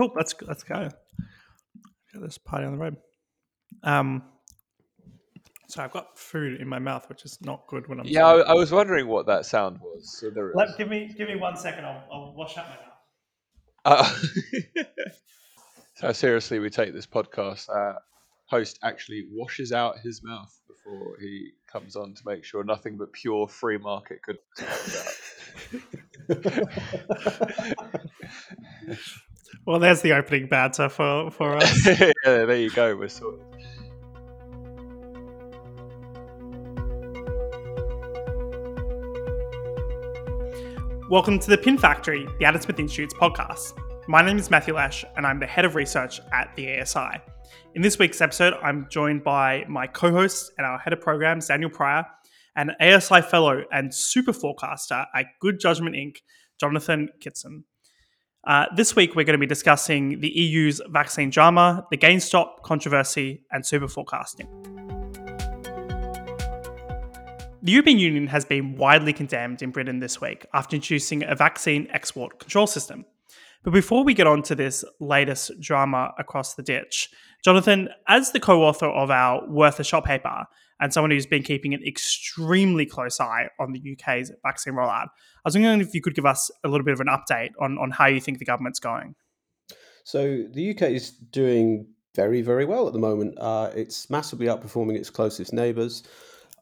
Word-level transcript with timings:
Cool. 0.00 0.12
Let's 0.16 0.34
let's 0.46 0.62
go. 0.62 0.88
Get 2.12 2.22
this 2.22 2.38
party 2.38 2.64
on 2.64 2.72
the 2.72 2.78
road. 2.78 2.96
Um. 3.82 4.22
So 5.68 5.82
I've 5.82 5.92
got 5.92 6.18
food 6.18 6.58
in 6.58 6.66
my 6.66 6.78
mouth, 6.78 7.06
which 7.10 7.26
is 7.26 7.36
not 7.42 7.66
good 7.68 7.86
when 7.86 8.00
I'm. 8.00 8.06
Yeah, 8.06 8.26
I, 8.26 8.38
I 8.38 8.54
was 8.54 8.72
wondering 8.72 9.08
what 9.08 9.26
that 9.26 9.44
sound 9.44 9.78
was. 9.82 10.16
So 10.18 10.30
there 10.30 10.52
Let, 10.54 10.78
give 10.78 10.88
me 10.88 11.12
give 11.18 11.28
me 11.28 11.36
one 11.36 11.54
second. 11.54 11.84
I'll, 11.84 12.02
I'll 12.10 12.34
wash 12.34 12.56
out 12.56 12.64
my 12.70 12.76
mouth. 12.76 13.84
Uh, 13.84 13.88
so 15.96 16.06
how 16.06 16.12
seriously 16.12 16.60
we 16.60 16.70
take 16.70 16.94
this 16.94 17.06
podcast. 17.06 17.68
Uh, 17.68 17.98
host 18.46 18.78
actually 18.82 19.26
washes 19.30 19.70
out 19.70 19.98
his 19.98 20.22
mouth 20.24 20.58
before 20.66 21.18
he 21.20 21.50
comes 21.70 21.94
on 21.94 22.14
to 22.14 22.22
make 22.24 22.42
sure 22.42 22.64
nothing 22.64 22.96
but 22.96 23.12
pure 23.12 23.46
free 23.46 23.76
market 23.76 24.20
could. 24.22 24.38
well, 29.70 29.78
there's 29.78 30.02
the 30.02 30.12
opening 30.14 30.48
banter 30.48 30.88
for 30.88 31.30
for 31.30 31.56
us. 31.56 31.86
yeah, 32.00 32.10
there 32.24 32.56
you 32.56 32.70
go. 32.70 32.96
We're 32.96 33.08
sorted. 33.08 33.40
Welcome 41.08 41.38
to 41.38 41.50
the 41.50 41.56
Pin 41.56 41.78
Factory, 41.78 42.26
the 42.40 42.46
Adam 42.46 42.60
Smith 42.60 42.80
Institute's 42.80 43.14
podcast. 43.14 43.78
My 44.08 44.22
name 44.22 44.38
is 44.38 44.50
Matthew 44.50 44.74
Lesh, 44.74 45.04
and 45.16 45.24
I'm 45.24 45.38
the 45.38 45.46
head 45.46 45.64
of 45.64 45.76
research 45.76 46.20
at 46.32 46.50
the 46.56 46.80
ASI. 46.80 47.20
In 47.76 47.82
this 47.82 47.96
week's 47.96 48.20
episode, 48.20 48.54
I'm 48.64 48.88
joined 48.90 49.22
by 49.22 49.64
my 49.68 49.86
co 49.86 50.10
host 50.10 50.50
and 50.58 50.66
our 50.66 50.80
head 50.80 50.92
of 50.92 51.00
programs, 51.00 51.46
Daniel 51.46 51.70
Pryor, 51.70 52.04
and 52.56 52.72
ASI 52.80 53.22
fellow 53.22 53.62
and 53.70 53.94
super 53.94 54.32
forecaster 54.32 55.06
at 55.14 55.26
Good 55.40 55.60
Judgment 55.60 55.94
Inc., 55.94 56.16
Jonathon 56.58 57.10
Kitson. 57.20 57.62
Uh, 58.46 58.64
this 58.74 58.96
week, 58.96 59.14
we're 59.14 59.24
going 59.24 59.34
to 59.34 59.38
be 59.38 59.46
discussing 59.46 60.20
the 60.20 60.28
EU's 60.28 60.80
vaccine 60.88 61.28
drama, 61.28 61.86
the 61.90 61.96
GameStop 61.98 62.62
controversy, 62.62 63.44
and 63.52 63.66
super 63.66 63.86
forecasting. 63.86 64.48
The 67.62 67.72
European 67.72 67.98
Union 67.98 68.26
has 68.28 68.46
been 68.46 68.76
widely 68.76 69.12
condemned 69.12 69.60
in 69.60 69.70
Britain 69.70 70.00
this 70.00 70.22
week 70.22 70.46
after 70.54 70.76
introducing 70.76 71.22
a 71.22 71.34
vaccine 71.34 71.86
export 71.90 72.38
control 72.38 72.66
system. 72.66 73.04
But 73.62 73.72
before 73.72 74.04
we 74.04 74.14
get 74.14 74.26
on 74.26 74.42
to 74.44 74.54
this 74.54 74.84
latest 75.00 75.60
drama 75.60 76.12
across 76.18 76.54
the 76.54 76.62
ditch, 76.62 77.10
Jonathon, 77.44 77.88
as 78.08 78.32
the 78.32 78.40
co 78.40 78.62
author 78.62 78.86
of 78.86 79.10
our 79.10 79.46
Worth 79.48 79.80
a 79.80 79.84
Shot 79.84 80.04
paper 80.04 80.46
and 80.80 80.92
someone 80.92 81.10
who's 81.10 81.26
been 81.26 81.42
keeping 81.42 81.74
an 81.74 81.82
extremely 81.86 82.86
close 82.86 83.20
eye 83.20 83.48
on 83.58 83.72
the 83.72 83.82
UK's 83.92 84.32
vaccine 84.42 84.74
rollout, 84.74 85.06
I 85.06 85.08
was 85.44 85.54
wondering 85.54 85.80
if 85.80 85.94
you 85.94 86.00
could 86.00 86.14
give 86.14 86.26
us 86.26 86.50
a 86.64 86.68
little 86.68 86.84
bit 86.84 86.94
of 86.94 87.00
an 87.00 87.08
update 87.08 87.50
on, 87.60 87.76
on 87.78 87.90
how 87.90 88.06
you 88.06 88.20
think 88.20 88.38
the 88.38 88.44
government's 88.44 88.80
going. 88.80 89.14
So 90.04 90.44
the 90.50 90.70
UK 90.70 90.82
is 90.90 91.10
doing 91.10 91.86
very, 92.14 92.42
very 92.42 92.64
well 92.64 92.86
at 92.86 92.92
the 92.92 92.98
moment. 92.98 93.38
Uh, 93.38 93.70
it's 93.74 94.10
massively 94.10 94.46
outperforming 94.46 94.96
its 94.96 95.10
closest 95.10 95.52
neighbours. 95.52 96.02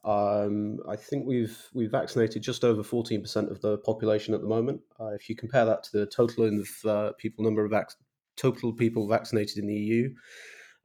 Um, 0.03 0.79
I 0.87 0.95
think 0.95 1.25
we've 1.25 1.57
we've 1.73 1.91
vaccinated 1.91 2.41
just 2.41 2.63
over 2.63 2.83
fourteen 2.83 3.21
percent 3.21 3.51
of 3.51 3.61
the 3.61 3.77
population 3.79 4.33
at 4.33 4.41
the 4.41 4.47
moment. 4.47 4.81
Uh, 4.99 5.07
if 5.07 5.29
you 5.29 5.35
compare 5.35 5.65
that 5.65 5.83
to 5.83 5.91
the 5.97 6.05
total 6.05 6.45
of 6.45 6.69
uh, 6.85 7.11
people 7.17 7.43
number 7.43 7.65
of 7.65 7.71
vac- 7.71 7.91
total 8.37 8.73
people 8.73 9.07
vaccinated 9.07 9.57
in 9.57 9.67
the 9.67 9.75
EU, 9.75 10.13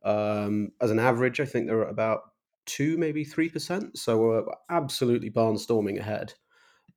um, 0.04 0.72
as 0.80 0.90
an 0.90 0.98
average, 0.98 1.40
I 1.40 1.44
think 1.44 1.66
they're 1.66 1.82
about 1.82 2.22
two, 2.66 2.96
maybe 2.96 3.24
three 3.24 3.48
percent. 3.48 3.98
So 3.98 4.18
we're 4.18 4.44
absolutely 4.70 5.30
barnstorming 5.30 5.98
ahead. 5.98 6.34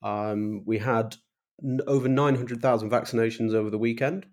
Um, 0.02 0.64
we 0.66 0.80
had 0.80 1.16
n- 1.64 1.82
over 1.88 2.08
nine 2.08 2.36
hundred 2.36 2.62
thousand 2.62 2.90
vaccinations 2.90 3.54
over 3.54 3.70
the 3.70 3.78
weekend, 3.78 4.26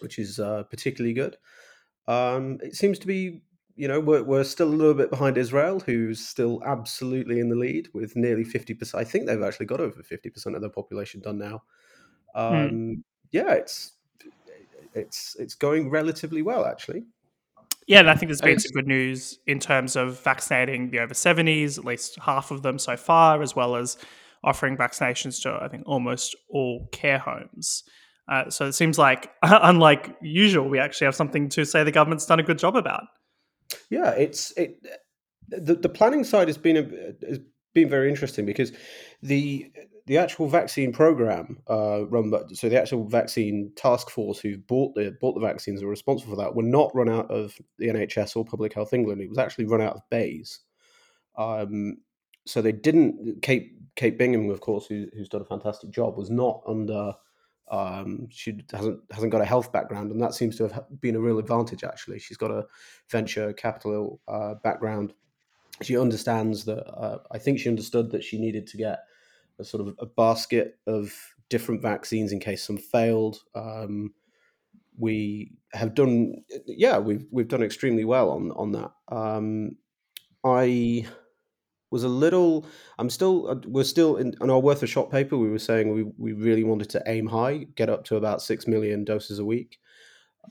which 0.00 0.18
is 0.18 0.38
uh, 0.38 0.64
particularly 0.64 1.14
good. 1.14 1.36
Um, 2.08 2.58
it 2.62 2.76
seems 2.76 2.98
to 3.00 3.06
be 3.06 3.42
you 3.76 3.88
know, 3.88 4.00
we're, 4.00 4.22
we're 4.22 4.44
still 4.44 4.68
a 4.68 4.74
little 4.74 4.94
bit 4.94 5.10
behind 5.10 5.36
Israel, 5.36 5.80
who's 5.80 6.26
still 6.26 6.62
absolutely 6.64 7.40
in 7.40 7.48
the 7.48 7.54
lead 7.54 7.88
with 7.92 8.16
nearly 8.16 8.44
50%. 8.44 8.94
I 8.94 9.04
think 9.04 9.26
they've 9.26 9.42
actually 9.42 9.66
got 9.66 9.80
over 9.80 10.02
50% 10.02 10.54
of 10.54 10.60
their 10.60 10.70
population 10.70 11.20
done 11.20 11.38
now. 11.38 11.62
Hmm. 12.34 12.40
Um, 12.40 12.70
mm. 12.70 13.02
Yeah, 13.32 13.52
it's 13.52 13.92
it's 14.94 15.36
it's 15.38 15.54
going 15.54 15.90
relatively 15.90 16.42
well, 16.42 16.64
actually. 16.64 17.04
Yeah, 17.86 18.00
and 18.00 18.10
I 18.10 18.14
think 18.14 18.30
there's 18.30 18.40
been 18.40 18.58
some 18.58 18.72
good 18.72 18.88
news 18.88 19.38
in 19.46 19.60
terms 19.60 19.94
of 19.94 20.20
vaccinating 20.20 20.90
the 20.90 20.98
over 20.98 21.14
70s, 21.14 21.78
at 21.78 21.84
least 21.84 22.18
half 22.20 22.50
of 22.50 22.62
them 22.62 22.78
so 22.78 22.96
far, 22.96 23.42
as 23.42 23.54
well 23.54 23.76
as 23.76 23.96
offering 24.42 24.76
vaccinations 24.76 25.40
to, 25.42 25.56
I 25.62 25.68
think, 25.68 25.84
almost 25.86 26.34
all 26.48 26.88
care 26.90 27.18
homes. 27.18 27.84
Uh, 28.28 28.50
so 28.50 28.66
it 28.66 28.72
seems 28.72 28.98
like, 28.98 29.30
unlike 29.42 30.16
usual, 30.20 30.68
we 30.68 30.80
actually 30.80 31.04
have 31.04 31.14
something 31.14 31.48
to 31.50 31.64
say 31.64 31.84
the 31.84 31.92
government's 31.92 32.26
done 32.26 32.40
a 32.40 32.42
good 32.42 32.58
job 32.58 32.74
about. 32.74 33.04
Yeah, 33.90 34.10
it's 34.10 34.52
it. 34.56 34.78
The, 35.48 35.74
the 35.74 35.88
planning 35.88 36.24
side 36.24 36.48
has 36.48 36.58
been 36.58 36.76
a, 36.76 37.26
has 37.28 37.38
been 37.74 37.88
very 37.88 38.08
interesting 38.08 38.46
because 38.46 38.72
the 39.22 39.70
the 40.06 40.18
actual 40.18 40.48
vaccine 40.48 40.92
program 40.92 41.58
uh, 41.68 42.06
run 42.06 42.32
so 42.54 42.68
the 42.68 42.80
actual 42.80 43.08
vaccine 43.08 43.72
task 43.76 44.08
force 44.08 44.38
who 44.38 44.56
bought 44.56 44.94
the 44.94 45.16
bought 45.20 45.34
the 45.34 45.40
vaccines 45.40 45.82
were 45.82 45.90
responsible 45.90 46.34
for 46.34 46.42
that 46.42 46.54
were 46.54 46.62
not 46.62 46.94
run 46.94 47.08
out 47.08 47.30
of 47.30 47.54
the 47.78 47.88
NHS 47.88 48.36
or 48.36 48.44
Public 48.44 48.72
Health 48.72 48.92
England. 48.92 49.20
It 49.20 49.28
was 49.28 49.38
actually 49.38 49.66
run 49.66 49.82
out 49.82 49.96
of 49.96 50.02
BEIS. 50.10 50.60
Um, 51.36 51.98
so 52.46 52.62
they 52.62 52.72
didn't. 52.72 53.42
Kate 53.42 53.72
Kate 53.96 54.16
Bingham, 54.16 54.48
of 54.50 54.60
course, 54.60 54.86
who, 54.86 55.06
who's 55.14 55.28
done 55.28 55.42
a 55.42 55.46
fantastic 55.46 55.90
job, 55.90 56.16
was 56.16 56.30
not 56.30 56.62
under 56.66 57.14
um, 57.70 58.28
she 58.30 58.60
hasn't 58.72 59.00
hasn't 59.10 59.32
got 59.32 59.40
a 59.40 59.46
health 59.46 59.72
background, 59.72 60.10
and 60.10 60.22
that 60.22 60.34
seems 60.34 60.56
to 60.56 60.68
have 60.68 60.84
been 61.00 61.16
a 61.16 61.20
real 61.20 61.38
advantage. 61.38 61.84
Actually, 61.84 62.18
she's 62.18 62.36
got 62.36 62.50
a 62.50 62.64
venture 63.10 63.52
capital 63.52 64.20
uh, 64.28 64.54
background. 64.62 65.12
She 65.82 65.98
understands 65.98 66.64
that. 66.64 66.86
Uh, 66.86 67.18
I 67.32 67.38
think 67.38 67.58
she 67.58 67.68
understood 67.68 68.10
that 68.12 68.24
she 68.24 68.38
needed 68.38 68.66
to 68.68 68.76
get 68.76 69.00
a 69.58 69.64
sort 69.64 69.86
of 69.86 69.94
a 69.98 70.06
basket 70.06 70.78
of 70.86 71.12
different 71.48 71.82
vaccines 71.82 72.32
in 72.32 72.40
case 72.40 72.62
some 72.64 72.78
failed. 72.78 73.40
Um, 73.54 74.14
we 74.98 75.52
have 75.72 75.94
done, 75.94 76.44
yeah, 76.66 76.98
we've 76.98 77.26
we've 77.30 77.48
done 77.48 77.62
extremely 77.62 78.04
well 78.04 78.30
on 78.30 78.52
on 78.52 78.72
that. 78.72 78.92
Um, 79.08 79.76
I 80.44 81.06
was 81.90 82.04
a 82.04 82.08
little. 82.08 82.66
I'm 82.98 83.10
still. 83.10 83.48
Uh, 83.48 83.56
we're 83.66 83.84
still 83.84 84.16
in 84.16 84.34
on 84.40 84.50
our 84.50 84.60
Worth 84.60 84.82
a 84.82 84.86
Shot 84.86 85.10
paper. 85.10 85.36
We 85.36 85.50
were 85.50 85.58
saying 85.58 85.92
we 85.92 86.04
we 86.18 86.32
really 86.32 86.64
wanted 86.64 86.90
to 86.90 87.02
aim 87.06 87.26
high, 87.26 87.66
get 87.74 87.88
up 87.88 88.04
to 88.06 88.16
about 88.16 88.42
six 88.42 88.66
million 88.66 89.04
doses 89.04 89.38
a 89.38 89.44
week. 89.44 89.78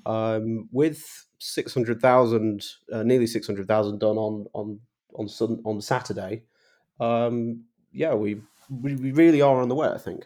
Um, 0.05 0.69
with 0.71 1.27
six 1.39 1.73
hundred 1.73 2.01
thousand, 2.01 2.65
uh, 2.91 3.03
nearly 3.03 3.27
six 3.27 3.47
hundred 3.47 3.67
thousand 3.67 3.99
done 3.99 4.17
on 4.17 4.45
on 4.53 4.79
on 5.15 5.27
sun, 5.27 5.61
on 5.65 5.81
Saturday. 5.81 6.43
Um, 6.99 7.63
yeah, 7.91 8.13
we, 8.13 8.41
we 8.69 8.95
we 8.95 9.11
really 9.11 9.41
are 9.41 9.61
on 9.61 9.69
the 9.69 9.75
way. 9.75 9.87
I 9.87 9.97
think. 9.97 10.25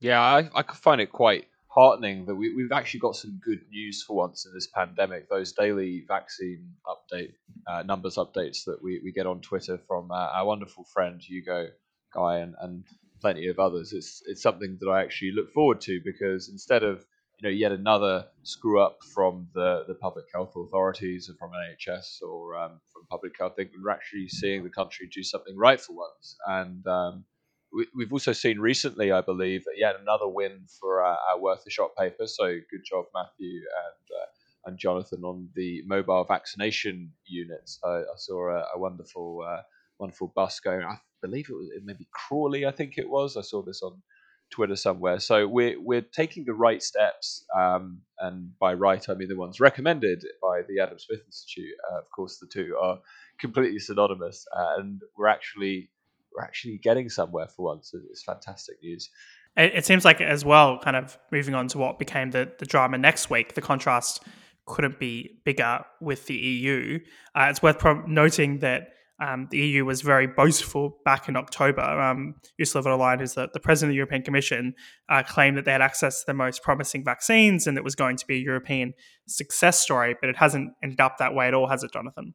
Yeah, 0.00 0.20
I 0.20 0.50
I 0.54 0.62
find 0.74 1.00
it 1.00 1.12
quite 1.12 1.46
heartening 1.74 2.26
that 2.26 2.34
we, 2.34 2.54
we've 2.54 2.72
actually 2.72 3.00
got 3.00 3.16
some 3.16 3.40
good 3.42 3.60
news 3.70 4.02
for 4.02 4.14
once 4.14 4.44
in 4.44 4.52
this 4.52 4.68
pandemic. 4.74 5.28
Those 5.28 5.52
daily 5.52 6.04
vaccine 6.06 6.68
update 6.86 7.32
uh, 7.66 7.82
numbers 7.82 8.16
updates 8.16 8.64
that 8.66 8.78
we, 8.82 9.00
we 9.02 9.10
get 9.10 9.26
on 9.26 9.40
Twitter 9.40 9.78
from 9.88 10.10
uh, 10.10 10.14
our 10.14 10.44
wonderful 10.44 10.84
friend 10.92 11.20
Hugo 11.20 11.68
Gye 12.14 12.38
and, 12.38 12.54
and 12.60 12.84
plenty 13.22 13.46
of 13.46 13.58
others. 13.58 13.94
It's 13.94 14.22
it's 14.26 14.42
something 14.42 14.76
that 14.80 14.90
I 14.90 15.02
actually 15.02 15.32
look 15.32 15.50
forward 15.52 15.80
to 15.82 16.00
because 16.04 16.50
instead 16.50 16.82
of 16.82 17.06
you 17.38 17.48
know 17.48 17.54
yet 17.54 17.72
another 17.72 18.26
screw 18.42 18.78
up 18.82 18.98
from 19.14 19.48
the, 19.54 19.84
the 19.88 19.94
public 19.94 20.26
health 20.34 20.54
authorities 20.54 21.30
or 21.30 21.34
from 21.38 21.52
NHS 21.52 22.20
or 22.20 22.54
um, 22.54 22.80
from 22.92 23.06
public 23.08 23.32
health, 23.38 23.52
I 23.52 23.62
think 23.62 23.70
we're 23.82 23.90
actually 23.90 24.28
seeing 24.28 24.62
the 24.62 24.68
country 24.70 25.08
do 25.10 25.22
something 25.22 25.56
right 25.56 25.80
for 25.80 25.94
once 25.94 26.36
and. 26.46 26.86
Um, 26.86 27.24
we, 27.72 28.04
have 28.04 28.12
also 28.12 28.32
seen 28.32 28.58
recently, 28.58 29.12
I 29.12 29.20
believe, 29.20 29.64
yet 29.76 29.96
another 30.00 30.28
win 30.28 30.66
for 30.80 31.02
our, 31.02 31.18
our 31.30 31.40
Worth 31.40 31.64
a 31.66 31.70
Shot 31.70 31.90
paper. 31.98 32.26
So 32.26 32.46
good 32.70 32.84
job, 32.84 33.06
Matthew 33.14 33.60
and 33.60 34.18
uh, 34.20 34.26
and 34.64 34.78
Jonathon 34.78 35.24
on 35.24 35.48
the 35.54 35.82
mobile 35.86 36.24
vaccination 36.24 37.12
units. 37.26 37.78
I, 37.84 37.88
I 37.88 38.16
saw 38.16 38.50
a, 38.50 38.66
a 38.74 38.78
wonderful 38.78 39.44
uh, 39.46 39.62
wonderful 39.98 40.32
bus 40.34 40.60
going. 40.60 40.82
I 40.82 40.98
believe 41.20 41.48
it 41.48 41.54
was 41.54 41.70
maybe 41.84 42.06
Crawley. 42.12 42.66
I 42.66 42.70
think 42.70 42.98
it 42.98 43.08
was. 43.08 43.36
I 43.36 43.42
saw 43.42 43.62
this 43.62 43.82
on 43.82 44.02
Twitter 44.50 44.76
somewhere. 44.76 45.18
So 45.18 45.48
we're 45.48 45.80
we're 45.80 46.02
taking 46.02 46.44
the 46.44 46.54
right 46.54 46.82
steps, 46.82 47.44
um, 47.58 48.02
and 48.20 48.56
by 48.58 48.74
right 48.74 49.04
I 49.08 49.14
mean 49.14 49.28
the 49.28 49.36
ones 49.36 49.60
recommended 49.60 50.24
by 50.40 50.62
the 50.68 50.80
Adam 50.80 50.98
Smith 50.98 51.22
Institute. 51.26 51.74
Uh, 51.90 51.98
of 51.98 52.10
course, 52.14 52.38
the 52.38 52.46
two 52.46 52.76
are 52.80 52.98
completely 53.40 53.78
synonymous, 53.78 54.46
uh, 54.56 54.74
and 54.78 55.00
we're 55.16 55.28
actually 55.28 55.90
we're 56.34 56.44
actually 56.44 56.78
getting 56.78 57.08
somewhere 57.08 57.48
for 57.48 57.66
once. 57.66 57.94
It's 58.10 58.22
fantastic 58.22 58.76
news. 58.82 59.10
It, 59.56 59.84
seems 59.84 60.04
like 60.04 60.20
as 60.20 60.44
well, 60.44 60.78
kind 60.78 60.96
of 60.96 61.18
moving 61.30 61.54
on 61.54 61.68
to 61.68 61.78
what 61.78 61.98
became 61.98 62.30
the, 62.30 62.50
the 62.58 62.64
drama 62.64 62.96
next 62.96 63.28
week, 63.28 63.54
the 63.54 63.60
contrast 63.60 64.22
couldn't 64.66 64.98
be 64.98 65.40
bigger 65.44 65.84
with 66.00 66.26
the 66.26 66.34
EU. 66.34 66.98
Uh, 67.34 67.48
it's 67.50 67.62
worth 67.62 67.78
pro- 67.78 68.06
noting 68.06 68.60
that 68.60 68.88
um, 69.20 69.48
the 69.50 69.58
EU 69.58 69.84
was 69.84 70.00
very 70.00 70.26
boastful 70.26 70.98
back 71.04 71.28
in 71.28 71.36
October. 71.36 71.82
Um, 71.82 72.34
Ursula 72.60 72.82
von 72.82 72.98
der 72.98 73.04
Leyen, 73.04 73.20
who's 73.20 73.34
the, 73.34 73.48
the 73.52 73.60
president 73.60 73.90
of 73.90 73.92
the 73.92 73.96
European 73.96 74.22
Commission, 74.22 74.74
uh, 75.10 75.22
claimed 75.22 75.58
that 75.58 75.64
they 75.64 75.72
had 75.72 75.82
access 75.82 76.20
to 76.20 76.24
the 76.26 76.34
most 76.34 76.62
promising 76.62 77.04
vaccines 77.04 77.66
and 77.66 77.76
it 77.76 77.84
was 77.84 77.94
going 77.94 78.16
to 78.16 78.26
be 78.26 78.36
a 78.36 78.40
European 78.40 78.94
success 79.28 79.78
story, 79.78 80.16
but 80.20 80.30
it 80.30 80.36
hasn't 80.36 80.72
ended 80.82 81.00
up 81.00 81.18
that 81.18 81.34
way 81.34 81.46
at 81.46 81.54
all, 81.54 81.68
has 81.68 81.84
it, 81.84 81.92
Jonathon? 81.92 82.34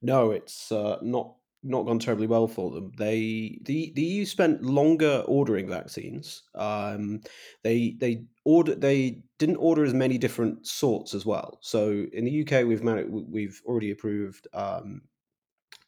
No, 0.00 0.30
it's 0.30 0.70
uh, 0.70 0.98
not 1.02 1.34
not 1.66 1.84
gone 1.84 1.98
terribly 1.98 2.26
well 2.26 2.46
for 2.46 2.70
them. 2.70 2.92
They 2.96 3.58
the 3.62 3.92
the 3.94 4.02
EU 4.02 4.24
spent 4.24 4.62
longer 4.62 5.24
ordering 5.26 5.68
vaccines. 5.68 6.42
Um, 6.54 7.20
they 7.62 7.96
they 7.98 8.24
order 8.44 8.74
they 8.74 9.22
didn't 9.38 9.56
order 9.56 9.84
as 9.84 9.94
many 9.94 10.18
different 10.18 10.66
sorts 10.66 11.14
as 11.14 11.26
well. 11.26 11.58
So 11.60 12.06
in 12.12 12.24
the 12.24 12.42
UK, 12.42 12.66
we've 12.66 12.82
managed, 12.82 13.10
we've 13.10 13.60
already 13.66 13.90
approved 13.90 14.48
um, 14.54 15.02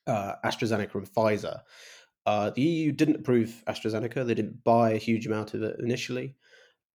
uh, 0.06 0.34
AstraZeneca 0.44 0.94
and 0.94 1.10
Pfizer. 1.10 1.60
Uh, 2.26 2.50
the 2.50 2.62
EU 2.62 2.92
didn't 2.92 3.16
approve 3.16 3.62
AstraZeneca. 3.66 4.26
They 4.26 4.34
didn't 4.34 4.62
buy 4.64 4.90
a 4.90 4.98
huge 4.98 5.26
amount 5.26 5.54
of 5.54 5.62
it 5.62 5.76
initially. 5.80 6.36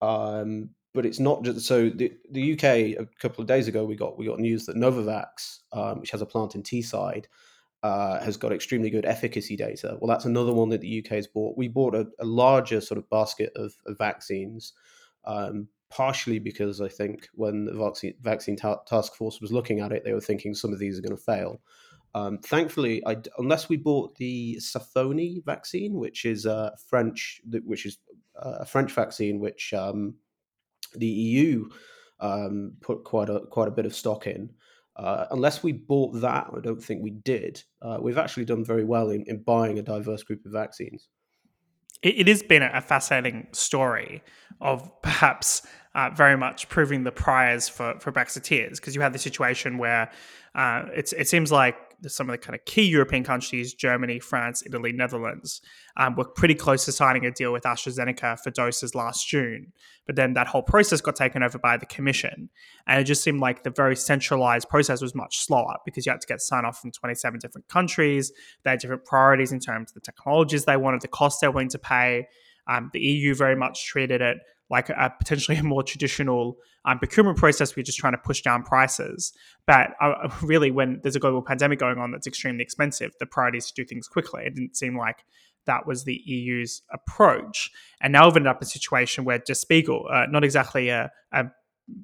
Um, 0.01 0.69
but 0.93 1.05
it's 1.05 1.19
not 1.19 1.43
just 1.43 1.65
so 1.65 1.89
the, 1.89 2.11
the 2.29 2.53
UK 2.53 2.63
a 2.99 3.07
couple 3.19 3.41
of 3.41 3.47
days 3.47 3.67
ago 3.67 3.83
we 3.83 3.95
got 3.95 4.17
we 4.17 4.27
got 4.27 4.39
news 4.39 4.65
that 4.65 4.75
Novavax, 4.75 5.59
um, 5.71 5.99
which 5.99 6.11
has 6.11 6.21
a 6.21 6.25
plant 6.25 6.55
in 6.55 6.61
Teesside, 6.61 7.25
uh, 7.83 8.23
has 8.23 8.37
got 8.37 8.53
extremely 8.53 8.89
good 8.89 9.05
efficacy 9.05 9.57
data. 9.57 9.97
Well, 9.99 10.07
that's 10.07 10.25
another 10.25 10.53
one 10.53 10.69
that 10.69 10.81
the 10.81 11.03
UK 11.03 11.11
has 11.17 11.27
bought. 11.27 11.57
We 11.57 11.67
bought 11.67 11.93
a, 11.93 12.07
a 12.19 12.25
larger 12.25 12.79
sort 12.79 12.97
of 12.97 13.09
basket 13.09 13.51
of, 13.57 13.73
of 13.85 13.97
vaccines, 13.97 14.71
um, 15.25 15.67
partially 15.89 16.39
because 16.39 16.79
I 16.79 16.87
think 16.87 17.27
when 17.33 17.65
the 17.65 17.73
vaccine, 17.73 18.13
vaccine 18.21 18.55
ta- 18.55 18.81
task 18.87 19.15
force 19.15 19.41
was 19.41 19.51
looking 19.51 19.81
at 19.81 19.91
it, 19.91 20.05
they 20.05 20.13
were 20.13 20.21
thinking 20.21 20.55
some 20.55 20.71
of 20.71 20.79
these 20.79 20.97
are 20.97 21.01
going 21.01 21.15
to 21.15 21.21
fail. 21.21 21.59
Um, 22.15 22.37
thankfully, 22.37 23.05
I, 23.05 23.17
unless 23.37 23.67
we 23.67 23.75
bought 23.75 24.15
the 24.15 24.57
Sanofi 24.61 25.43
vaccine, 25.43 25.95
which 25.95 26.23
is 26.23 26.45
a 26.45 26.73
French, 26.87 27.41
which 27.65 27.85
is 27.85 27.97
a 28.35 28.65
French 28.65 28.93
vaccine, 28.93 29.39
which 29.39 29.73
um, 29.73 30.15
the 30.95 31.07
EU 31.07 31.69
um, 32.21 32.73
put 32.81 33.03
quite 33.03 33.29
a 33.29 33.41
quite 33.49 33.67
a 33.67 33.71
bit 33.71 33.85
of 33.85 33.95
stock 33.95 34.27
in. 34.27 34.51
Uh, 34.95 35.25
unless 35.31 35.63
we 35.63 35.71
bought 35.71 36.13
that, 36.21 36.47
I 36.55 36.59
don't 36.61 36.83
think 36.83 37.01
we 37.01 37.11
did. 37.11 37.63
Uh, 37.81 37.97
we've 37.99 38.17
actually 38.17 38.45
done 38.45 38.63
very 38.63 38.83
well 38.83 39.09
in, 39.09 39.23
in 39.27 39.41
buying 39.41 39.79
a 39.79 39.81
diverse 39.81 40.23
group 40.23 40.45
of 40.45 40.51
vaccines. 40.51 41.07
It, 42.03 42.19
it 42.19 42.27
has 42.27 42.43
been 42.43 42.61
a 42.61 42.81
fascinating 42.81 43.47
story 43.53 44.21
of 44.61 44.89
perhaps 45.01 45.63
uh, 45.95 46.09
very 46.11 46.37
much 46.37 46.69
proving 46.69 47.03
the 47.03 47.11
priors 47.11 47.67
for, 47.69 47.95
for 47.99 48.11
Brexiteers 48.11 48.75
because 48.75 48.95
you 48.95 49.01
had 49.01 49.13
the 49.13 49.19
situation 49.19 49.77
where 49.77 50.11
uh, 50.55 50.85
it 50.93 51.27
seems 51.27 51.51
like 51.51 51.75
some 52.09 52.29
of 52.29 52.33
the 52.33 52.37
kind 52.37 52.55
of 52.55 52.65
key 52.65 52.83
European 52.83 53.23
countries, 53.23 53.73
Germany, 53.73 54.19
France, 54.19 54.63
Italy, 54.65 54.91
Netherlands, 54.91 55.61
um, 55.97 56.15
were 56.15 56.25
pretty 56.25 56.55
close 56.55 56.85
to 56.85 56.91
signing 56.91 57.25
a 57.25 57.31
deal 57.31 57.53
with 57.53 57.63
AstraZeneca 57.63 58.39
for 58.39 58.51
doses 58.51 58.95
last 58.95 59.27
June. 59.27 59.71
But 60.05 60.15
then 60.15 60.33
that 60.33 60.47
whole 60.47 60.63
process 60.63 61.01
got 61.01 61.15
taken 61.15 61.43
over 61.43 61.57
by 61.57 61.77
the 61.77 61.85
Commission. 61.85 62.49
And 62.87 62.99
it 62.99 63.05
just 63.05 63.23
seemed 63.23 63.39
like 63.39 63.63
the 63.63 63.69
very 63.69 63.95
centralized 63.95 64.69
process 64.69 65.01
was 65.01 65.15
much 65.15 65.39
slower 65.39 65.77
because 65.85 66.05
you 66.05 66.11
had 66.11 66.21
to 66.21 66.27
get 66.27 66.41
sign 66.41 66.65
off 66.65 66.79
from 66.79 66.91
27 66.91 67.39
different 67.39 67.67
countries. 67.69 68.31
They 68.63 68.71
had 68.71 68.79
different 68.79 69.05
priorities 69.05 69.51
in 69.51 69.59
terms 69.59 69.91
of 69.91 69.95
the 69.95 70.01
technologies 70.01 70.65
they 70.65 70.77
wanted, 70.77 71.01
the 71.01 71.07
cost 71.07 71.41
they're 71.41 71.51
willing 71.51 71.69
to 71.69 71.79
pay. 71.79 72.27
Um, 72.67 72.89
the 72.93 72.99
EU 72.99 73.35
very 73.35 73.55
much 73.55 73.85
treated 73.85 74.21
it 74.21 74.37
like 74.73 74.89
a 74.89 75.13
potentially 75.19 75.55
a 75.59 75.63
more 75.63 75.83
traditional 75.83 76.57
um, 76.83 76.97
procurement 76.97 77.37
process. 77.37 77.75
We're 77.75 77.83
just 77.83 77.99
trying 77.99 78.13
to 78.13 78.17
push 78.17 78.41
down 78.41 78.63
prices. 78.63 79.31
But 79.67 79.91
uh, 80.01 80.29
really, 80.41 80.71
when 80.71 80.99
there's 81.03 81.15
a 81.15 81.19
global 81.19 81.43
pandemic 81.43 81.79
going 81.79 81.99
on 81.99 82.11
that's 82.11 82.27
extremely 82.27 82.63
expensive, 82.63 83.11
the 83.19 83.27
priority 83.27 83.59
is 83.59 83.67
to 83.67 83.73
do 83.73 83.85
things 83.85 84.07
quickly. 84.07 84.43
It 84.45 84.55
didn't 84.55 84.75
seem 84.75 84.97
like 84.97 85.23
that 85.65 85.87
was 85.87 86.03
the 86.03 86.19
EU's 86.25 86.81
approach. 86.91 87.69
And 88.01 88.11
now 88.11 88.25
we've 88.25 88.35
ended 88.35 88.49
up 88.49 88.61
in 88.61 88.65
a 88.65 88.69
situation 88.69 89.23
where 89.23 89.37
Der 89.37 89.53
Spiegel, 89.53 90.07
uh, 90.11 90.25
not 90.29 90.43
exactly 90.43 90.89
a, 90.89 91.09
a 91.31 91.45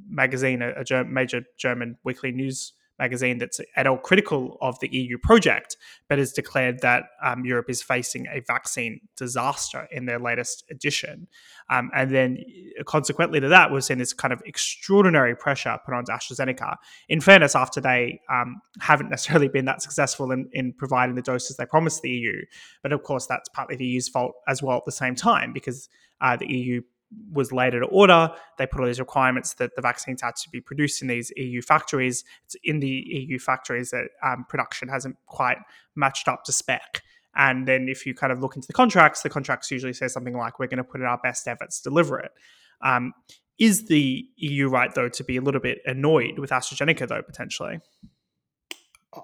magazine, 0.07 0.61
a, 0.61 0.83
a 0.89 1.03
major 1.03 1.41
German 1.57 1.97
weekly 2.05 2.31
news 2.31 2.73
magazine 2.99 3.37
that's 3.37 3.59
at 3.75 3.87
all 3.87 3.97
critical 3.97 4.57
of 4.61 4.79
the 4.79 4.89
EU 4.91 5.17
project, 5.17 5.77
but 6.07 6.19
has 6.19 6.31
declared 6.31 6.81
that 6.81 7.03
um, 7.23 7.45
Europe 7.45 7.69
is 7.69 7.81
facing 7.81 8.27
a 8.27 8.41
vaccine 8.41 8.99
disaster 9.15 9.87
in 9.91 10.05
their 10.05 10.19
latest 10.19 10.63
edition. 10.69 11.27
Um, 11.69 11.89
and 11.95 12.11
then, 12.11 12.37
uh, 12.79 12.83
consequently 12.83 13.39
to 13.39 13.47
that, 13.47 13.71
we've 13.71 13.83
seen 13.83 13.97
this 13.97 14.13
kind 14.13 14.33
of 14.33 14.41
extraordinary 14.45 15.35
pressure 15.35 15.77
put 15.85 15.93
on 15.93 16.05
AstraZeneca. 16.05 16.75
In 17.07 17.21
fairness, 17.21 17.55
after 17.55 17.79
they 17.81 18.19
um, 18.29 18.61
haven't 18.79 19.09
necessarily 19.09 19.47
been 19.47 19.65
that 19.65 19.81
successful 19.81 20.31
in, 20.31 20.49
in 20.53 20.73
providing 20.73 21.15
the 21.15 21.21
doses 21.21 21.57
they 21.57 21.65
promised 21.65 22.01
the 22.01 22.09
EU, 22.09 22.41
but 22.83 22.91
of 22.91 23.03
course, 23.03 23.25
that's 23.25 23.49
partly 23.49 23.75
the 23.75 23.85
EU's 23.85 24.09
fault 24.09 24.33
as 24.47 24.61
well 24.61 24.77
at 24.77 24.85
the 24.85 24.91
same 24.91 25.15
time 25.15 25.53
because 25.53 25.89
uh, 26.21 26.35
the 26.35 26.47
EU 26.47 26.81
was 27.31 27.51
later 27.51 27.79
to 27.79 27.85
order. 27.87 28.29
They 28.57 28.65
put 28.65 28.81
all 28.81 28.87
these 28.87 28.99
requirements 28.99 29.53
that 29.55 29.75
the 29.75 29.81
vaccines 29.81 30.21
had 30.21 30.35
to 30.37 30.49
be 30.49 30.61
produced 30.61 31.01
in 31.01 31.07
these 31.07 31.31
EU 31.35 31.61
factories. 31.61 32.23
It's 32.45 32.55
in 32.63 32.79
the 32.79 32.87
EU 32.87 33.39
factories 33.39 33.91
that 33.91 34.09
um, 34.23 34.45
production 34.47 34.89
hasn't 34.89 35.17
quite 35.25 35.57
matched 35.95 36.27
up 36.27 36.43
to 36.45 36.51
spec. 36.51 37.01
And 37.35 37.67
then 37.67 37.87
if 37.87 38.05
you 38.05 38.13
kind 38.13 38.33
of 38.33 38.41
look 38.41 38.55
into 38.55 38.67
the 38.67 38.73
contracts, 38.73 39.21
the 39.21 39.29
contracts 39.29 39.71
usually 39.71 39.93
say 39.93 40.07
something 40.07 40.35
like, 40.35 40.59
we're 40.59 40.67
going 40.67 40.77
to 40.77 40.83
put 40.83 41.01
in 41.01 41.07
our 41.07 41.19
best 41.21 41.47
efforts 41.47 41.79
to 41.81 41.89
deliver 41.89 42.19
it. 42.19 42.31
Um, 42.81 43.13
is 43.59 43.87
the 43.87 44.27
EU 44.37 44.69
right, 44.69 44.93
though, 44.93 45.09
to 45.09 45.23
be 45.23 45.37
a 45.37 45.41
little 45.41 45.61
bit 45.61 45.79
annoyed 45.85 46.39
with 46.39 46.49
AstraZeneca, 46.49 47.07
though, 47.07 47.21
potentially? 47.21 47.79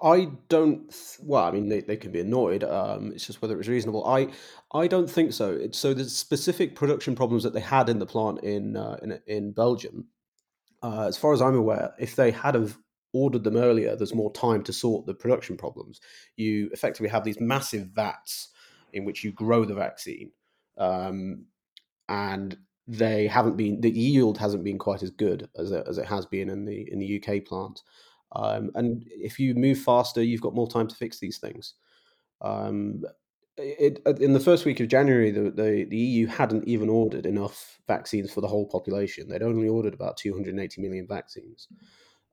I 0.02 0.30
don't. 0.48 0.92
Well, 1.20 1.44
I 1.44 1.52
mean, 1.52 1.68
they, 1.68 1.80
they 1.80 1.96
can 1.96 2.10
be 2.10 2.20
annoyed. 2.20 2.64
Um, 2.64 3.12
it's 3.12 3.26
just 3.26 3.40
whether 3.40 3.58
it's 3.58 3.68
reasonable. 3.68 4.04
I 4.06 4.28
I 4.72 4.88
don't 4.88 5.08
think 5.08 5.32
so. 5.32 5.52
It's, 5.52 5.78
so 5.78 5.94
the 5.94 6.04
specific 6.04 6.74
production 6.74 7.14
problems 7.14 7.44
that 7.44 7.52
they 7.52 7.60
had 7.60 7.88
in 7.88 8.00
the 8.00 8.06
plant 8.06 8.42
in 8.42 8.76
uh, 8.76 8.98
in 9.02 9.20
in 9.26 9.52
Belgium, 9.52 10.08
uh, 10.82 11.06
as 11.06 11.16
far 11.16 11.32
as 11.32 11.40
I'm 11.40 11.54
aware, 11.54 11.94
if 12.00 12.16
they 12.16 12.32
had 12.32 12.56
have 12.56 12.76
ordered 13.12 13.44
them 13.44 13.56
earlier, 13.56 13.94
there's 13.94 14.14
more 14.14 14.32
time 14.32 14.62
to 14.64 14.72
sort 14.72 15.06
the 15.06 15.14
production 15.14 15.56
problems. 15.56 16.00
You 16.36 16.68
effectively 16.72 17.08
have 17.08 17.24
these 17.24 17.40
massive 17.40 17.88
vats 17.94 18.48
in 18.92 19.04
which 19.04 19.22
you 19.22 19.30
grow 19.30 19.64
the 19.64 19.74
vaccine, 19.74 20.32
um, 20.78 21.46
and 22.08 22.56
they 22.88 23.28
haven't 23.28 23.56
been 23.56 23.80
the 23.80 23.90
yield 23.90 24.38
hasn't 24.38 24.64
been 24.64 24.78
quite 24.78 25.04
as 25.04 25.10
good 25.10 25.48
as 25.56 25.70
it, 25.70 25.84
as 25.88 25.98
it 25.98 26.06
has 26.06 26.26
been 26.26 26.48
in 26.48 26.64
the 26.64 26.90
in 26.90 26.98
the 26.98 27.22
UK 27.22 27.44
plant. 27.44 27.82
Um, 28.32 28.70
and 28.74 29.04
if 29.06 29.38
you 29.38 29.54
move 29.54 29.78
faster, 29.78 30.22
you've 30.22 30.40
got 30.40 30.54
more 30.54 30.68
time 30.68 30.88
to 30.88 30.96
fix 30.96 31.18
these 31.18 31.38
things. 31.38 31.74
Um, 32.40 33.02
it, 33.58 34.00
in 34.20 34.32
the 34.32 34.40
first 34.40 34.64
week 34.64 34.80
of 34.80 34.88
January, 34.88 35.30
the, 35.30 35.50
the, 35.50 35.86
the, 35.88 35.96
EU 35.96 36.26
hadn't 36.26 36.68
even 36.68 36.88
ordered 36.88 37.24
enough 37.24 37.80
vaccines 37.86 38.30
for 38.30 38.42
the 38.42 38.48
whole 38.48 38.66
population. 38.66 39.28
They'd 39.28 39.42
only 39.42 39.68
ordered 39.68 39.94
about 39.94 40.18
280 40.18 40.82
million 40.82 41.06
vaccines 41.06 41.68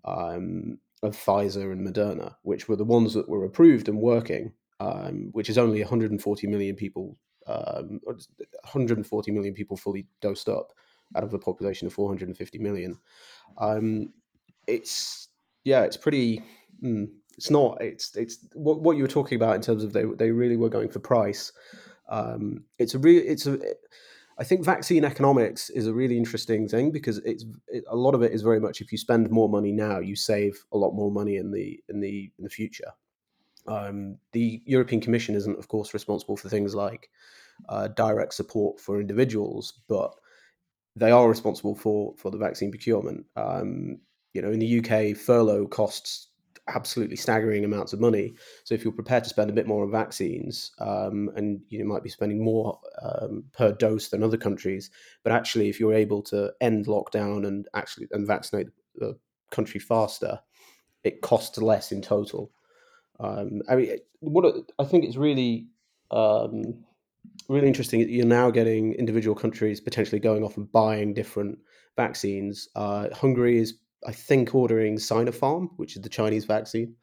um, 0.04 0.80
of 1.02 1.16
Pfizer 1.16 1.72
and 1.72 1.88
Moderna, 1.88 2.36
which 2.42 2.68
were 2.68 2.76
the 2.76 2.84
ones 2.84 3.14
that 3.14 3.30
were 3.30 3.46
approved 3.46 3.88
and 3.88 4.00
working, 4.00 4.52
um, 4.80 5.30
which 5.32 5.50
is 5.50 5.58
only 5.58 5.80
140 5.80 6.48
million 6.48 6.76
people, 6.76 7.18
um, 7.48 8.02
140 8.06 9.32
million 9.32 9.54
people 9.54 9.78
fully 9.78 10.06
dosed 10.22 10.50
up 10.50 10.74
out 11.16 11.24
of 11.24 11.34
a 11.34 11.40
population 11.40 11.88
of 11.88 11.94
450 11.94 12.58
million. 12.60 12.98
Um, 13.60 14.14
it's 14.68 15.30
yeah, 15.64 15.82
it's 15.84 15.98
pretty. 15.98 16.44
Mm, 16.84 17.08
it's 17.38 17.50
not. 17.50 17.82
It's 17.82 18.16
it's 18.16 18.46
what 18.54 18.82
what 18.82 18.98
you 18.98 19.04
were 19.04 19.10
talking 19.10 19.36
about 19.36 19.56
in 19.56 19.62
terms 19.62 19.84
of 19.84 19.94
they 19.94 20.04
they 20.04 20.32
really 20.32 20.58
were 20.58 20.70
going 20.70 20.90
for 20.90 21.00
price. 21.00 21.52
Um, 22.10 22.66
it's 22.80 22.94
a 22.94 23.00
real. 23.00 23.24
It's 23.26 23.48
a. 23.48 23.60
I 24.38 24.44
think 24.44 24.66
vaccine 24.66 25.06
economics 25.06 25.70
is 25.70 25.86
a 25.86 25.94
really 25.94 26.18
interesting 26.18 26.68
thing 26.68 26.92
because 26.92 27.20
it's 27.20 27.46
it, 27.68 27.84
a 27.88 27.96
lot 27.96 28.16
of 28.16 28.24
it 28.24 28.32
is 28.32 28.42
very 28.42 28.60
much 28.60 28.82
if 28.82 28.92
you 28.92 28.98
spend 28.98 29.30
more 29.30 29.48
money 29.48 29.72
now, 29.72 30.00
you 30.00 30.16
save 30.16 30.64
a 30.72 30.78
lot 30.78 30.94
more 30.94 31.12
money 31.12 31.38
in 31.38 31.52
the 31.52 31.80
in 31.90 32.00
the 32.00 32.32
in 32.38 32.44
the 32.44 32.50
future. 32.50 32.92
Um, 33.68 34.18
the 34.34 34.62
European 34.66 35.02
Commission 35.02 35.36
isn't, 35.36 35.58
of 35.58 35.70
course, 35.70 35.94
responsible 35.94 36.36
for 36.36 36.50
things 36.50 36.76
like 36.76 37.10
uh, 37.70 37.88
direct 37.90 38.34
support 38.34 38.80
for 38.80 39.00
individuals, 39.00 39.80
but 39.88 40.14
they 40.96 41.12
are 41.12 41.30
responsible 41.30 41.76
for 41.76 42.14
for 42.18 42.30
the 42.32 42.38
vaccine 42.38 42.72
procurement. 42.72 43.26
Um, 43.36 44.00
you 44.34 44.42
know, 44.42 44.52
in 44.52 44.60
the 44.60 44.80
UK, 44.80 45.16
furlough 45.16 45.68
costs 45.68 46.28
absolutely 46.68 47.16
staggering 47.16 47.66
amounts 47.66 47.94
of 47.94 48.00
money. 48.00 48.34
So 48.64 48.74
if 48.74 48.84
you're 48.84 48.94
prepared 48.94 49.24
to 49.24 49.30
spend 49.30 49.50
a 49.50 49.54
bit 49.54 49.68
more 49.68 49.84
on 49.84 49.92
vaccines, 49.92 50.72
um, 50.80 51.30
and 51.36 51.62
you 51.70 51.84
might 51.86 52.04
be 52.04 52.10
spending 52.10 52.44
more 52.44 52.80
um, 53.02 53.44
per 53.54 53.72
dose 53.74 54.10
than 54.10 54.24
other 54.24 54.38
countries, 54.38 54.90
but 55.24 55.34
actually, 55.34 55.70
if 55.70 55.80
you're 55.80 55.94
able 55.94 56.22
to 56.24 56.52
end 56.62 56.88
lockdown 56.88 57.46
and 57.48 57.68
actually 57.74 58.08
and 58.12 58.28
vaccinate 58.28 58.68
the 58.96 59.18
country 59.52 59.80
faster, 59.80 60.40
it 61.04 61.22
costs 61.22 61.58
less 61.58 61.92
in 61.92 62.02
total. 62.02 62.52
Um, 63.20 63.62
I 63.70 63.76
mean, 63.76 63.98
what 64.20 64.56
I 64.80 64.86
think 64.86 65.04
it's 65.06 65.18
really 65.18 65.68
um, 66.12 66.84
really 67.50 67.68
interesting. 67.68 68.08
You're 68.10 68.26
now 68.26 68.52
getting 68.52 68.94
individual 68.94 69.36
countries 69.36 69.82
potentially 69.82 70.20
going 70.20 70.44
off 70.44 70.58
and 70.58 70.72
buying 70.72 71.14
different 71.14 71.60
vaccines. 71.96 72.70
Uh, 72.76 73.10
Hungary 73.14 73.58
is 73.58 73.76
I 74.06 74.12
think, 74.12 74.54
ordering 74.54 74.98
Sinopharm, 74.98 75.70
which 75.78 75.96
is 75.96 76.02
the 76.02 76.10
Chinese 76.10 76.46
vaccine. 76.46 76.96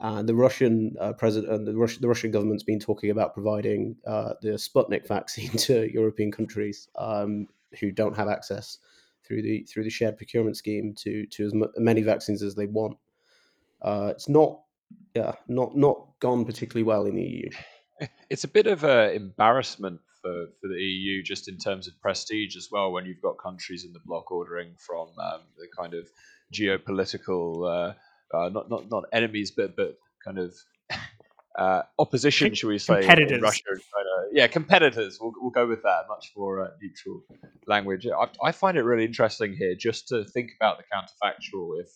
And 0.00 0.26
the 0.26 0.34
Russian 0.34 0.96
uh, 0.98 1.12
president, 1.12 1.66
the, 1.66 1.76
Rus- 1.76 1.98
the 1.98 2.08
Russian 2.08 2.30
government's 2.30 2.62
been 2.62 2.80
talking 2.80 3.10
about 3.10 3.34
providing 3.34 3.96
uh, 4.06 4.32
the 4.40 4.50
Sputnik 4.50 5.06
vaccine 5.06 5.50
to 5.58 5.92
European 5.92 6.32
countries 6.32 6.88
um, 6.96 7.46
who 7.78 7.92
don't 7.92 8.16
have 8.16 8.28
access 8.28 8.78
through 9.22 9.42
the 9.42 9.62
through 9.64 9.84
the 9.84 9.90
shared 9.90 10.16
procurement 10.16 10.56
scheme 10.56 10.94
to 10.94 11.26
to 11.26 11.44
as 11.44 11.52
m- 11.52 11.70
many 11.76 12.00
vaccines 12.02 12.42
as 12.42 12.54
they 12.54 12.66
want. 12.66 12.96
Uh, 13.82 14.08
it's 14.10 14.28
not, 14.28 14.60
yeah, 15.14 15.32
not 15.48 15.76
not 15.76 16.08
gone 16.20 16.46
particularly 16.46 16.82
well 16.82 17.04
in 17.04 17.16
the 17.16 17.22
EU. 17.22 17.50
It's 18.30 18.44
a 18.44 18.48
bit 18.48 18.66
of 18.66 18.82
an 18.84 19.10
embarrassment 19.10 20.00
for, 20.22 20.46
for 20.60 20.68
the 20.68 20.80
EU 20.80 21.22
just 21.22 21.48
in 21.48 21.58
terms 21.58 21.88
of 21.88 22.00
prestige 22.00 22.56
as 22.56 22.68
well 22.70 22.92
when 22.92 23.06
you've 23.06 23.22
got 23.22 23.36
countries 23.42 23.84
in 23.84 23.92
the 23.92 24.00
bloc 24.04 24.30
ordering 24.30 24.74
from 24.78 25.08
um, 25.18 25.40
the 25.58 25.66
kind 25.76 25.94
of 25.94 26.08
geopolitical 26.52 27.66
uh, 27.66 28.36
uh, 28.36 28.48
not 28.48 28.68
not 28.70 28.90
not 28.90 29.04
enemies 29.12 29.50
but 29.50 29.76
but 29.76 29.98
kind 30.24 30.38
of 30.38 30.54
uh, 31.58 31.82
opposition, 31.98 32.54
should 32.54 32.68
we 32.68 32.78
say, 32.78 33.00
competitors. 33.00 33.42
Russia 33.42 33.62
and 33.70 33.80
China. 33.80 34.28
Yeah, 34.32 34.46
competitors. 34.46 35.18
We'll, 35.20 35.32
we'll 35.36 35.50
go 35.50 35.66
with 35.66 35.82
that. 35.82 36.02
Much 36.08 36.32
more 36.36 36.64
uh, 36.64 36.70
neutral 36.80 37.22
language. 37.66 38.06
I, 38.06 38.28
I 38.42 38.52
find 38.52 38.76
it 38.76 38.82
really 38.82 39.04
interesting 39.04 39.54
here 39.54 39.74
just 39.74 40.08
to 40.08 40.24
think 40.24 40.52
about 40.58 40.78
the 40.78 40.84
counterfactual 40.92 41.80
if 41.80 41.88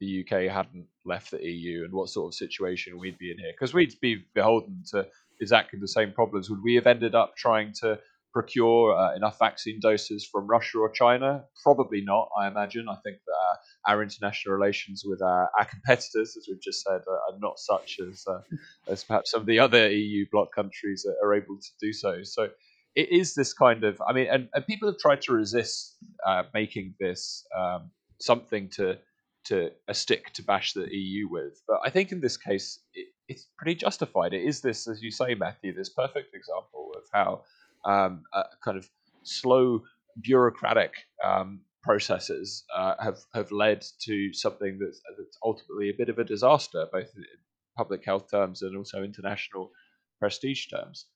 the 0.00 0.24
UK 0.24 0.52
hadn't 0.52 0.86
left 1.04 1.30
the 1.30 1.42
EU 1.42 1.84
and 1.84 1.92
what 1.92 2.08
sort 2.08 2.28
of 2.28 2.34
situation 2.34 2.98
we'd 2.98 3.18
be 3.18 3.30
in 3.30 3.38
here. 3.38 3.52
Because 3.52 3.74
we'd 3.74 3.94
be 4.00 4.24
beholden 4.34 4.82
to 4.90 5.06
exactly 5.40 5.78
the 5.78 5.88
same 5.88 6.12
problems. 6.12 6.50
Would 6.50 6.62
we 6.62 6.74
have 6.74 6.86
ended 6.86 7.14
up 7.14 7.36
trying 7.36 7.72
to 7.80 7.98
procure 8.32 8.96
uh, 8.96 9.14
enough 9.16 9.38
vaccine 9.38 9.80
doses 9.80 10.28
from 10.30 10.46
Russia 10.46 10.78
or 10.78 10.90
China? 10.90 11.44
Probably 11.62 12.02
not, 12.02 12.28
I 12.38 12.46
imagine. 12.46 12.88
I 12.88 12.96
think 13.02 13.18
that 13.26 13.32
uh, 13.32 13.92
our 13.92 14.02
international 14.02 14.54
relations 14.54 15.02
with 15.04 15.22
our, 15.22 15.50
our, 15.58 15.64
competitors, 15.64 16.36
as 16.36 16.46
we've 16.48 16.60
just 16.60 16.84
said, 16.84 17.00
are, 17.08 17.20
are 17.28 17.38
not 17.38 17.58
such 17.58 17.98
as, 18.06 18.24
uh, 18.28 18.40
as 18.88 19.04
perhaps 19.04 19.30
some 19.30 19.40
of 19.40 19.46
the 19.46 19.58
other 19.58 19.90
EU 19.90 20.26
bloc 20.30 20.54
countries 20.54 21.06
are, 21.06 21.26
are, 21.26 21.34
able 21.34 21.56
to 21.56 21.70
do 21.80 21.92
so. 21.92 22.22
So 22.22 22.48
it 22.94 23.10
is 23.10 23.34
this 23.34 23.52
kind 23.52 23.84
of, 23.84 24.00
I 24.06 24.12
mean, 24.12 24.28
and, 24.30 24.48
and 24.54 24.66
people 24.66 24.88
have 24.88 24.98
tried 24.98 25.22
to 25.22 25.32
resist 25.32 25.96
uh, 26.26 26.44
making 26.52 26.94
this 27.00 27.44
um, 27.56 27.90
something 28.20 28.68
to 28.70 28.98
to 29.44 29.70
a 29.86 29.94
stick 29.94 30.32
to 30.34 30.42
bash 30.42 30.74
the 30.74 30.86
EU 30.94 31.28
with. 31.28 31.62
But 31.66 31.78
I 31.84 31.90
think 31.90 32.12
in 32.12 32.20
this 32.20 32.36
case, 32.36 32.80
it, 32.92 33.06
it's 33.28 33.46
pretty 33.56 33.74
justified. 33.74 34.32
It 34.32 34.42
is 34.42 34.60
this, 34.60 34.88
as 34.88 35.02
you 35.02 35.10
say, 35.10 35.34
Matthew, 35.34 35.74
this 35.74 35.90
perfect 35.90 36.34
example 36.34 36.92
of 36.96 37.04
how 37.12 37.42
um, 37.84 38.22
kind 38.64 38.78
of 38.78 38.88
slow 39.22 39.82
bureaucratic 40.20 40.92
um, 41.22 41.60
processes 41.82 42.64
uh, 42.74 42.94
have 43.00 43.18
have 43.34 43.52
led 43.52 43.84
to 44.00 44.32
something 44.32 44.78
that's, 44.80 45.00
that's 45.16 45.38
ultimately 45.44 45.90
a 45.90 45.94
bit 45.96 46.08
of 46.08 46.18
a 46.18 46.24
disaster, 46.24 46.86
both 46.90 47.10
in 47.16 47.24
public 47.76 48.04
health 48.04 48.30
terms 48.30 48.62
and 48.62 48.76
also 48.76 49.02
international 49.02 49.70
prestige 50.18 50.66
terms. 50.66 51.06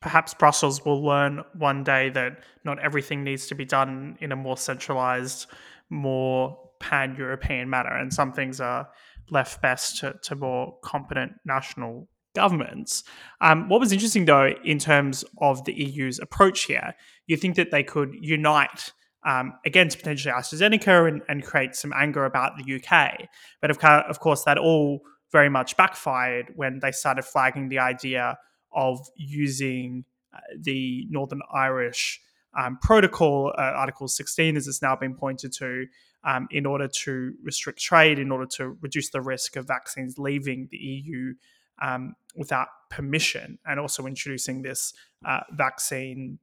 Perhaps 0.00 0.34
Brussels 0.34 0.84
will 0.84 1.02
learn 1.04 1.44
one 1.54 1.84
day 1.84 2.08
that 2.10 2.40
not 2.64 2.78
everything 2.78 3.24
needs 3.24 3.46
to 3.48 3.54
be 3.54 3.64
done 3.64 4.16
in 4.20 4.32
a 4.32 4.36
more 4.36 4.56
centralized, 4.56 5.46
more 5.90 6.56
pan 6.78 7.16
European 7.16 7.68
manner, 7.68 7.96
and 7.96 8.12
some 8.12 8.32
things 8.32 8.60
are 8.60 8.88
left 9.30 9.60
best 9.62 9.98
to, 9.98 10.14
to 10.22 10.34
more 10.34 10.76
competent 10.82 11.32
national 11.44 12.08
governments. 12.34 13.04
Um, 13.40 13.68
what 13.68 13.80
was 13.80 13.92
interesting, 13.92 14.24
though, 14.24 14.52
in 14.64 14.78
terms 14.78 15.24
of 15.40 15.64
the 15.64 15.72
EU's 15.72 16.18
approach 16.18 16.64
here, 16.64 16.94
you 17.26 17.36
think 17.36 17.56
that 17.56 17.70
they 17.70 17.82
could 17.82 18.14
unite 18.20 18.92
um, 19.26 19.54
against 19.66 19.98
potentially 19.98 20.32
AstraZeneca 20.32 21.08
and, 21.08 21.22
and, 21.28 21.42
create 21.42 21.74
some 21.74 21.92
anger 21.94 22.24
about 22.24 22.52
the 22.56 22.76
UK. 22.76 23.28
But 23.60 23.70
of, 23.70 23.78
of 23.82 24.20
course, 24.20 24.44
that 24.44 24.58
all 24.58 25.00
very 25.32 25.48
much 25.48 25.76
backfired 25.76 26.52
when 26.54 26.78
they 26.78 26.92
started 26.92 27.24
flagging 27.24 27.68
the 27.68 27.80
idea 27.80 28.38
of 28.72 29.00
using 29.16 30.04
uh, 30.32 30.38
the 30.60 31.06
Northern 31.10 31.40
Irish 31.52 32.20
um, 32.58 32.78
protocol, 32.80 33.52
uh, 33.58 33.60
Article 33.60 34.08
16, 34.08 34.56
as 34.56 34.66
it's 34.68 34.82
now 34.82 34.96
been 34.96 35.14
pointed 35.14 35.52
to, 35.54 35.86
um, 36.24 36.48
in 36.50 36.66
order 36.66 36.88
to 36.88 37.34
restrict 37.42 37.80
trade, 37.80 38.18
in 38.18 38.30
order 38.30 38.46
to 38.56 38.76
reduce 38.80 39.10
the 39.10 39.20
risk 39.20 39.56
of 39.56 39.66
vaccines 39.66 40.18
leaving 40.18 40.68
the 40.70 40.76
EU 40.76 41.34
um, 41.80 42.14
without 42.36 42.68
permission, 42.90 43.58
and 43.66 43.78
also 43.78 44.06
introducing 44.06 44.62
this 44.62 44.92
uh, 45.24 45.40
vaccine 45.52 46.38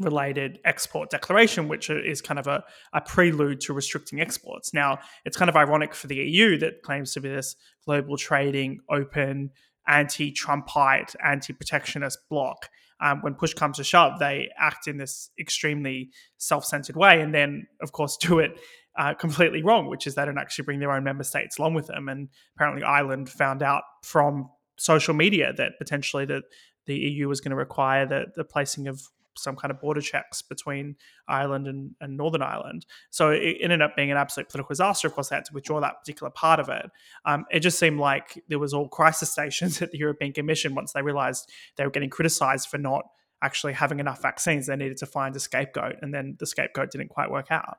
related 0.00 0.58
export 0.64 1.10
declaration, 1.10 1.68
which 1.68 1.90
is 1.90 2.22
kind 2.22 2.38
of 2.38 2.46
a, 2.46 2.64
a, 2.94 3.00
prelude 3.02 3.60
to 3.60 3.74
restricting 3.74 4.20
exports. 4.20 4.72
Now, 4.72 4.98
it's 5.26 5.36
kind 5.36 5.50
of 5.50 5.56
ironic 5.56 5.94
for 5.94 6.06
the 6.06 6.16
EU 6.16 6.56
that 6.58 6.82
claims 6.82 7.12
to 7.12 7.20
be 7.20 7.28
this 7.28 7.56
global 7.84 8.16
trading, 8.16 8.80
open, 8.88 9.50
anti 9.86 10.32
Trumpite, 10.32 11.14
anti 11.22 11.52
protectionist 11.52 12.18
bloc 12.30 12.70
um, 13.02 13.20
when 13.20 13.34
push 13.34 13.52
comes 13.52 13.78
to 13.78 13.84
shove, 13.84 14.18
they 14.20 14.48
act 14.56 14.86
in 14.86 14.96
this 14.96 15.30
extremely 15.38 16.10
self 16.38 16.64
centered 16.64 16.96
way 16.96 17.20
and 17.20 17.34
then, 17.34 17.66
of 17.82 17.92
course, 17.92 18.16
do 18.20 18.38
it 18.38 18.58
uh, 18.96 19.14
completely 19.14 19.62
wrong, 19.62 19.88
which 19.88 20.06
is 20.06 20.14
they 20.14 20.24
don't 20.24 20.38
actually 20.38 20.64
bring 20.64 20.80
their 20.80 20.92
own 20.92 21.04
member 21.04 21.24
states 21.24 21.58
along 21.58 21.74
with 21.74 21.86
them. 21.86 22.08
And 22.08 22.28
apparently, 22.56 22.82
Ireland 22.82 23.28
found 23.28 23.62
out 23.62 23.82
from 24.02 24.50
social 24.76 25.14
media 25.14 25.52
that 25.56 25.72
potentially 25.78 26.24
that 26.26 26.44
the 26.86 26.96
EU 26.96 27.28
was 27.28 27.40
going 27.40 27.50
to 27.50 27.56
require 27.56 28.06
the, 28.06 28.26
the 28.34 28.44
placing 28.44 28.88
of 28.88 29.00
some 29.36 29.56
kind 29.56 29.70
of 29.70 29.80
border 29.80 30.00
checks 30.00 30.42
between 30.42 30.96
Ireland 31.26 31.66
and, 31.66 31.92
and 32.00 32.16
Northern 32.16 32.42
Ireland. 32.42 32.86
So 33.10 33.30
it 33.30 33.56
ended 33.60 33.80
up 33.80 33.96
being 33.96 34.10
an 34.10 34.16
absolute 34.16 34.48
political 34.48 34.68
disaster. 34.68 35.08
Of 35.08 35.14
course, 35.14 35.28
they 35.28 35.36
had 35.36 35.44
to 35.46 35.54
withdraw 35.54 35.80
that 35.80 36.00
particular 36.00 36.30
part 36.30 36.60
of 36.60 36.68
it. 36.68 36.86
Um, 37.24 37.46
it 37.50 37.60
just 37.60 37.78
seemed 37.78 37.98
like 37.98 38.42
there 38.48 38.58
was 38.58 38.74
all 38.74 38.88
crisis 38.88 39.30
stations 39.30 39.80
at 39.82 39.90
the 39.90 39.98
European 39.98 40.32
Commission 40.32 40.74
once 40.74 40.92
they 40.92 41.02
realized 41.02 41.50
they 41.76 41.84
were 41.84 41.90
getting 41.90 42.10
criticized 42.10 42.68
for 42.68 42.78
not 42.78 43.04
actually 43.42 43.72
having 43.72 44.00
enough 44.00 44.22
vaccines. 44.22 44.66
They 44.66 44.76
needed 44.76 44.98
to 44.98 45.06
find 45.06 45.34
a 45.34 45.40
scapegoat, 45.40 45.96
and 46.02 46.12
then 46.14 46.36
the 46.38 46.46
scapegoat 46.46 46.90
didn't 46.90 47.08
quite 47.08 47.30
work 47.30 47.50
out. 47.50 47.78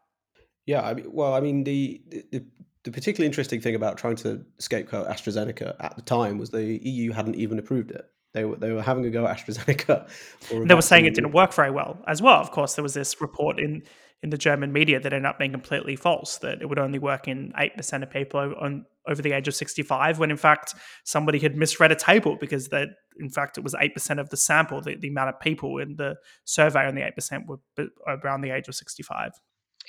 Yeah, 0.66 0.82
I 0.82 0.94
mean, 0.94 1.08
well, 1.12 1.34
I 1.34 1.42
mean, 1.42 1.64
the, 1.64 2.02
the 2.32 2.44
the 2.84 2.92
particularly 2.92 3.28
interesting 3.28 3.62
thing 3.62 3.76
about 3.76 3.98
trying 3.98 4.18
to 4.18 4.44
scapegoat 4.60 5.08
AstraZeneca 5.08 5.76
at 5.80 5.96
the 5.96 6.02
time 6.02 6.38
was 6.38 6.50
the 6.50 6.80
EU 6.88 7.12
hadn't 7.12 7.36
even 7.36 7.58
approved 7.58 7.92
it. 7.92 8.06
They 8.34 8.46
were 8.46 8.56
they 8.56 8.72
were 8.72 8.82
having 8.82 9.06
a 9.06 9.10
go 9.10 9.26
at 9.26 9.38
AstraZeneca. 9.38 10.08
they 10.68 10.76
were 10.76 10.82
saying 10.82 11.06
it 11.06 11.14
didn't 11.14 11.32
work 11.32 11.54
very 11.54 11.72
well 11.72 12.00
as 12.08 12.22
well. 12.22 12.40
Of 12.40 12.52
course, 12.52 12.76
there 12.76 12.84
was 12.84 12.94
this 12.94 13.22
report 13.22 13.60
in 13.60 13.84
in 14.22 14.30
the 14.30 14.38
German 14.38 14.72
media 14.72 15.00
that 15.00 15.14
ended 15.14 15.26
up 15.26 15.38
being 15.38 15.52
completely 15.52 15.96
false. 15.96 16.38
That 16.40 16.62
it 16.62 16.68
would 16.68 16.80
only 16.80 17.00
work 17.00 17.28
in 17.28 17.54
eight 17.58 17.76
percent 17.78 18.04
of 18.04 18.10
people 18.10 18.40
on 18.40 18.86
over 19.08 19.22
the 19.22 19.34
age 19.34 19.48
of 19.48 19.56
sixty 19.56 19.84
five, 19.84 20.20
when 20.20 20.32
in 20.32 20.38
fact 20.38 20.74
somebody 21.04 21.40
had 21.40 21.56
misread 21.56 21.92
a 21.92 21.96
table 21.96 22.38
because 22.40 22.70
that 22.70 22.90
in 23.20 23.30
fact 23.30 23.58
it 23.58 23.64
was 23.64 23.76
eight 23.80 23.94
percent 23.94 24.20
of 24.20 24.30
the 24.30 24.38
sample, 24.38 24.82
the, 24.82 24.96
the 24.96 25.10
amount 25.10 25.30
of 25.30 25.40
people 25.40 25.78
in 25.78 25.96
the 25.96 26.16
survey 26.44 26.88
on 26.88 26.96
the 26.96 27.06
eight 27.06 27.16
percent 27.16 27.48
were 27.48 27.60
around 28.08 28.42
the 28.42 28.50
age 28.50 28.68
of 28.68 28.76
sixty 28.76 29.04
five. 29.04 29.32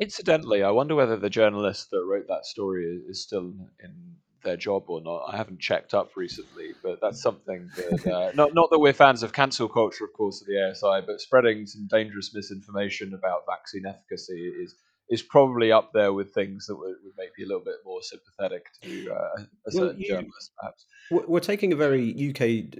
Incidentally, 0.00 0.62
I 0.62 0.70
wonder 0.70 0.94
whether 0.94 1.16
the 1.16 1.30
journalist 1.30 1.90
that 1.90 2.04
wrote 2.04 2.26
that 2.28 2.46
story 2.46 3.00
is 3.08 3.22
still 3.22 3.54
in 3.82 4.16
their 4.42 4.56
job 4.56 4.84
or 4.88 5.00
not. 5.00 5.24
I 5.32 5.36
haven't 5.36 5.60
checked 5.60 5.94
up 5.94 6.10
recently, 6.16 6.74
but 6.82 7.00
that's 7.00 7.22
something 7.22 7.70
that 7.76 8.06
uh, 8.06 8.32
not 8.34 8.54
not 8.54 8.70
that 8.70 8.78
we're 8.78 8.92
fans 8.92 9.22
of 9.22 9.32
cancel 9.32 9.68
culture, 9.68 10.04
of 10.04 10.12
course, 10.12 10.42
at 10.42 10.48
the 10.48 10.70
ASI, 10.70 11.04
but 11.06 11.20
spreading 11.20 11.66
some 11.66 11.86
dangerous 11.88 12.32
misinformation 12.34 13.14
about 13.14 13.42
vaccine 13.46 13.86
efficacy 13.86 14.52
is 14.62 14.74
is 15.10 15.22
probably 15.22 15.70
up 15.70 15.90
there 15.92 16.12
with 16.12 16.32
things 16.32 16.66
that 16.66 16.76
would, 16.76 16.94
would 17.04 17.12
make 17.18 17.30
me 17.36 17.44
a 17.44 17.46
little 17.46 17.62
bit 17.62 17.74
more 17.84 18.00
sympathetic 18.02 18.66
to 18.82 19.12
uh, 19.12 19.42
a 19.66 19.70
certain 19.70 19.88
well, 19.88 19.96
you, 19.98 20.08
journalist, 20.08 20.52
perhaps. 20.58 20.86
We're 21.10 21.40
taking 21.40 21.72
a 21.74 21.76
very 21.76 22.10
UK, 22.30 22.74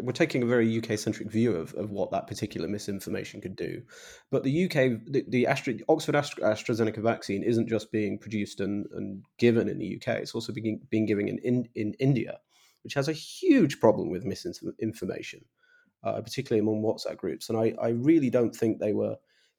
we're 0.00 0.12
taking 0.12 0.42
a 0.42 0.46
very 0.46 0.78
UK 0.78 0.98
centric 0.98 1.30
view 1.30 1.54
of, 1.54 1.74
of 1.74 1.90
what 1.90 2.10
that 2.12 2.26
particular 2.26 2.68
misinformation 2.68 3.42
could 3.42 3.54
do. 3.54 3.82
But 4.30 4.44
the 4.44 4.64
UK, 4.64 5.04
the, 5.06 5.24
the 5.28 5.46
Astra, 5.46 5.74
Oxford 5.88 6.16
Astra, 6.16 6.42
AstraZeneca 6.44 7.02
vaccine 7.02 7.42
isn't 7.42 7.68
just 7.68 7.92
being 7.92 8.18
produced 8.18 8.60
and, 8.60 8.86
and 8.92 9.22
given 9.38 9.68
in 9.68 9.78
the 9.78 9.96
UK; 9.96 10.16
it's 10.20 10.34
also 10.34 10.54
being 10.54 10.80
being 10.90 11.04
given 11.04 11.28
in, 11.28 11.38
in 11.38 11.68
in 11.74 11.92
India, 12.00 12.38
which 12.82 12.94
has 12.94 13.08
a 13.08 13.12
huge 13.12 13.78
problem 13.78 14.10
with 14.10 14.24
misinformation, 14.24 15.44
uh, 16.02 16.22
particularly 16.22 16.60
among 16.60 16.82
WhatsApp 16.82 17.18
groups. 17.18 17.50
And 17.50 17.58
I, 17.58 17.74
I 17.80 17.90
really 17.90 18.30
don't 18.30 18.56
think 18.56 18.78
they 18.78 18.94
were 18.94 19.16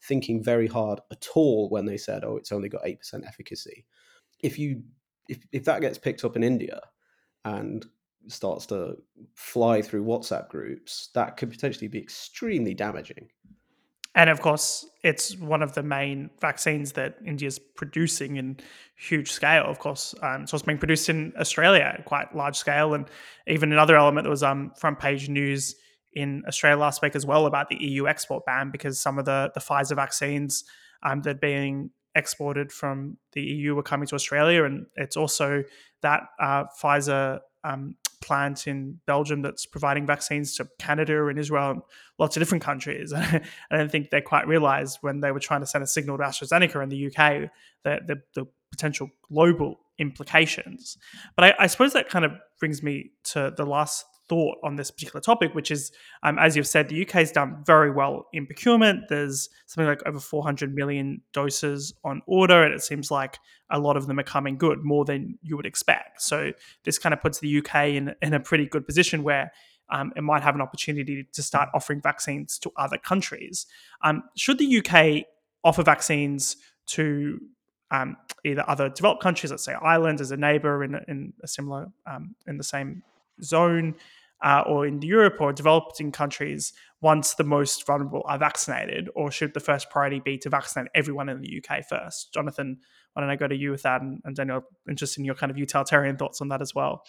thinking 0.07 0.43
very 0.43 0.67
hard 0.67 0.99
at 1.11 1.27
all 1.35 1.69
when 1.69 1.85
they 1.85 1.97
said, 1.97 2.23
"Oh, 2.23 2.37
it's 2.37 2.51
only 2.51 2.69
got 2.69 2.81
eight 2.85 2.99
percent 2.99 3.25
efficacy." 3.27 3.85
If 4.41 4.59
you 4.59 4.83
if, 5.29 5.39
if 5.51 5.63
that 5.65 5.81
gets 5.81 5.97
picked 5.97 6.25
up 6.25 6.35
in 6.35 6.43
India 6.43 6.81
and 7.45 7.85
starts 8.27 8.65
to 8.67 8.97
fly 9.35 9.81
through 9.81 10.03
WhatsApp 10.05 10.49
groups, 10.49 11.09
that 11.13 11.37
could 11.37 11.49
potentially 11.49 11.87
be 11.87 11.99
extremely 11.99 12.73
damaging. 12.73 13.29
And 14.15 14.29
of 14.29 14.41
course, 14.41 14.85
it's 15.03 15.35
one 15.37 15.63
of 15.63 15.73
the 15.73 15.81
main 15.81 16.29
vaccines 16.39 16.91
that 16.93 17.17
India's 17.25 17.57
producing 17.57 18.37
in 18.37 18.57
huge 18.95 19.31
scale. 19.31 19.65
Of 19.65 19.79
course, 19.79 20.13
um, 20.21 20.43
it's 20.43 20.61
being 20.61 20.77
produced 20.77 21.09
in 21.09 21.33
Australia 21.39 21.95
at 21.97 22.05
quite 22.05 22.35
large 22.35 22.55
scale. 22.55 22.93
And 22.93 23.07
even 23.47 23.71
another 23.71 23.95
element 23.95 24.25
that 24.25 24.29
was 24.29 24.43
um, 24.43 24.71
front 24.77 24.99
page 24.99 25.29
news 25.29 25.75
in 26.15 26.43
Australia 26.47 26.79
last 26.79 27.01
week 27.01 27.15
as 27.15 27.25
well 27.25 27.45
about 27.45 27.69
the 27.69 27.75
EU 27.75 28.07
export 28.07 28.45
ban 28.45 28.71
because 28.71 28.99
some 28.99 29.19
of 29.19 29.25
the, 29.25 29.51
the 29.53 29.59
Pfizer 29.59 29.95
vaccines 29.95 30.63
um, 31.03 31.21
that 31.21 31.31
are 31.31 31.39
being 31.39 31.91
exported 32.15 32.71
from 32.71 33.17
the 33.33 33.41
EU 33.41 33.75
were 33.75 33.83
coming 33.83 34.07
to 34.07 34.15
Australia, 34.15 34.63
and 34.63 34.85
it's 34.95 35.17
also 35.17 35.63
that 36.01 36.21
uh, 36.39 36.65
Pfizer 36.81 37.39
um, 37.63 37.95
plant 38.21 38.67
in 38.67 38.99
Belgium 39.05 39.41
that's 39.41 39.65
providing 39.65 40.05
vaccines 40.05 40.55
to 40.55 40.67
Canada 40.79 41.27
and 41.27 41.37
Israel 41.37 41.71
and 41.71 41.81
lots 42.19 42.37
of 42.37 42.41
different 42.41 42.63
countries. 42.63 43.11
I 43.15 43.41
don't 43.71 43.91
think 43.91 44.09
they 44.09 44.21
quite 44.21 44.47
realized 44.47 44.99
when 45.01 45.19
they 45.19 45.31
were 45.31 45.39
trying 45.39 45.61
to 45.61 45.65
send 45.65 45.83
a 45.83 45.87
signal 45.87 46.17
to 46.17 46.23
AstraZeneca 46.23 46.81
in 46.81 46.89
the 46.89 47.07
UK 47.07 47.49
that 47.83 48.07
the, 48.07 48.21
the 48.35 48.45
potential 48.71 49.09
global 49.29 49.79
implications. 49.99 50.97
But 51.35 51.45
I, 51.45 51.53
I, 51.59 51.67
suppose 51.67 51.93
that 51.93 52.09
kind 52.09 52.25
of 52.25 52.31
brings 52.59 52.81
me 52.81 53.11
to 53.25 53.53
the 53.55 53.65
last 53.65 54.05
thought 54.33 54.57
on 54.63 54.75
this 54.77 54.89
particular 54.89 55.21
topic, 55.21 55.53
which 55.53 55.69
is, 55.69 55.91
um, 56.23 56.39
as 56.39 56.57
you've 56.57 56.65
said, 56.65 56.89
the 56.89 57.03
UK 57.03 57.11
has 57.11 57.31
done 57.31 57.63
very 57.63 57.91
well 57.91 58.25
in 58.33 58.47
procurement. 58.47 59.03
There's 59.07 59.47
something 59.67 59.87
like 59.87 60.01
over 60.07 60.19
400 60.19 60.73
million 60.73 61.21
doses 61.33 61.93
on 62.03 62.23
order, 62.25 62.63
and 62.63 62.73
it 62.73 62.81
seems 62.81 63.11
like 63.11 63.37
a 63.69 63.79
lot 63.79 63.95
of 63.95 64.07
them 64.07 64.19
are 64.19 64.23
coming 64.23 64.57
good, 64.57 64.83
more 64.83 65.05
than 65.05 65.37
you 65.43 65.55
would 65.55 65.67
expect. 65.67 66.23
So 66.23 66.51
this 66.83 66.97
kind 66.97 67.13
of 67.13 67.21
puts 67.21 67.39
the 67.39 67.59
UK 67.59 67.89
in, 67.89 68.15
in 68.23 68.33
a 68.33 68.39
pretty 68.39 68.65
good 68.65 68.87
position 68.87 69.21
where 69.21 69.51
um, 69.91 70.11
it 70.15 70.23
might 70.23 70.41
have 70.41 70.55
an 70.55 70.61
opportunity 70.61 71.27
to 71.31 71.43
start 71.43 71.69
offering 71.75 72.01
vaccines 72.01 72.57
to 72.57 72.71
other 72.75 72.97
countries. 72.97 73.67
Um, 74.01 74.23
should 74.35 74.57
the 74.57 74.79
UK 74.79 75.27
offer 75.63 75.83
vaccines 75.83 76.57
to 76.87 77.39
um, 77.91 78.17
either 78.43 78.67
other 78.67 78.89
developed 78.89 79.21
countries, 79.21 79.51
let's 79.51 79.63
say 79.63 79.75
Ireland 79.79 80.21
as 80.21 80.31
a 80.31 80.37
neighbor 80.37 80.83
in, 80.83 80.99
in 81.07 81.33
a 81.43 81.47
similar 81.47 81.91
um, 82.07 82.33
in 82.47 82.57
the 82.57 82.63
same 82.63 83.03
zone, 83.41 83.95
uh, 84.43 84.63
or 84.67 84.85
in 84.85 85.01
Europe 85.01 85.37
or 85.39 85.53
developing 85.53 86.11
countries 86.11 86.73
once 87.01 87.33
the 87.35 87.43
most 87.43 87.85
vulnerable 87.85 88.23
are 88.25 88.37
vaccinated, 88.37 89.09
or 89.15 89.31
should 89.31 89.53
the 89.53 89.59
first 89.59 89.89
priority 89.89 90.19
be 90.19 90.37
to 90.37 90.49
vaccinate 90.49 90.89
everyone 90.93 91.29
in 91.29 91.41
the 91.41 91.61
UK 91.61 91.83
first? 91.85 92.33
Jonathon, 92.33 92.77
why 93.13 93.21
don't 93.21 93.29
I 93.29 93.35
go 93.35 93.47
to 93.47 93.55
you 93.55 93.71
with 93.71 93.83
that, 93.83 94.01
and, 94.01 94.21
and 94.25 94.35
Daniel, 94.35 94.63
interested 94.87 95.19
in 95.19 95.25
your 95.25 95.35
kind 95.35 95.49
of 95.49 95.57
utilitarian 95.57 96.17
thoughts 96.17 96.41
on 96.41 96.49
that 96.49 96.61
as 96.61 96.75
well. 96.75 97.03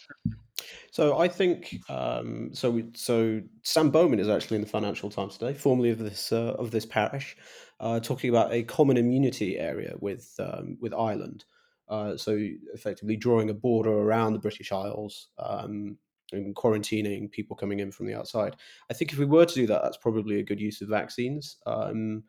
So 0.91 1.19
I 1.19 1.29
think 1.29 1.81
um, 1.88 2.50
so. 2.53 2.81
So 2.95 3.41
Sam 3.62 3.91
Bowman 3.91 4.21
is 4.21 4.29
actually 4.29 4.57
in 4.57 4.62
the 4.62 4.69
Financial 4.69 5.11
Times 5.11 5.37
today, 5.37 5.55
formerly 5.55 5.91
of 5.91 5.99
this 5.99 6.33
uh, 6.33 6.55
of 6.59 6.71
this 6.71 6.87
parish, 6.87 7.37
uh, 7.81 8.00
talking 8.00 8.31
about 8.31 8.53
a 8.53 8.62
common 8.62 8.97
immunity 8.97 9.59
area 9.59 9.95
with 9.99 10.35
um, 10.38 10.76
with 10.81 10.95
Ireland. 10.95 11.45
Uh, 11.88 12.17
so 12.17 12.38
effectively 12.73 13.17
drawing 13.17 13.50
a 13.50 13.55
border 13.55 13.93
around 13.93 14.33
the 14.33 14.38
British 14.38 14.73
Isles 14.73 15.29
um, 15.38 15.99
and 16.35 16.55
quarantining 16.55 17.31
people 17.31 17.57
coming 17.57 17.81
in 17.81 17.91
from 17.91 18.07
the 18.07 18.14
outside. 18.14 18.57
I 18.91 18.95
think 18.95 19.12
if 19.12 19.19
we 19.19 19.25
were 19.25 19.47
to 19.47 19.55
do 19.55 19.67
that, 19.67 19.83
that's 19.83 19.97
probably 19.97 20.41
a 20.41 20.45
good 20.45 20.61
use 20.61 20.81
of 20.81 20.88
vaccines. 20.88 21.57
Um, 21.67 22.25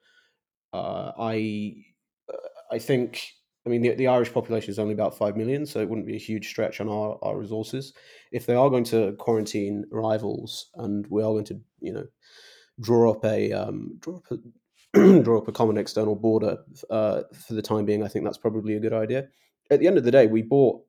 uh, 0.74 1.12
I 1.18 1.76
I 2.72 2.80
think 2.80 3.30
I 3.66 3.70
mean 3.70 3.82
the, 3.82 3.96
the 3.96 4.08
Irish 4.08 4.34
population 4.34 4.72
is 4.72 4.80
only 4.80 4.94
about 4.94 5.18
five 5.18 5.38
million, 5.38 5.66
so 5.66 5.80
it 5.80 5.90
wouldn't 5.90 6.08
be 6.08 6.16
a 6.16 6.20
huge 6.20 6.50
stretch 6.50 6.82
on 6.82 6.90
our, 6.90 7.18
our 7.22 7.38
resources. 7.38 7.94
If 8.32 8.46
they 8.46 8.56
are 8.56 8.70
going 8.70 8.84
to 8.86 9.14
quarantine 9.14 9.86
arrivals 9.92 10.70
and 10.76 11.06
we 11.10 11.22
are 11.22 11.32
going 11.32 11.46
to 11.46 11.60
you 11.80 11.94
know 11.94 12.06
draw 12.82 13.12
up 13.12 13.24
a 13.26 13.52
um, 13.54 13.98
draw 14.00 14.18
up 14.18 14.32
a 14.32 14.40
draw 15.24 15.40
up 15.40 15.48
a 15.48 15.52
common 15.52 15.78
external 15.78 16.16
border 16.16 16.58
uh, 16.90 17.24
for 17.34 17.54
the 17.54 17.62
time 17.62 17.86
being, 17.86 18.04
I 18.04 18.08
think 18.08 18.24
that's 18.24 18.38
probably 18.38 18.76
a 18.76 18.80
good 18.80 18.94
idea. 18.94 19.28
At 19.70 19.80
the 19.80 19.88
end 19.88 19.98
of 19.98 20.04
the 20.04 20.12
day, 20.12 20.28
we 20.28 20.42
bought 20.42 20.82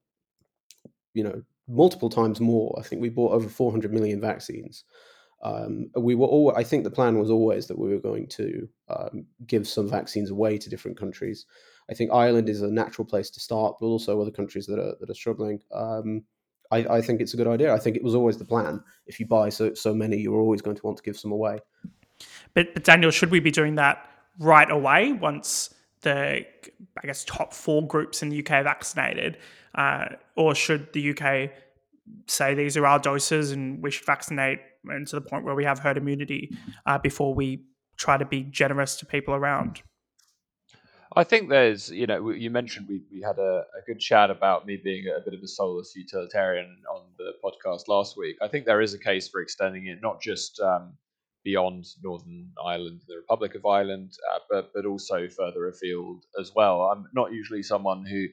you 1.15 1.25
know 1.25 1.43
multiple 1.69 2.11
times 2.11 2.41
more. 2.41 2.75
I 2.79 2.83
think 2.83 3.03
we 3.03 3.09
bought 3.09 3.33
over 3.33 3.49
400 3.49 3.93
million 3.93 4.21
vaccines. 4.21 4.85
Um, 5.43 5.91
we 5.97 6.15
were 6.15 6.27
all. 6.27 6.55
I 6.57 6.65
think 6.65 6.85
the 6.85 6.91
plan 6.91 7.19
was 7.19 7.31
always 7.31 7.67
that 7.67 7.79
we 7.79 7.91
were 7.91 8.01
going 8.01 8.27
to 8.29 8.69
um, 8.89 9.27
give 9.47 9.69
some 9.69 9.89
vaccines 9.89 10.31
away 10.31 10.59
to 10.59 10.71
different 10.71 10.99
countries. 10.99 11.47
I 11.91 11.95
think 11.95 12.11
Ireland 12.13 12.49
is 12.49 12.63
a 12.63 12.71
natural 12.71 13.05
place 13.05 13.31
to 13.31 13.41
start, 13.41 13.77
but 13.79 13.87
also 13.87 14.21
other 14.21 14.31
countries 14.31 14.67
that 14.67 14.79
are 14.79 14.95
that 14.99 15.11
are 15.11 15.15
struggling. 15.15 15.61
Um, 15.73 16.25
I, 16.73 16.79
I, 16.79 17.01
think 17.01 17.21
it's 17.21 17.35
a 17.35 17.37
good 17.37 17.47
idea. 17.47 17.73
I 17.73 17.79
think 17.79 17.97
it 17.97 18.03
was 18.03 18.15
always 18.15 18.39
the 18.39 18.45
plan. 18.45 18.83
If 19.07 19.21
you 19.21 19.27
buy 19.27 19.51
so 19.51 19.75
so 19.75 19.95
many, 19.95 20.17
you're 20.17 20.41
always 20.41 20.63
going 20.63 20.77
to 20.77 20.83
want 20.83 20.97
to 20.97 21.03
give 21.03 21.19
some 21.19 21.33
away. 21.33 21.61
But, 22.55 22.75
but 22.75 22.83
Daniel, 22.83 23.11
should 23.11 23.31
we 23.31 23.41
be 23.41 23.51
doing 23.51 23.77
that 23.77 24.09
right 24.39 24.71
away 24.71 25.13
once 25.13 25.73
the 26.01 26.45
I 27.03 27.07
guess 27.07 27.25
top 27.25 27.53
four 27.53 27.87
groups 27.87 28.23
in 28.23 28.31
the 28.31 28.41
UK 28.41 28.51
are 28.53 28.65
vaccinated, 28.65 29.39
uh, 29.77 30.07
or 30.37 30.55
should 30.55 30.93
the 30.93 31.11
UK 31.11 31.51
say 32.27 32.55
these 32.55 32.77
are 32.77 32.87
our 32.87 32.99
doses 32.99 33.53
and 33.53 33.83
we 33.83 33.91
should 33.91 34.07
vaccinate 34.07 34.61
and 34.85 35.07
to 35.09 35.17
the 35.17 35.21
point 35.21 35.45
where 35.45 35.55
we 35.55 35.65
have 35.65 35.81
herd 35.81 35.97
immunity 35.97 36.57
uh, 36.87 36.99
before 36.99 37.35
we 37.35 37.65
try 37.99 38.17
to 38.17 38.25
be 38.25 38.43
generous 38.43 38.97
to 38.97 39.07
people 39.07 39.35
around? 39.35 39.83
I 41.15 41.25
think 41.25 41.49
there's, 41.49 41.91
you 41.91 42.07
know, 42.07 42.31
you 42.31 42.51
mentioned 42.51 42.87
we, 42.89 43.03
we 43.11 43.23
had 43.23 43.39
a, 43.39 43.65
a 43.79 43.83
good 43.87 43.99
chat 43.99 44.31
about 44.31 44.67
me 44.67 44.79
being 44.83 45.07
a 45.07 45.21
bit 45.21 45.33
of 45.33 45.43
a 45.43 45.49
soulless 45.49 45.95
utilitarian 45.97 46.77
on 46.95 47.05
the 47.17 47.33
podcast 47.43 47.89
last 47.89 48.19
week. 48.19 48.37
I 48.43 48.49
think 48.49 48.67
there 48.67 48.83
is 48.83 48.93
a 48.93 48.99
case 48.99 49.27
for 49.29 49.41
extending 49.41 49.87
it 49.87 50.01
not 50.03 50.21
just 50.21 50.61
um, 50.61 50.93
beyond 51.43 51.87
Northern 52.03 52.51
Ireland, 52.63 53.01
the 53.09 53.17
Republic 53.17 53.55
of 53.55 53.65
Ireland, 53.65 54.13
uh, 54.31 54.41
but 54.51 54.73
but 54.75 54.85
also 54.85 55.29
further 55.29 55.69
afield 55.69 56.27
as 56.39 56.53
well. 56.55 56.83
I'm 56.83 57.07
not 57.15 57.33
usually 57.33 57.63
someone 57.63 58.05
who 58.05 58.27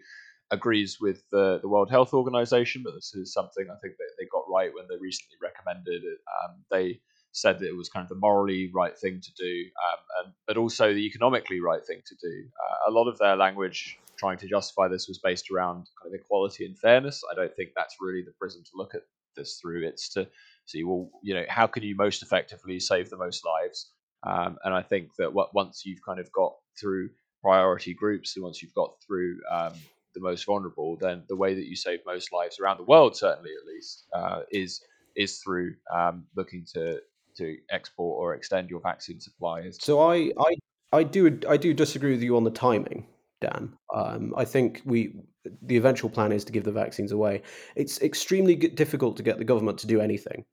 agrees 0.51 0.99
with 0.99 1.23
the, 1.31 1.59
the 1.61 1.67
World 1.67 1.89
Health 1.89 2.13
Organization, 2.13 2.83
but 2.83 2.93
this 2.93 3.13
is 3.15 3.33
something 3.33 3.65
I 3.69 3.79
think 3.81 3.95
that 3.97 4.11
they 4.19 4.25
got 4.31 4.43
right 4.49 4.71
when 4.73 4.85
they 4.89 4.97
recently 4.99 5.37
recommended 5.41 6.03
it. 6.03 6.19
Um, 6.43 6.63
they 6.71 6.99
said 7.31 7.59
that 7.59 7.67
it 7.67 7.75
was 7.75 7.89
kind 7.89 8.03
of 8.03 8.09
the 8.09 8.15
morally 8.15 8.69
right 8.73 8.97
thing 8.97 9.19
to 9.19 9.31
do, 9.37 9.63
um, 9.89 9.99
and, 10.23 10.33
but 10.45 10.57
also 10.57 10.93
the 10.93 11.05
economically 11.05 11.59
right 11.59 11.83
thing 11.85 12.01
to 12.05 12.15
do. 12.21 12.45
Uh, 12.63 12.89
a 12.89 12.91
lot 12.91 13.07
of 13.07 13.17
their 13.17 13.35
language 13.35 13.97
trying 14.17 14.37
to 14.37 14.47
justify 14.47 14.87
this 14.87 15.07
was 15.07 15.17
based 15.17 15.49
around 15.51 15.87
kind 16.01 16.13
of 16.13 16.19
equality 16.19 16.65
and 16.65 16.77
fairness. 16.77 17.23
I 17.31 17.35
don't 17.35 17.55
think 17.55 17.69
that's 17.75 17.95
really 17.99 18.21
the 18.21 18.33
prism 18.39 18.63
to 18.63 18.71
look 18.75 18.93
at 18.93 19.01
this 19.35 19.57
through. 19.59 19.87
It's 19.87 20.09
to 20.13 20.27
see, 20.65 20.83
well, 20.83 21.09
you 21.23 21.33
know, 21.33 21.45
how 21.49 21.65
can 21.65 21.81
you 21.81 21.95
most 21.95 22.21
effectively 22.21 22.79
save 22.79 23.09
the 23.09 23.17
most 23.17 23.43
lives? 23.43 23.91
Um, 24.25 24.57
and 24.63 24.73
I 24.73 24.83
think 24.83 25.09
that 25.17 25.33
what, 25.33 25.53
once 25.55 25.83
you've 25.85 26.05
kind 26.05 26.19
of 26.19 26.31
got 26.31 26.53
through 26.79 27.09
priority 27.41 27.93
groups, 27.93 28.35
and 28.35 28.43
once 28.43 28.61
you've 28.61 28.73
got 28.73 28.93
through 29.05 29.39
um, 29.51 29.73
the 30.13 30.21
most 30.21 30.45
vulnerable, 30.45 30.97
then 30.99 31.23
the 31.27 31.35
way 31.35 31.53
that 31.53 31.65
you 31.65 31.75
save 31.75 31.99
most 32.05 32.31
lives 32.31 32.59
around 32.59 32.77
the 32.77 32.83
world, 32.83 33.15
certainly 33.15 33.51
at 33.51 33.67
least, 33.67 34.05
uh, 34.13 34.41
is 34.51 34.81
is 35.15 35.39
through 35.39 35.73
um, 35.93 36.25
looking 36.35 36.65
to 36.73 36.99
to 37.37 37.57
export 37.71 38.19
or 38.19 38.35
extend 38.35 38.69
your 38.69 38.79
vaccine 38.79 39.19
supplies. 39.19 39.77
So 39.81 40.01
I 40.01 40.31
I 40.39 40.55
I 40.91 41.03
do 41.03 41.39
I 41.47 41.57
do 41.57 41.73
disagree 41.73 42.11
with 42.11 42.23
you 42.23 42.37
on 42.37 42.43
the 42.43 42.51
timing, 42.51 43.07
Dan. 43.41 43.73
Um, 43.93 44.33
I 44.37 44.45
think 44.45 44.81
we 44.85 45.15
the 45.61 45.77
eventual 45.77 46.09
plan 46.09 46.31
is 46.31 46.45
to 46.45 46.51
give 46.51 46.63
the 46.63 46.71
vaccines 46.71 47.11
away. 47.11 47.41
It's 47.75 48.01
extremely 48.01 48.55
difficult 48.55 49.17
to 49.17 49.23
get 49.23 49.37
the 49.37 49.43
government 49.43 49.77
to 49.79 49.87
do 49.87 49.99
anything, 49.99 50.45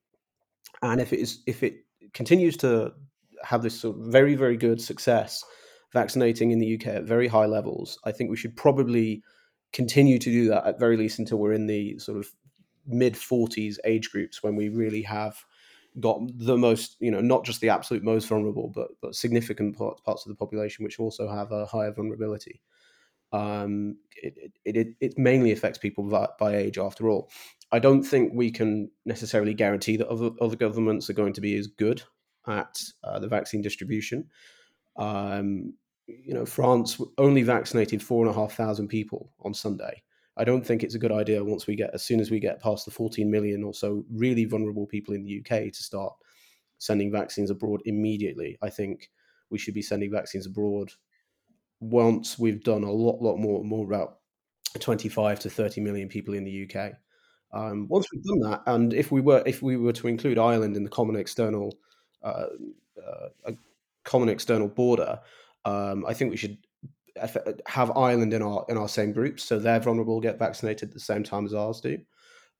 and 0.83 1.01
if 1.01 1.13
it 1.13 1.21
is 1.21 1.43
if 1.47 1.63
it 1.63 1.85
continues 2.15 2.57
to 2.59 2.93
have 3.45 3.63
this 3.63 3.79
sort 3.79 3.97
of 3.97 4.07
very 4.07 4.35
very 4.35 4.57
good 4.57 4.81
success 4.81 5.45
vaccinating 5.93 6.53
in 6.53 6.59
the 6.59 6.75
UK 6.77 6.87
at 6.87 7.05
very 7.05 7.27
high 7.27 7.47
levels, 7.47 7.99
I 8.05 8.13
think 8.13 8.31
we 8.31 8.37
should 8.37 8.57
probably 8.57 9.23
continue 9.73 10.19
to 10.19 10.31
do 10.31 10.49
that 10.49 10.67
at 10.67 10.79
very 10.79 10.97
least 10.97 11.19
until 11.19 11.39
we're 11.39 11.53
in 11.53 11.67
the 11.67 11.99
sort 11.99 12.19
of 12.19 12.29
mid 12.87 13.15
40s 13.15 13.77
age 13.85 14.11
groups 14.11 14.43
when 14.43 14.57
we 14.57 14.69
really 14.69 15.03
have 15.03 15.45
got 15.99 16.21
the 16.37 16.57
most 16.57 16.97
you 17.01 17.11
know 17.11 17.21
not 17.21 17.45
just 17.45 17.61
the 17.61 17.69
absolute 17.69 18.05
most 18.05 18.29
vulnerable 18.29 18.69
but 18.69 18.89
but 19.03 19.15
significant 19.15 19.77
parts 19.77 20.01
parts 20.03 20.25
of 20.25 20.31
the 20.31 20.37
population 20.37 20.85
which 20.85 21.01
also 21.01 21.29
have 21.29 21.53
a 21.53 21.67
higher 21.67 21.93
vulnerability. 21.93 22.61
Um, 23.33 23.99
it, 24.17 24.53
it, 24.65 24.77
it, 24.77 24.89
it 25.01 25.19
mainly 25.19 25.53
affects 25.53 25.79
people 25.79 26.03
by, 26.03 26.27
by, 26.41 26.57
age 26.57 26.79
after 26.79 27.09
all. 27.09 27.31
I 27.71 27.79
don't 27.79 28.03
think 28.03 28.33
we 28.35 28.51
can 28.51 28.91
necessarily 29.07 29.55
guarantee 29.55 29.97
that 29.99 30.09
other, 30.09 30.31
other 30.41 30.57
governments 30.57 31.09
are 31.09 31.13
going 31.13 31.35
to 31.35 31.41
be 31.41 31.57
as 31.57 31.69
good 31.69 32.03
at 32.49 32.77
uh, 33.05 33.21
the 33.21 33.29
vaccine 33.29 33.63
distribution. 33.63 34.27
Um, 34.97 35.75
you 36.25 36.35
know, 36.35 36.47
France 36.47 37.01
only 37.19 37.43
vaccinated 37.43 38.03
four 38.03 38.25
and 38.25 38.35
a 38.35 38.39
half 38.39 38.55
thousand 38.55 38.89
people 38.89 39.33
on 39.41 39.55
Sunday. 39.55 40.03
I 40.37 40.45
don't 40.45 40.65
think 40.65 40.83
it's 40.83 40.95
a 40.95 40.99
good 40.99 41.13
idea 41.13 41.45
once 41.45 41.67
we 41.67 41.77
get, 41.77 41.91
as 41.93 42.03
soon 42.03 42.21
as 42.21 42.31
we 42.31 42.41
get 42.41 42.63
past 42.63 42.85
the 42.85 42.91
14 42.91 43.31
million 43.31 43.63
or 43.63 43.75
so 43.75 44.05
really 44.11 44.45
vulnerable 44.45 44.87
people 44.87 45.15
in 45.15 45.25
the 45.25 45.41
UK, 45.41 45.73
to 45.73 45.83
start 45.83 46.15
sending 46.79 47.13
vaccines 47.13 47.51
abroad 47.51 47.83
immediately. 47.85 48.57
I 48.63 48.71
think 48.71 49.11
we 49.51 49.59
should 49.59 49.75
be 49.75 49.83
sending 49.83 50.11
vaccines 50.11 50.47
abroad 50.47 50.93
once 51.81 52.39
we've 52.39 52.63
done 52.63 52.85
a 52.85 52.91
lot, 52.91 53.21
lot 53.21 53.37
more, 53.37 53.65
more 53.65 53.85
about 53.85 54.19
25 54.79 55.41
to 55.41 55.51
30 55.51 55.81
million 55.81 56.09
people 56.09 56.35
in 56.35 56.45
the 56.45 56.71
UK. 56.71 56.93
Um, 57.53 57.89
once 57.89 58.07
we've 58.13 58.23
done 58.23 58.41
that, 58.51 58.63
and 58.67 58.95
if 58.95 59.11
we 59.11 59.21
were, 59.21 59.43
if 59.45 59.61
we 59.61 59.77
were 59.77 59.93
to 59.95 60.09
include 60.09 60.39
Ireland 60.39 60.77
in 60.77 60.85
the 60.85 60.91
common 60.91 61.17
external, 61.17 61.77
uh, 62.23 62.47
uh, 63.47 63.53
common 64.05 64.29
external 64.29 64.69
border, 64.69 65.19
um, 65.65 66.05
I 66.07 66.15
think 66.15 66.31
we 66.31 66.37
should 66.37 66.59
have 67.67 67.91
Ireland 67.97 68.33
in 68.33 68.43
our 68.43 68.65
in 68.69 68.77
our 68.77 68.89
same 68.89 69.13
group, 69.13 69.41
so 69.41 69.59
their 69.59 69.81
vulnerable 69.81 70.21
get 70.21 70.39
vaccinated 70.39 70.89
at 70.89 70.95
the 70.95 71.01
same 71.01 71.23
time 71.23 71.45
as 71.45 71.55
ours 71.55 71.81
do. 71.81 71.99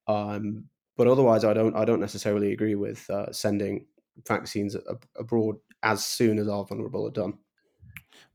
Um, 0.07 0.65
but 0.97 1.07
otherwise, 1.07 1.45
I 1.45 1.55
don't 1.55 1.77
I 1.77 1.85
don't 1.85 2.01
necessarily 2.01 2.53
agree 2.53 2.75
with 2.75 3.09
uh, 3.11 3.33
sending 3.33 3.87
vaccines 4.27 4.77
ab- 4.77 5.07
abroad 5.17 5.57
as 5.83 6.05
soon 6.05 6.39
as 6.39 6.49
our 6.49 6.65
vulnerable 6.65 7.07
are 7.07 7.13
done. 7.13 7.39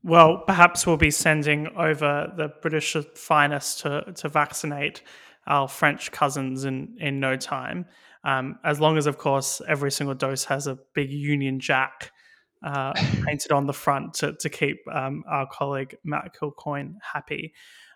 Well, 0.02 0.42
perhaps 0.46 0.86
we'll 0.86 0.96
be 0.96 1.10
sending 1.10 1.68
over 1.76 2.32
the 2.36 2.52
British 2.62 2.96
finest 3.14 3.80
to, 3.80 4.12
to 4.16 4.28
vaccinate 4.28 5.02
our 5.46 5.68
French 5.68 6.12
cousins 6.12 6.64
in, 6.64 6.96
in 6.98 7.20
no 7.20 7.36
time. 7.36 7.86
Um, 8.24 8.58
as 8.64 8.80
long 8.80 8.98
as, 8.98 9.06
of 9.06 9.18
course, 9.18 9.60
every 9.68 9.90
single 9.90 10.14
dose 10.14 10.44
has 10.44 10.66
a 10.66 10.78
big 10.94 11.10
Union 11.10 11.60
Jack 11.60 12.12
uh, 12.62 12.92
painted 13.24 13.52
on 13.52 13.66
the 13.66 13.72
front 13.72 14.14
to, 14.14 14.32
to 14.40 14.48
keep 14.48 14.78
um, 14.92 15.24
our 15.28 15.46
colleague 15.46 15.96
Matt 16.04 16.34
Kilcoyne 16.34 16.94
happy. 17.00 17.52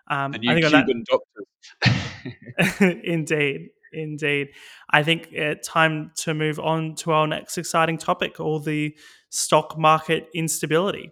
Um, 0.09 0.33
and 0.33 0.43
you 0.43 0.55
Cuban 0.59 1.03
doctors. 1.09 2.81
indeed, 3.03 3.69
indeed. 3.93 4.49
I 4.89 5.03
think 5.03 5.31
it's 5.31 5.67
time 5.67 6.11
to 6.17 6.33
move 6.33 6.59
on 6.59 6.95
to 6.95 7.11
our 7.11 7.27
next 7.27 7.57
exciting 7.57 7.97
topic, 7.97 8.39
all 8.39 8.59
the 8.59 8.95
stock 9.29 9.77
market 9.77 10.27
instability. 10.33 11.11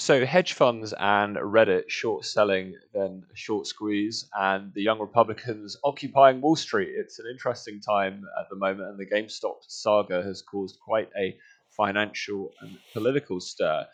So 0.00 0.24
hedge 0.24 0.54
funds 0.54 0.94
and 0.98 1.36
Reddit 1.36 1.90
short 1.90 2.24
selling, 2.24 2.74
then 2.94 3.22
short 3.34 3.66
squeeze, 3.66 4.30
and 4.34 4.72
the 4.72 4.80
young 4.80 4.98
Republicans 4.98 5.76
occupying 5.84 6.40
Wall 6.40 6.56
Street. 6.56 6.88
It's 6.96 7.18
an 7.18 7.26
interesting 7.30 7.82
time 7.82 8.24
at 8.40 8.48
the 8.48 8.56
moment, 8.56 8.88
and 8.88 8.98
the 8.98 9.04
GameStop 9.04 9.56
saga 9.68 10.22
has 10.22 10.40
caused 10.40 10.78
quite 10.82 11.10
a 11.18 11.36
financial 11.76 12.50
and 12.62 12.78
political 12.94 13.40
stir. 13.40 13.84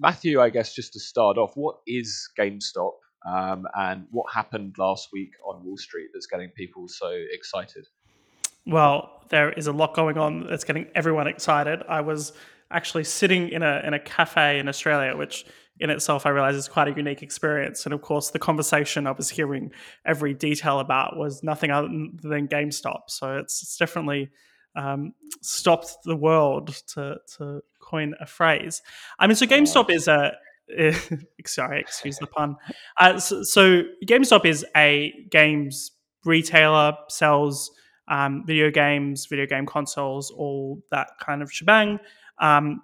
Matthew, 0.00 0.40
I 0.40 0.50
guess 0.50 0.74
just 0.74 0.94
to 0.94 1.00
start 1.00 1.38
off, 1.38 1.52
what 1.54 1.76
is 1.86 2.28
GameStop, 2.36 2.94
um, 3.24 3.68
and 3.72 4.08
what 4.10 4.32
happened 4.32 4.74
last 4.78 5.10
week 5.12 5.30
on 5.46 5.64
Wall 5.64 5.76
Street 5.76 6.08
that's 6.12 6.26
getting 6.26 6.48
people 6.48 6.88
so 6.88 7.08
excited? 7.30 7.86
Well, 8.66 9.22
there 9.28 9.52
is 9.52 9.68
a 9.68 9.72
lot 9.72 9.94
going 9.94 10.18
on 10.18 10.48
that's 10.48 10.64
getting 10.64 10.88
everyone 10.96 11.28
excited. 11.28 11.84
I 11.88 12.00
was 12.00 12.32
actually 12.72 13.04
sitting 13.04 13.48
in 13.50 13.62
a 13.62 13.82
in 13.84 13.94
a 13.94 13.98
cafe 13.98 14.58
in 14.58 14.68
Australia, 14.68 15.16
which 15.16 15.44
in 15.80 15.90
itself 15.90 16.26
I 16.26 16.30
realize 16.30 16.54
is 16.54 16.68
quite 16.68 16.88
a 16.88 16.92
unique 16.92 17.22
experience. 17.22 17.84
And 17.84 17.94
of 17.94 18.02
course, 18.02 18.30
the 18.30 18.38
conversation 18.38 19.06
I 19.06 19.12
was 19.12 19.30
hearing 19.30 19.72
every 20.04 20.34
detail 20.34 20.80
about 20.80 21.16
was 21.16 21.42
nothing 21.42 21.70
other 21.70 21.88
than 21.88 22.46
GameStop. 22.46 23.02
So 23.08 23.38
it's, 23.38 23.62
it's 23.62 23.76
definitely 23.76 24.30
um, 24.76 25.14
stopped 25.40 25.96
the 26.04 26.16
world 26.16 26.68
to 26.94 27.16
to 27.36 27.62
coin 27.80 28.14
a 28.20 28.26
phrase. 28.26 28.82
I 29.18 29.26
mean, 29.26 29.36
so 29.36 29.46
GameStop 29.46 29.90
is 29.90 30.08
a 30.08 30.32
sorry, 31.46 31.80
excuse 31.80 32.18
the 32.18 32.26
pun. 32.26 32.56
Uh, 32.98 33.18
so, 33.18 33.42
so, 33.42 33.82
GameStop 34.06 34.44
is 34.46 34.64
a 34.76 35.12
games 35.30 35.92
retailer, 36.24 36.96
sells 37.08 37.70
um, 38.08 38.44
video 38.46 38.70
games, 38.70 39.26
video 39.26 39.46
game 39.46 39.66
consoles, 39.66 40.30
all 40.30 40.82
that 40.90 41.08
kind 41.20 41.42
of 41.42 41.52
shebang. 41.52 41.98
Um, 42.38 42.82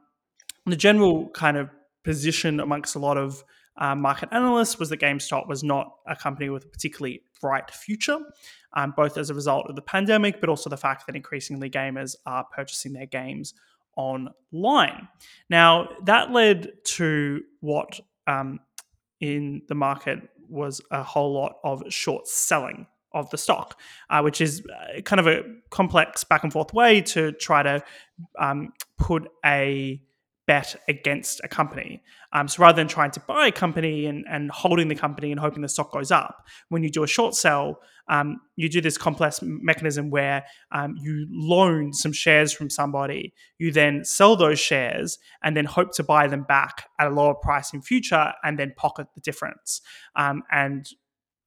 the 0.66 0.76
general 0.76 1.28
kind 1.30 1.56
of 1.56 1.70
position 2.04 2.61
amongst 2.61 2.94
a 2.94 2.98
lot 2.98 3.16
of 3.16 3.44
uh, 3.78 3.94
market 3.94 4.28
analysts 4.32 4.78
was 4.78 4.88
that 4.90 5.00
GameStop 5.00 5.48
was 5.48 5.62
not 5.62 5.92
a 6.06 6.16
company 6.16 6.48
with 6.50 6.64
a 6.64 6.68
particularly 6.68 7.22
bright 7.40 7.70
future, 7.70 8.18
um, 8.74 8.92
both 8.96 9.16
as 9.16 9.30
a 9.30 9.34
result 9.34 9.66
of 9.68 9.76
the 9.76 9.82
pandemic, 9.82 10.40
but 10.40 10.48
also 10.48 10.68
the 10.68 10.76
fact 10.76 11.06
that 11.06 11.14
increasingly 11.14 11.70
gamers 11.70 12.16
are 12.26 12.44
purchasing 12.44 12.92
their 12.92 13.06
games 13.06 13.54
online. 13.96 15.08
Now, 15.48 15.88
that 16.04 16.32
led 16.32 16.72
to 16.96 17.42
what 17.61 18.00
um, 18.26 18.61
in 19.20 19.62
the 19.68 19.74
market 19.74 20.20
was 20.48 20.80
a 20.90 21.02
whole 21.02 21.32
lot 21.32 21.56
of 21.62 21.82
short 21.88 22.26
selling 22.26 22.87
of 23.12 23.30
the 23.30 23.38
stock, 23.38 23.80
uh, 24.11 24.20
which 24.20 24.40
is 24.40 24.62
uh, 24.66 25.00
kind 25.02 25.20
of 25.20 25.26
a 25.26 25.42
complex 25.70 26.24
back 26.24 26.42
and 26.42 26.52
forth 26.52 26.72
way 26.74 27.00
to 27.00 27.32
try 27.32 27.62
to 27.62 27.82
um, 28.38 28.72
put 28.98 29.28
a 29.44 30.02
bet 30.48 30.74
against 30.88 31.40
a 31.44 31.48
company. 31.48 32.02
Um, 32.32 32.48
so 32.48 32.62
rather 32.62 32.76
than 32.76 32.88
trying 32.88 33.11
to 33.12 33.20
buy 33.20 33.48
a 33.48 33.52
company 33.52 34.06
and, 34.06 34.24
and 34.28 34.50
holding 34.50 34.88
the 34.88 34.94
company 34.94 35.30
and 35.30 35.38
hoping 35.38 35.61
the 35.61 35.68
stock 35.68 35.92
goes 35.92 36.11
up, 36.11 36.46
when 36.70 36.82
you 36.82 36.90
do 36.90 37.02
a 37.04 37.06
short 37.06 37.34
sell, 37.34 37.80
um, 38.08 38.40
you 38.56 38.70
do 38.70 38.80
this 38.80 38.96
complex 38.96 39.40
mechanism 39.42 40.08
where 40.08 40.46
um, 40.72 40.96
you 40.98 41.26
loan 41.30 41.92
some 41.92 42.12
shares 42.12 42.50
from 42.52 42.70
somebody, 42.70 43.34
you 43.58 43.70
then 43.70 44.04
sell 44.04 44.37
those 44.37 44.58
shares 44.58 45.18
and 45.42 45.54
then 45.54 45.66
hope 45.66 45.92
to 45.92 46.02
buy 46.02 46.26
them 46.26 46.44
back 46.44 46.88
at 46.98 47.06
a 47.06 47.11
lower 47.11 47.34
price 47.34 47.74
in 47.74 47.82
future 47.82 48.32
and 48.42 48.58
then 48.58 48.72
pocket 48.74 49.06
the 49.14 49.20
difference. 49.20 49.82
Um, 50.16 50.42
and 50.50 50.88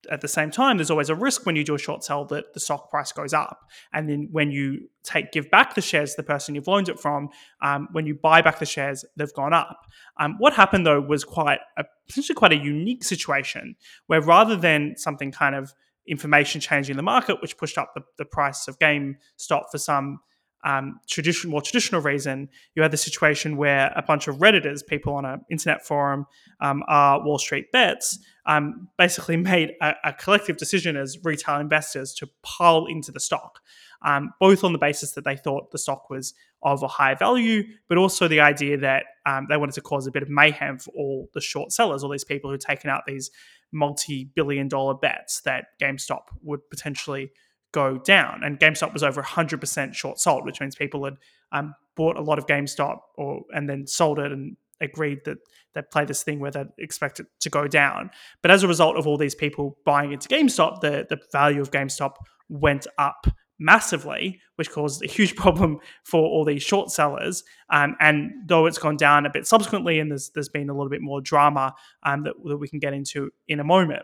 at 0.09 0.21
the 0.21 0.27
same 0.27 0.51
time, 0.51 0.77
there's 0.77 0.89
always 0.89 1.09
a 1.09 1.15
risk 1.15 1.45
when 1.45 1.55
you 1.55 1.63
do 1.63 1.75
a 1.75 1.79
short 1.79 2.03
sell 2.03 2.25
that 2.25 2.53
the 2.53 2.59
stock 2.59 2.89
price 2.89 3.11
goes 3.11 3.33
up. 3.33 3.69
And 3.93 4.09
then 4.09 4.29
when 4.31 4.51
you 4.51 4.89
take 5.03 5.31
give 5.31 5.49
back 5.51 5.75
the 5.75 5.81
shares 5.81 6.11
to 6.11 6.21
the 6.21 6.25
person 6.25 6.55
you've 6.55 6.67
loaned 6.67 6.89
it 6.89 6.99
from, 6.99 7.29
um, 7.61 7.87
when 7.91 8.05
you 8.05 8.15
buy 8.15 8.41
back 8.41 8.59
the 8.59 8.65
shares, 8.65 9.05
they've 9.15 9.33
gone 9.33 9.53
up. 9.53 9.85
Um, 10.19 10.35
what 10.39 10.53
happened 10.53 10.85
though 10.85 11.01
was 11.01 11.23
quite 11.23 11.59
a, 11.77 11.83
potentially 12.07 12.35
quite 12.35 12.51
a 12.51 12.57
unique 12.57 13.03
situation 13.03 13.75
where 14.07 14.21
rather 14.21 14.55
than 14.55 14.95
something 14.97 15.31
kind 15.31 15.55
of 15.55 15.73
information 16.07 16.59
changing 16.59 16.97
the 16.97 17.03
market, 17.03 17.41
which 17.41 17.57
pushed 17.57 17.77
up 17.77 17.91
the, 17.93 18.01
the 18.17 18.25
price 18.25 18.67
of 18.67 18.79
GameStop 18.79 19.63
for 19.71 19.77
some 19.77 20.19
um, 20.63 20.99
traditional, 21.07 21.51
more 21.51 21.61
traditional 21.61 22.01
reason, 22.01 22.49
you 22.75 22.81
had 22.81 22.91
the 22.91 22.97
situation 22.97 23.57
where 23.57 23.91
a 23.95 24.01
bunch 24.01 24.27
of 24.27 24.37
redditors, 24.37 24.85
people 24.85 25.13
on 25.13 25.25
an 25.25 25.41
internet 25.49 25.85
forum, 25.85 26.27
um, 26.59 26.83
are 26.87 27.23
Wall 27.23 27.39
Street 27.39 27.71
bets, 27.71 28.19
um, 28.45 28.87
basically 28.97 29.37
made 29.53 29.73
a, 29.81 29.93
a, 30.05 30.13
collective 30.13 30.57
decision 30.57 30.95
as 30.95 31.17
retail 31.23 31.59
investors 31.59 32.13
to 32.15 32.27
pile 32.43 32.85
into 32.85 33.11
the 33.11 33.19
stock, 33.19 33.59
um, 34.03 34.33
both 34.39 34.63
on 34.63 34.71
the 34.71 34.79
basis 34.79 35.11
that 35.13 35.25
they 35.25 35.35
thought 35.35 35.71
the 35.71 35.77
stock 35.77 36.09
was 36.09 36.33
of 36.63 36.83
a 36.83 36.87
high 36.87 37.15
value, 37.15 37.63
but 37.89 37.97
also 37.97 38.27
the 38.27 38.39
idea 38.39 38.77
that 38.77 39.05
um, 39.25 39.47
they 39.49 39.57
wanted 39.57 39.73
to 39.73 39.81
cause 39.81 40.05
a 40.05 40.11
bit 40.11 40.21
of 40.21 40.29
mayhem 40.29 40.77
for 40.77 40.91
all 40.91 41.29
the 41.33 41.41
short 41.41 41.71
sellers, 41.71 42.03
all 42.03 42.09
these 42.09 42.23
people 42.23 42.51
who'd 42.51 42.61
taken 42.61 42.89
out 42.89 43.03
these 43.07 43.31
multi-billion-dollar 43.71 44.95
bets 44.95 45.41
that 45.41 45.65
GameStop 45.81 46.23
would 46.43 46.69
potentially 46.69 47.31
go 47.71 47.97
down. 47.97 48.41
And 48.43 48.59
GameStop 48.59 48.93
was 48.93 49.03
over 49.03 49.21
100% 49.21 49.93
short 49.93 50.19
sold, 50.19 50.45
which 50.45 50.59
means 50.59 50.75
people 50.75 51.05
had 51.05 51.17
um, 51.51 51.75
bought 51.95 52.17
a 52.17 52.21
lot 52.21 52.39
of 52.39 52.47
GameStop 52.47 52.99
or 53.15 53.41
and 53.53 53.69
then 53.69 53.87
sold 53.87 54.19
it 54.19 54.31
and 54.31 54.57
agreed 54.79 55.19
that 55.25 55.37
they 55.73 55.81
play 55.81 56.05
this 56.05 56.23
thing 56.23 56.39
where 56.39 56.51
they 56.51 56.65
expect 56.79 57.19
it 57.19 57.27
to 57.39 57.49
go 57.49 57.67
down. 57.67 58.09
But 58.41 58.51
as 58.51 58.63
a 58.63 58.67
result 58.67 58.97
of 58.97 59.07
all 59.07 59.17
these 59.17 59.35
people 59.35 59.77
buying 59.85 60.11
into 60.11 60.27
GameStop, 60.27 60.81
the, 60.81 61.05
the 61.09 61.19
value 61.31 61.61
of 61.61 61.71
GameStop 61.71 62.13
went 62.49 62.87
up 62.97 63.27
massively, 63.61 64.41
which 64.55 64.71
caused 64.71 65.03
a 65.03 65.07
huge 65.07 65.35
problem 65.37 65.79
for 66.03 66.21
all 66.21 66.43
these 66.43 66.63
short 66.63 66.91
sellers. 66.91 67.43
Um, 67.69 67.95
and 68.01 68.31
though 68.47 68.65
it's 68.65 68.79
gone 68.79 68.97
down 68.97 69.25
a 69.25 69.29
bit 69.29 69.47
subsequently, 69.47 69.99
and 69.99 70.11
there's 70.11 70.31
there's 70.31 70.49
been 70.49 70.69
a 70.69 70.73
little 70.73 70.89
bit 70.89 71.01
more 71.01 71.21
drama 71.21 71.73
um, 72.03 72.23
that, 72.23 72.33
that 72.43 72.57
we 72.57 72.67
can 72.67 72.79
get 72.79 72.93
into 72.93 73.31
in 73.47 73.59
a 73.59 73.63
moment. 73.63 74.03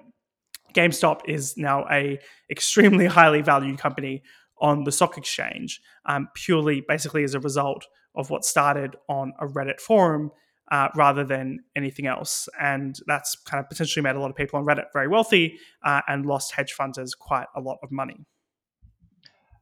GameStop 0.78 1.22
is 1.28 1.58
now 1.58 1.86
a 1.90 2.20
extremely 2.52 3.06
highly 3.18 3.42
valued 3.42 3.80
company 3.80 4.22
on 4.62 4.84
the 4.84 4.92
stock 4.92 5.18
exchange, 5.18 5.82
um, 6.06 6.30
purely 6.36 6.84
basically 6.88 7.24
as 7.24 7.34
a 7.34 7.40
result 7.40 7.86
of 8.16 8.30
what 8.30 8.46
started 8.46 8.96
on 9.10 9.34
a 9.40 9.48
Reddit 9.48 9.80
forum 9.80 10.32
uh, 10.72 10.90
rather 10.96 11.24
than 11.24 11.60
anything 11.76 12.06
else. 12.06 12.48
And 12.60 12.96
that's 13.08 13.36
kind 13.36 13.64
of 13.64 13.70
potentially 13.70 14.04
made 14.04 14.16
a 14.16 14.20
lot 14.20 14.30
of 14.30 14.36
people 14.36 14.60
on 14.60 14.66
Reddit 14.66 14.86
very 14.94 15.08
wealthy 15.08 15.58
uh, 15.84 16.02
and 16.08 16.26
lost 16.26 16.52
hedge 16.52 16.76
funders 16.80 17.12
quite 17.18 17.48
a 17.56 17.62
lot 17.62 17.78
of 17.82 17.92
money. 17.92 18.26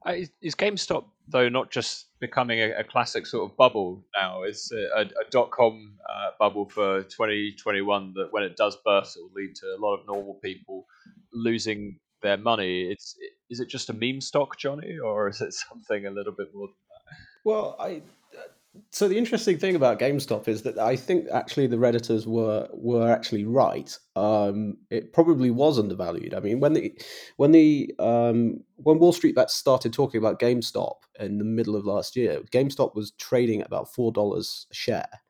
Uh, 0.06 0.12
is, 0.12 0.30
is, 0.40 0.54
GameStop 0.54 1.04
though 1.28 1.48
not 1.48 1.70
just 1.70 2.06
becoming 2.20 2.60
a, 2.60 2.80
a 2.80 2.84
classic 2.84 3.26
sort 3.26 3.50
of 3.50 3.56
bubble 3.56 4.04
now? 4.16 4.42
It's 4.42 4.70
a, 4.72 4.88
a, 4.96 5.00
a 5.02 5.30
dot 5.30 5.50
com 5.50 5.94
uh, 6.08 6.30
bubble 6.38 6.68
for 6.68 7.02
2021 7.02 8.14
that 8.14 8.32
when 8.32 8.42
it 8.42 8.56
does 8.56 8.76
burst, 8.84 9.16
it 9.16 9.20
will 9.20 9.32
lead 9.34 9.54
to 9.56 9.66
a 9.66 9.80
lot 9.80 9.96
of 9.96 10.06
normal 10.06 10.34
people 10.42 10.86
losing 11.32 11.98
their 12.22 12.36
money. 12.36 12.90
It's 12.90 13.16
is 13.50 13.60
it 13.60 13.68
just 13.68 13.90
a 13.90 13.92
meme 13.92 14.20
stock, 14.20 14.58
Johnny, 14.58 14.98
or 14.98 15.28
is 15.28 15.40
it 15.40 15.52
something 15.68 16.06
a 16.06 16.10
little 16.10 16.32
bit 16.32 16.54
more 16.54 16.68
than 16.68 16.74
that? 16.90 17.16
Well, 17.44 17.76
I 17.78 18.02
so 18.90 19.08
the 19.08 19.18
interesting 19.18 19.58
thing 19.58 19.76
about 19.76 19.98
GameStop 19.98 20.48
is 20.48 20.62
that 20.62 20.78
I 20.78 20.96
think 20.96 21.26
actually 21.32 21.66
the 21.66 21.76
redditors 21.76 22.26
were 22.26 22.68
were 22.72 23.10
actually 23.10 23.44
right. 23.44 23.96
Um, 24.14 24.78
it 24.90 25.12
probably 25.12 25.50
was 25.50 25.78
undervalued. 25.78 26.34
I 26.34 26.40
mean, 26.40 26.60
when 26.60 26.72
the 26.72 26.98
when 27.36 27.52
the 27.52 27.94
um, 27.98 28.60
when 28.76 28.98
Wall 28.98 29.12
Street 29.12 29.34
Bets 29.34 29.54
started 29.54 29.92
talking 29.92 30.18
about 30.18 30.40
GameStop 30.40 30.96
in 31.18 31.38
the 31.38 31.44
middle 31.44 31.76
of 31.76 31.84
last 31.84 32.16
year, 32.16 32.40
GameStop 32.50 32.94
was 32.94 33.12
trading 33.12 33.60
at 33.60 33.66
about 33.66 33.92
four 33.92 34.12
dollars 34.12 34.66
a 34.70 34.74
share. 34.74 35.20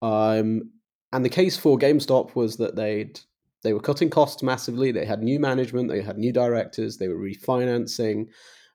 Um, 0.00 0.70
and 1.12 1.24
the 1.24 1.28
case 1.28 1.56
for 1.56 1.78
GameStop 1.78 2.34
was 2.34 2.56
that 2.56 2.76
they'd 2.76 3.20
they 3.62 3.72
were 3.72 3.80
cutting 3.80 4.10
costs 4.10 4.42
massively. 4.42 4.92
They 4.92 5.04
had 5.04 5.22
new 5.22 5.38
management. 5.38 5.88
They 5.88 6.02
had 6.02 6.18
new 6.18 6.32
directors. 6.32 6.98
They 6.98 7.08
were 7.08 7.16
refinancing. 7.16 8.26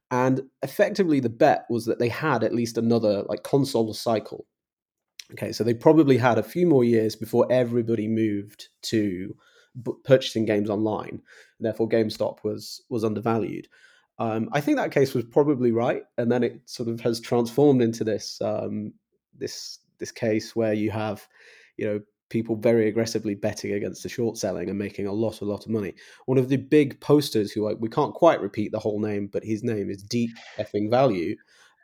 And 0.09 0.43
effectively, 0.61 1.19
the 1.19 1.29
bet 1.29 1.65
was 1.69 1.85
that 1.85 1.99
they 1.99 2.09
had 2.09 2.43
at 2.43 2.55
least 2.55 2.77
another 2.77 3.23
like 3.23 3.43
console 3.43 3.93
cycle. 3.93 4.45
Okay, 5.33 5.51
so 5.51 5.63
they 5.63 5.73
probably 5.73 6.17
had 6.17 6.37
a 6.37 6.43
few 6.43 6.65
more 6.65 6.85
years 6.85 7.15
before 7.15 7.45
everybody 7.51 8.07
moved 8.07 8.69
to 8.83 9.35
b- 9.83 9.91
purchasing 10.05 10.45
games 10.45 10.69
online. 10.69 11.21
Therefore, 11.59 11.89
GameStop 11.89 12.43
was 12.43 12.81
was 12.89 13.03
undervalued. 13.03 13.67
Um, 14.19 14.49
I 14.53 14.61
think 14.61 14.77
that 14.77 14.91
case 14.91 15.13
was 15.13 15.25
probably 15.25 15.71
right, 15.71 16.03
and 16.17 16.31
then 16.31 16.43
it 16.43 16.61
sort 16.65 16.87
of 16.89 17.01
has 17.01 17.19
transformed 17.19 17.81
into 17.81 18.03
this 18.03 18.41
um, 18.41 18.93
this 19.37 19.79
this 19.99 20.11
case 20.11 20.55
where 20.55 20.73
you 20.73 20.91
have, 20.91 21.27
you 21.75 21.85
know, 21.85 21.99
people 22.29 22.55
very 22.55 22.87
aggressively 22.87 23.35
betting 23.35 23.73
against 23.73 24.03
the 24.03 24.09
short 24.09 24.37
selling 24.37 24.69
and 24.69 24.77
making 24.77 25.07
a 25.07 25.13
lot, 25.13 25.41
a 25.41 25.45
lot 25.45 25.65
of 25.65 25.71
money. 25.71 25.93
One 26.25 26.37
of 26.37 26.49
the 26.49 26.57
big 26.57 26.99
posters, 26.99 27.51
who 27.51 27.69
I, 27.69 27.73
we 27.73 27.89
can't 27.89 28.13
quite 28.13 28.41
repeat 28.41 28.71
the 28.71 28.79
whole 28.79 28.99
name, 28.99 29.27
but 29.27 29.43
his 29.43 29.63
name 29.63 29.89
is 29.89 30.03
Deep 30.03 30.31
Effing 30.57 30.89
Value. 30.89 31.35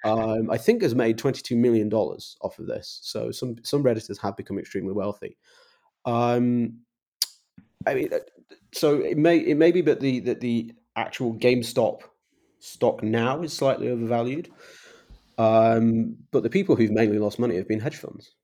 Um, 0.06 0.49
I 0.51 0.58
think 0.58 0.82
has 0.82 0.95
made 0.95 1.17
twenty 1.17 1.41
two 1.41 1.56
million 1.56 1.88
dollars 1.88 2.36
off 2.41 2.60
of 2.60 2.67
this. 2.67 2.99
So 3.03 3.32
some 3.32 3.56
some 3.63 3.84
redditors 3.84 4.19
have 4.19 4.36
become 4.36 4.60
extremely 4.60 4.93
wealthy. 4.93 5.38
Um, 6.03 6.79
I 7.88 7.93
mean, 7.93 8.13
uh, 8.13 8.19
so 8.73 8.97
it 8.97 9.17
may 9.17 9.38
it 9.38 9.56
may 9.56 9.71
be 9.71 9.82
that 9.82 10.01
the 10.01 10.19
that 10.21 10.41
the 10.41 10.73
actual 10.97 11.34
GameStop 11.36 12.01
stock 12.60 13.01
now 13.01 13.41
is 13.41 13.53
slightly 13.53 13.89
overvalued, 13.89 14.49
um, 15.38 16.17
but 16.32 16.43
the 16.43 16.49
people 16.49 16.75
who've 16.75 16.91
mainly 16.91 17.17
lost 17.17 17.39
money 17.39 17.56
have 17.56 17.67
been 17.67 17.79
hedge 17.79 17.97
funds. 17.97 18.36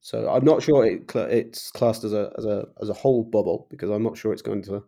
So 0.00 0.28
I'm 0.30 0.44
not 0.44 0.62
sure 0.62 0.86
it, 0.86 1.10
it's 1.14 1.70
classed 1.70 2.04
as 2.04 2.12
a 2.12 2.32
as 2.38 2.44
a 2.44 2.66
as 2.80 2.88
a 2.88 2.94
whole 2.94 3.24
bubble 3.24 3.66
because 3.70 3.90
I'm 3.90 4.02
not 4.02 4.16
sure 4.16 4.32
it's 4.32 4.42
going 4.42 4.62
to 4.64 4.84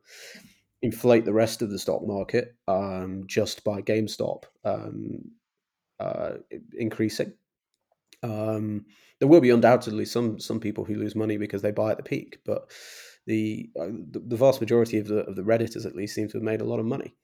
inflate 0.83 1.25
the 1.25 1.33
rest 1.33 1.63
of 1.63 1.71
the 1.71 1.79
stock 1.79 2.07
market 2.07 2.55
um, 2.69 3.25
just 3.27 3.65
by 3.65 3.83
GameStop 3.83 4.45
um, 4.65 5.33
uh, 5.99 6.35
increasing. 6.79 7.35
Um, 8.23 8.87
there 9.19 9.29
will 9.29 9.41
be 9.41 9.51
undoubtedly 9.51 10.05
some 10.05 10.39
some 10.39 10.61
people 10.61 10.85
who 10.85 10.95
lose 10.95 11.15
money 11.15 11.37
because 11.37 11.63
they 11.63 11.71
buy 11.71 11.91
at 11.91 11.97
the 11.97 12.03
peak, 12.03 12.39
but 12.45 12.71
the 13.27 13.71
uh, 13.79 13.87
the, 14.11 14.23
the 14.27 14.37
vast 14.37 14.61
majority 14.61 14.99
of 14.99 15.09
the 15.09 15.21
of 15.27 15.37
the 15.37 15.43
redditors 15.43 15.87
at 15.87 15.95
least 15.95 16.15
seem 16.15 16.29
to 16.29 16.39
have 16.39 16.43
made 16.43 16.61
a 16.61 16.65
lot 16.65 16.81
of 16.81 16.87
money. 16.87 17.15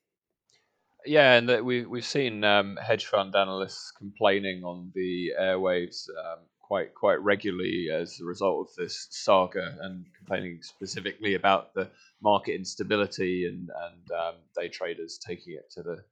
Yeah, 1.04 1.34
and 1.34 1.64
we 1.64 1.86
we've 1.86 2.04
seen 2.04 2.44
um, 2.44 2.78
hedge 2.82 3.06
fund 3.06 3.34
analysts 3.34 3.92
complaining 3.96 4.64
on 4.64 4.90
the 4.94 5.32
airwaves 5.40 6.08
um, 6.18 6.40
quite 6.66 6.94
quite 6.94 7.20
regularly 7.22 7.88
as 7.92 8.20
a 8.20 8.24
result 8.24 8.68
of 8.68 8.74
this 8.76 9.06
saga 9.10 9.76
and 9.82 10.04
complaining 10.16 10.58
specifically 10.62 11.34
about 11.34 11.74
the 11.74 11.88
market 12.22 12.54
instability 12.54 13.46
and 13.46 13.70
and 13.84 14.10
um, 14.12 14.34
day 14.56 14.68
traders 14.68 15.18
taking 15.18 15.54
it 15.54 15.70
to 15.70 15.82
the 15.82 16.02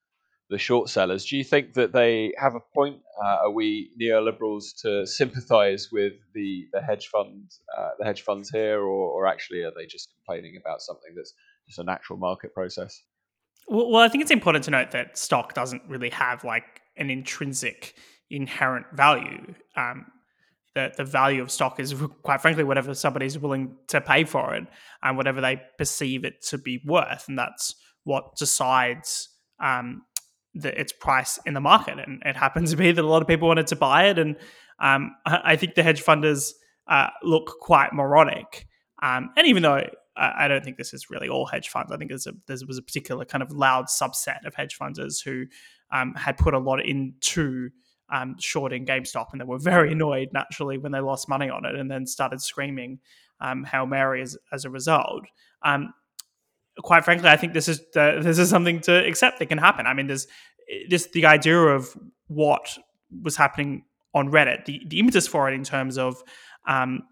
the 0.50 0.58
short 0.58 0.90
sellers. 0.90 1.24
Do 1.24 1.36
you 1.36 1.44
think 1.44 1.72
that 1.74 1.92
they 1.92 2.32
have 2.38 2.54
a 2.54 2.60
point? 2.60 3.00
Uh, 3.22 3.38
are 3.44 3.50
we 3.50 3.90
neoliberals 4.00 4.80
to 4.82 5.06
sympathise 5.06 5.90
with 5.90 6.14
the 6.34 6.68
the 6.72 6.80
hedge 6.80 7.08
fund 7.08 7.50
uh, 7.76 7.90
the 7.98 8.04
hedge 8.04 8.22
funds 8.22 8.50
here, 8.50 8.80
or, 8.80 9.10
or 9.10 9.26
actually 9.26 9.62
are 9.62 9.72
they 9.76 9.86
just 9.86 10.10
complaining 10.14 10.56
about 10.56 10.82
something 10.82 11.14
that's 11.16 11.34
just 11.66 11.78
a 11.78 11.84
natural 11.84 12.18
market 12.18 12.54
process? 12.54 13.02
Well, 13.66 13.90
well, 13.90 14.02
I 14.02 14.08
think 14.08 14.22
it's 14.22 14.30
important 14.30 14.64
to 14.64 14.70
note 14.70 14.90
that 14.90 15.16
stock 15.16 15.54
doesn't 15.54 15.82
really 15.88 16.10
have 16.10 16.44
like 16.44 16.82
an 16.96 17.10
intrinsic 17.10 17.94
inherent 18.30 18.86
value. 18.92 19.54
Um, 19.76 20.06
the, 20.74 20.92
the 20.96 21.04
value 21.04 21.40
of 21.40 21.50
stock 21.50 21.78
is 21.78 21.94
quite 22.22 22.40
frankly 22.40 22.64
whatever 22.64 22.94
somebody's 22.94 23.38
willing 23.38 23.76
to 23.88 24.00
pay 24.00 24.24
for 24.24 24.54
it 24.54 24.64
and 25.02 25.16
whatever 25.16 25.40
they 25.40 25.62
perceive 25.78 26.24
it 26.24 26.42
to 26.42 26.58
be 26.58 26.82
worth. 26.84 27.26
And 27.28 27.38
that's 27.38 27.76
what 28.02 28.36
decides 28.36 29.28
um, 29.60 30.02
the, 30.52 30.78
its 30.78 30.92
price 30.92 31.38
in 31.46 31.54
the 31.54 31.60
market. 31.60 31.98
And 32.04 32.22
it 32.24 32.36
happens 32.36 32.72
to 32.72 32.76
be 32.76 32.90
that 32.90 33.04
a 33.04 33.06
lot 33.06 33.22
of 33.22 33.28
people 33.28 33.48
wanted 33.48 33.68
to 33.68 33.76
buy 33.76 34.06
it. 34.06 34.18
And 34.18 34.36
um, 34.80 35.14
I, 35.24 35.56
think 35.56 35.74
the 35.74 35.82
hedge 35.82 36.02
funders 36.02 36.52
uh, 36.88 37.08
look 37.22 37.58
quite 37.60 37.92
moronic. 37.92 38.66
Um, 39.00 39.30
and 39.36 39.46
even 39.46 39.62
though 39.62 39.84
I 40.16 40.46
don't 40.46 40.64
think 40.64 40.76
this 40.76 40.94
is 40.94 41.10
really 41.10 41.28
all 41.28 41.46
hedge 41.46 41.68
funds. 41.68 41.90
I 41.90 41.96
think 41.96 42.10
there's 42.10 42.28
a 42.28 42.34
there 42.46 42.56
was 42.68 42.78
a 42.78 42.82
particular 42.82 43.24
kind 43.24 43.42
of 43.42 43.50
loud 43.50 43.86
subset 43.86 44.46
of 44.46 44.54
hedge 44.54 44.78
funders 44.78 45.24
who 45.24 45.46
um, 45.90 46.14
had 46.14 46.36
put 46.36 46.54
a 46.54 46.58
lot 46.58 46.84
into 46.84 47.70
um, 48.14 48.36
shorting 48.38 48.86
GameStop, 48.86 49.26
and 49.32 49.40
they 49.40 49.44
were 49.44 49.58
very 49.58 49.92
annoyed 49.96 50.28
naturally 50.32 50.78
when 50.78 50.92
they 50.92 51.00
lost 51.00 51.28
money 51.28 51.50
on 51.50 51.64
it, 51.64 51.74
and 51.74 51.90
then 51.90 52.06
started 52.06 52.40
screaming 52.40 53.00
um, 53.40 53.64
"Hail 53.64 53.86
Mary" 53.86 54.22
as, 54.22 54.38
as 54.52 54.64
a 54.64 54.70
result. 54.70 55.24
Um, 55.62 55.92
quite 56.82 57.04
frankly, 57.04 57.28
I 57.28 57.36
think 57.36 57.52
this 57.52 57.68
is 57.68 57.80
the, 57.92 58.20
this 58.22 58.38
is 58.38 58.48
something 58.48 58.80
to 58.82 59.06
accept 59.06 59.38
that 59.40 59.46
can 59.46 59.58
happen. 59.58 59.86
I 59.86 59.94
mean, 59.94 60.06
there's 60.06 60.26
just 60.88 61.12
the 61.12 61.26
idea 61.26 61.58
of 61.58 61.94
what 62.28 62.78
was 63.22 63.36
happening 63.36 63.84
on 64.14 64.30
Reddit, 64.30 64.64
the 64.64 64.80
the 64.86 65.00
impetus 65.00 65.26
for 65.26 65.50
it 65.50 65.54
in 65.54 65.64
terms 65.64 65.98
of 65.98 66.22
um, 66.66 67.02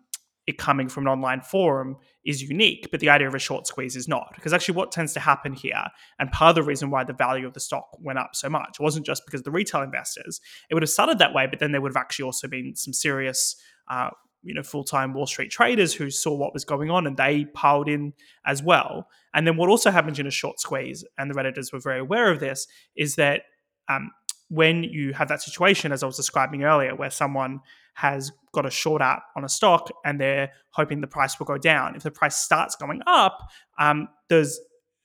it 0.47 0.59
coming 0.59 0.89
from 0.89 1.05
an 1.05 1.13
online 1.13 1.41
forum 1.41 1.97
is 2.25 2.43
unique, 2.43 2.89
but 2.91 3.01
the 3.01 3.09
idea 3.09 3.29
of 3.29 3.35
a 3.35 3.39
short 3.39 3.67
squeeze 3.67 3.95
is 3.95 4.09
not. 4.09 4.33
Because 4.35 4.53
actually, 4.53 4.75
what 4.75 4.91
tends 4.91 5.13
to 5.13 5.21
happen 5.21 5.53
here, 5.53 5.85
and 6.19 6.31
part 6.33 6.51
of 6.51 6.55
the 6.57 6.69
reason 6.69 6.91
why 6.91 7.05
the 7.05 7.13
value 7.13 7.47
of 7.47 7.55
the 7.55 7.61
stock 7.61 7.97
went 8.01 8.19
up 8.19 8.35
so 8.35 8.49
much, 8.49 8.81
wasn't 8.81 9.07
just 9.07 9.25
because 9.25 9.43
the 9.43 9.51
retail 9.51 9.83
investors. 9.83 10.41
It 10.69 10.75
would 10.75 10.83
have 10.83 10.91
started 10.91 11.19
that 11.19 11.35
way, 11.35 11.47
but 11.47 11.59
then 11.59 11.73
there 11.73 11.81
would 11.81 11.93
have 11.93 12.01
actually 12.01 12.25
also 12.25 12.49
been 12.49 12.75
some 12.75 12.93
serious, 12.93 13.57
uh, 13.89 14.11
you 14.43 14.55
know, 14.55 14.63
full 14.63 14.85
time 14.85 15.15
Wall 15.15 15.27
Street 15.27 15.51
traders 15.51 15.95
who 15.95 16.11
saw 16.11 16.35
what 16.35 16.53
was 16.53 16.65
going 16.65 16.91
on 16.91 17.07
and 17.07 17.17
they 17.17 17.45
piled 17.55 17.89
in 17.89 18.13
as 18.45 18.63
well. 18.63 19.07
And 19.35 19.47
then 19.47 19.57
what 19.57 19.69
also 19.69 19.91
happens 19.91 20.19
in 20.19 20.27
a 20.27 20.33
short 20.33 20.59
squeeze, 20.59 21.05
and 21.19 21.31
the 21.31 21.35
redditors 21.35 21.73
were 21.73 21.81
very 21.81 22.01
aware 22.01 22.31
of 22.31 22.41
this, 22.41 22.67
is 22.97 23.15
that 23.15 23.43
um, 23.89 24.11
when 24.49 24.83
you 24.83 25.13
have 25.15 25.29
that 25.29 25.41
situation, 25.41 25.93
as 25.93 26.03
I 26.03 26.07
was 26.07 26.17
describing 26.17 26.65
earlier, 26.65 26.95
where 26.97 27.11
someone 27.11 27.61
has 27.95 28.33
got 28.53 28.67
a 28.67 28.71
short 28.71 29.03
out 29.03 29.21
on 29.37 29.45
a 29.45 29.49
stock 29.49 29.91
and 30.05 30.21
they're 30.21 30.51
hoping 30.71 31.01
the 31.01 31.07
price 31.07 31.39
will 31.39 31.47
go 31.47 31.59
down. 31.59 31.95
If 31.97 32.03
the 32.03 32.11
price 32.11 32.37
starts 32.37 32.77
going 32.77 33.01
up, 33.07 33.39
um, 33.79 34.09
there's 34.29 34.59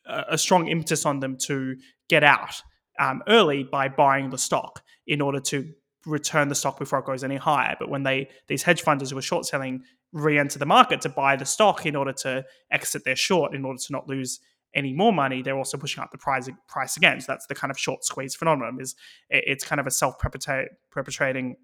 a 0.05 0.37
strong 0.37 0.67
impetus 0.67 1.05
on 1.05 1.19
them 1.19 1.37
to 1.37 1.75
get 2.09 2.23
out 2.23 2.61
um, 2.99 3.21
early 3.27 3.63
by 3.63 3.89
buying 3.89 4.29
the 4.29 4.37
stock 4.37 4.81
in 5.05 5.21
order 5.21 5.39
to 5.39 5.71
return 6.05 6.47
the 6.47 6.55
stock 6.55 6.79
before 6.79 6.99
it 6.99 7.05
goes 7.05 7.23
any 7.23 7.35
higher. 7.35 7.75
But 7.77 7.89
when 7.89 8.03
they 8.03 8.29
these 8.47 8.63
hedge 8.63 8.83
funders 8.83 9.11
who 9.11 9.17
are 9.17 9.21
short 9.21 9.45
selling 9.45 9.83
re-enter 10.13 10.57
the 10.57 10.65
market 10.65 11.01
to 11.01 11.09
buy 11.09 11.35
the 11.35 11.45
stock 11.45 11.85
in 11.85 11.95
order 11.95 12.13
to 12.13 12.45
exit 12.71 13.03
their 13.03 13.15
short 13.15 13.53
in 13.53 13.65
order 13.65 13.77
to 13.77 13.91
not 13.91 14.07
lose 14.07 14.39
any 14.73 14.93
more 14.93 15.11
money, 15.11 15.41
they're 15.41 15.57
also 15.57 15.77
pushing 15.77 16.01
up 16.01 16.11
the 16.11 16.17
price 16.17 16.49
price 16.67 16.97
again. 16.97 17.19
So 17.19 17.25
that's 17.27 17.47
the 17.47 17.55
kind 17.55 17.71
of 17.71 17.77
short 17.77 18.03
squeeze 18.03 18.35
phenomenon. 18.35 18.77
Is 18.79 18.95
it's 19.29 19.65
kind 19.65 19.79
of 19.79 19.87
a 19.87 19.91
self 19.91 20.15
perpetrating 20.19 21.55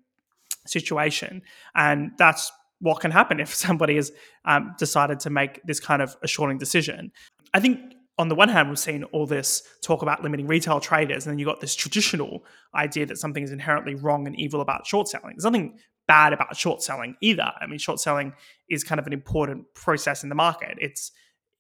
situation. 0.66 1.42
And 1.76 2.12
that's 2.18 2.52
what 2.80 3.00
can 3.00 3.12
happen 3.12 3.40
if 3.40 3.54
somebody 3.66 3.96
has 3.96 4.12
um, 4.46 4.76
decided 4.78 5.20
to 5.22 5.30
make 5.30 5.62
this 5.64 5.80
kind 5.80 6.02
of 6.02 6.16
a 6.22 6.28
shorting 6.28 6.58
decision. 6.58 7.12
I 7.54 7.60
think 7.60 7.94
on 8.18 8.28
the 8.28 8.36
one 8.36 8.50
hand, 8.50 8.70
we've 8.70 8.78
seen 8.78 9.04
all 9.06 9.26
this 9.26 9.64
talk 9.82 10.02
about 10.02 10.22
limiting 10.22 10.46
retail 10.46 10.80
traders, 10.80 11.26
and 11.26 11.32
then 11.32 11.40
you've 11.40 11.48
got 11.48 11.62
this 11.62 11.76
traditional 11.76 12.46
idea 12.76 13.06
that 13.08 13.18
something 13.18 13.44
is 13.44 13.52
inherently 13.52 13.96
wrong 13.96 14.28
and 14.28 14.40
evil 14.40 14.62
about 14.62 14.86
short 14.86 15.08
selling. 15.08 15.36
There's 15.36 15.46
nothing 15.46 15.80
bad 16.08 16.34
about 16.34 16.56
short 16.56 16.84
selling 16.84 17.16
either. 17.22 17.52
I 17.60 17.66
mean, 17.66 17.80
short 17.80 18.00
selling 18.00 18.34
is 18.70 18.84
kind 18.84 19.00
of 19.00 19.08
an 19.08 19.14
important 19.14 19.66
process 19.74 20.22
in 20.22 20.30
the 20.30 20.36
market. 20.36 20.78
It's 20.80 21.12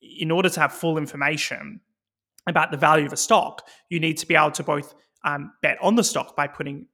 in 0.02 0.30
order 0.30 0.50
to 0.50 0.60
have 0.60 0.74
full 0.74 0.98
information 0.98 1.80
about 2.46 2.72
the 2.72 2.78
value 2.78 3.06
of 3.06 3.14
a 3.14 3.18
stock, 3.18 3.66
you 3.90 4.00
need 4.00 4.18
to 4.18 4.28
be 4.28 4.36
able 4.36 4.52
to 4.52 4.64
both 4.64 4.94
um, 5.24 5.54
bet 5.62 5.78
on 5.82 5.96
the 5.96 6.04
stock 6.04 6.36
by 6.36 6.46
putting 6.48 6.88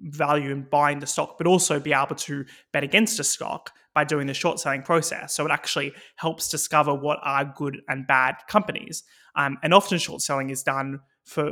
value 0.00 0.50
in 0.50 0.66
buying 0.70 1.00
the 1.00 1.06
stock, 1.06 1.36
but 1.38 1.46
also 1.46 1.80
be 1.80 1.92
able 1.92 2.16
to 2.16 2.44
bet 2.72 2.84
against 2.84 3.20
a 3.20 3.24
stock 3.24 3.72
by 3.94 4.04
doing 4.04 4.26
the 4.26 4.34
short 4.34 4.60
selling 4.60 4.82
process. 4.82 5.34
So 5.34 5.44
it 5.44 5.50
actually 5.50 5.92
helps 6.16 6.48
discover 6.48 6.94
what 6.94 7.18
are 7.22 7.52
good 7.56 7.80
and 7.88 8.06
bad 8.06 8.36
companies. 8.48 9.02
Um, 9.34 9.58
and 9.62 9.74
often 9.74 9.98
short 9.98 10.22
selling 10.22 10.50
is 10.50 10.62
done 10.62 11.00
for 11.24 11.50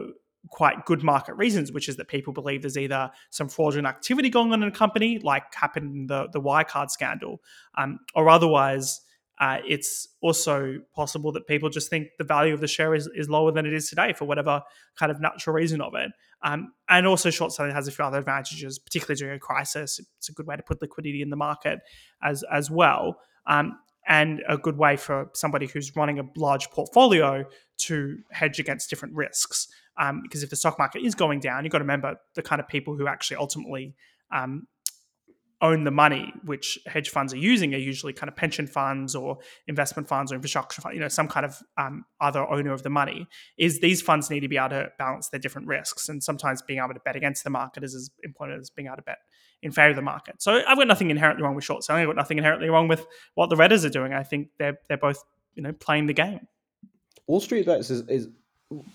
quite 0.50 0.84
good 0.84 1.02
market 1.02 1.34
reasons, 1.34 1.72
which 1.72 1.88
is 1.88 1.96
that 1.96 2.08
people 2.08 2.32
believe 2.32 2.62
there's 2.62 2.78
either 2.78 3.10
some 3.30 3.48
fraudulent 3.48 3.88
activity 3.88 4.30
going 4.30 4.52
on 4.52 4.62
in 4.62 4.68
a 4.68 4.72
company, 4.72 5.18
like 5.18 5.54
happened 5.54 5.94
in 5.94 6.06
the, 6.06 6.28
the 6.32 6.40
Wirecard 6.40 6.90
scandal, 6.90 7.40
um, 7.76 7.98
or 8.14 8.28
otherwise 8.28 9.00
uh, 9.38 9.58
it's 9.66 10.08
also 10.22 10.78
possible 10.94 11.30
that 11.32 11.46
people 11.46 11.68
just 11.68 11.90
think 11.90 12.08
the 12.18 12.24
value 12.24 12.54
of 12.54 12.60
the 12.60 12.66
share 12.66 12.94
is, 12.94 13.08
is 13.14 13.28
lower 13.28 13.52
than 13.52 13.66
it 13.66 13.74
is 13.74 13.88
today 13.88 14.12
for 14.12 14.24
whatever 14.24 14.62
kind 14.98 15.12
of 15.12 15.20
natural 15.20 15.54
reason 15.54 15.80
of 15.80 15.94
it. 15.94 16.10
Um, 16.42 16.72
and 16.88 17.06
also, 17.06 17.30
short 17.30 17.52
selling 17.52 17.72
has 17.72 17.88
a 17.88 17.92
few 17.92 18.04
other 18.04 18.18
advantages, 18.18 18.78
particularly 18.78 19.18
during 19.18 19.36
a 19.36 19.40
crisis. 19.40 20.00
It's 20.18 20.28
a 20.28 20.32
good 20.32 20.46
way 20.46 20.56
to 20.56 20.62
put 20.62 20.80
liquidity 20.80 21.22
in 21.22 21.30
the 21.30 21.36
market 21.36 21.80
as 22.22 22.44
as 22.52 22.70
well, 22.70 23.18
um, 23.46 23.78
and 24.06 24.42
a 24.48 24.56
good 24.56 24.76
way 24.76 24.96
for 24.96 25.30
somebody 25.34 25.66
who's 25.66 25.94
running 25.96 26.18
a 26.18 26.24
large 26.36 26.70
portfolio 26.70 27.44
to 27.78 28.18
hedge 28.30 28.58
against 28.58 28.88
different 28.90 29.14
risks. 29.14 29.68
Um, 29.98 30.20
because 30.22 30.42
if 30.42 30.50
the 30.50 30.56
stock 30.56 30.78
market 30.78 31.02
is 31.02 31.14
going 31.14 31.40
down, 31.40 31.64
you've 31.64 31.72
got 31.72 31.78
to 31.78 31.84
remember 31.84 32.16
the 32.34 32.42
kind 32.42 32.60
of 32.60 32.68
people 32.68 32.96
who 32.96 33.06
actually 33.06 33.38
ultimately 33.38 33.94
um, 34.30 34.66
own 35.62 35.84
the 35.84 35.90
money 35.90 36.32
which 36.44 36.78
hedge 36.86 37.08
funds 37.08 37.32
are 37.32 37.38
using 37.38 37.74
are 37.74 37.78
usually 37.78 38.12
kind 38.12 38.28
of 38.28 38.36
pension 38.36 38.66
funds 38.66 39.14
or 39.14 39.38
investment 39.66 40.06
funds 40.06 40.30
or 40.30 40.34
infrastructure 40.34 40.82
funds, 40.82 40.94
you 40.94 41.00
know, 41.00 41.08
some 41.08 41.28
kind 41.28 41.46
of 41.46 41.58
um, 41.78 42.04
other 42.20 42.46
owner 42.46 42.72
of 42.72 42.82
the 42.82 42.90
money. 42.90 43.26
Is 43.58 43.80
these 43.80 44.02
funds 44.02 44.30
need 44.30 44.40
to 44.40 44.48
be 44.48 44.58
able 44.58 44.70
to 44.70 44.88
balance 44.98 45.28
their 45.28 45.40
different 45.40 45.68
risks, 45.68 46.08
and 46.08 46.22
sometimes 46.22 46.62
being 46.62 46.78
able 46.78 46.94
to 46.94 47.00
bet 47.00 47.16
against 47.16 47.44
the 47.44 47.50
market 47.50 47.84
is 47.84 47.94
as 47.94 48.10
important 48.22 48.60
as 48.60 48.70
being 48.70 48.86
able 48.86 48.96
to 48.96 49.02
bet 49.02 49.18
in 49.62 49.72
favor 49.72 49.90
of 49.90 49.96
the 49.96 50.02
market. 50.02 50.42
So 50.42 50.62
I've 50.66 50.76
got 50.76 50.86
nothing 50.86 51.10
inherently 51.10 51.42
wrong 51.42 51.54
with 51.54 51.64
short 51.64 51.84
selling. 51.84 52.02
I've 52.02 52.08
got 52.08 52.16
nothing 52.16 52.38
inherently 52.38 52.68
wrong 52.68 52.88
with 52.88 53.06
what 53.34 53.48
the 53.48 53.56
Redders 53.56 53.84
are 53.84 53.90
doing. 53.90 54.12
I 54.12 54.22
think 54.22 54.48
they're 54.58 54.78
they're 54.88 54.98
both 54.98 55.22
you 55.54 55.62
know 55.62 55.72
playing 55.72 56.06
the 56.06 56.14
game. 56.14 56.46
Wall 57.26 57.40
Street 57.40 57.66
bets 57.66 57.90
is, 57.90 58.06
is 58.08 58.28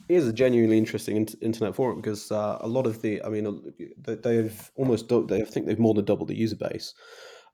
is 0.09 0.27
a 0.27 0.33
genuinely 0.33 0.77
interesting 0.77 1.27
internet 1.41 1.75
forum 1.75 2.01
because 2.01 2.31
uh, 2.31 2.57
a 2.61 2.67
lot 2.67 2.85
of 2.85 3.01
the, 3.01 3.23
I 3.23 3.29
mean, 3.29 3.73
they've 3.97 4.71
almost, 4.75 5.07
they 5.09 5.41
I 5.41 5.45
think 5.45 5.65
they've 5.65 5.79
more 5.79 5.93
than 5.93 6.05
doubled 6.05 6.29
the 6.29 6.37
user 6.37 6.57
base. 6.57 6.93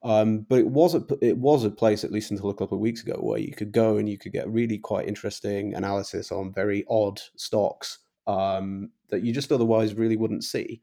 Um, 0.03 0.45
but 0.47 0.59
it 0.59 0.67
was 0.67 0.93
a 0.93 1.03
it 1.21 1.37
was 1.37 1.63
a 1.63 1.71
place 1.71 2.03
at 2.03 2.11
least 2.11 2.29
until 2.29 2.51
a 2.51 2.53
couple 2.53 2.77
of 2.77 2.81
weeks 2.81 3.01
ago 3.01 3.17
where 3.19 3.39
you 3.39 3.51
could 3.51 3.71
go 3.71 3.97
and 3.97 4.07
you 4.07 4.17
could 4.17 4.31
get 4.31 4.47
really 4.47 4.77
quite 4.77 5.07
interesting 5.07 5.73
analysis 5.73 6.31
on 6.31 6.53
very 6.53 6.85
odd 6.87 7.19
stocks 7.35 7.97
um, 8.27 8.91
that 9.09 9.23
you 9.23 9.33
just 9.33 9.51
otherwise 9.51 9.95
really 9.95 10.15
wouldn't 10.15 10.43
see, 10.43 10.81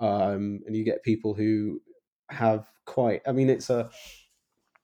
um, 0.00 0.60
and 0.66 0.74
you 0.74 0.84
get 0.84 1.02
people 1.02 1.34
who 1.34 1.82
have 2.30 2.66
quite. 2.86 3.20
I 3.26 3.32
mean, 3.32 3.50
it's 3.50 3.68
a 3.68 3.90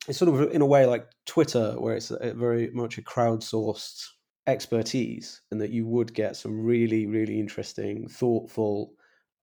it's 0.06 0.18
sort 0.18 0.34
of 0.34 0.52
in 0.52 0.60
a 0.60 0.66
way 0.66 0.84
like 0.84 1.06
Twitter, 1.24 1.72
where 1.78 1.96
it's 1.96 2.10
very 2.10 2.70
much 2.72 2.98
a 2.98 3.02
crowdsourced 3.02 4.04
expertise, 4.46 5.42
and 5.50 5.60
that 5.60 5.70
you 5.70 5.86
would 5.86 6.14
get 6.14 6.36
some 6.36 6.64
really 6.64 7.06
really 7.06 7.38
interesting, 7.38 8.08
thoughtful 8.08 8.94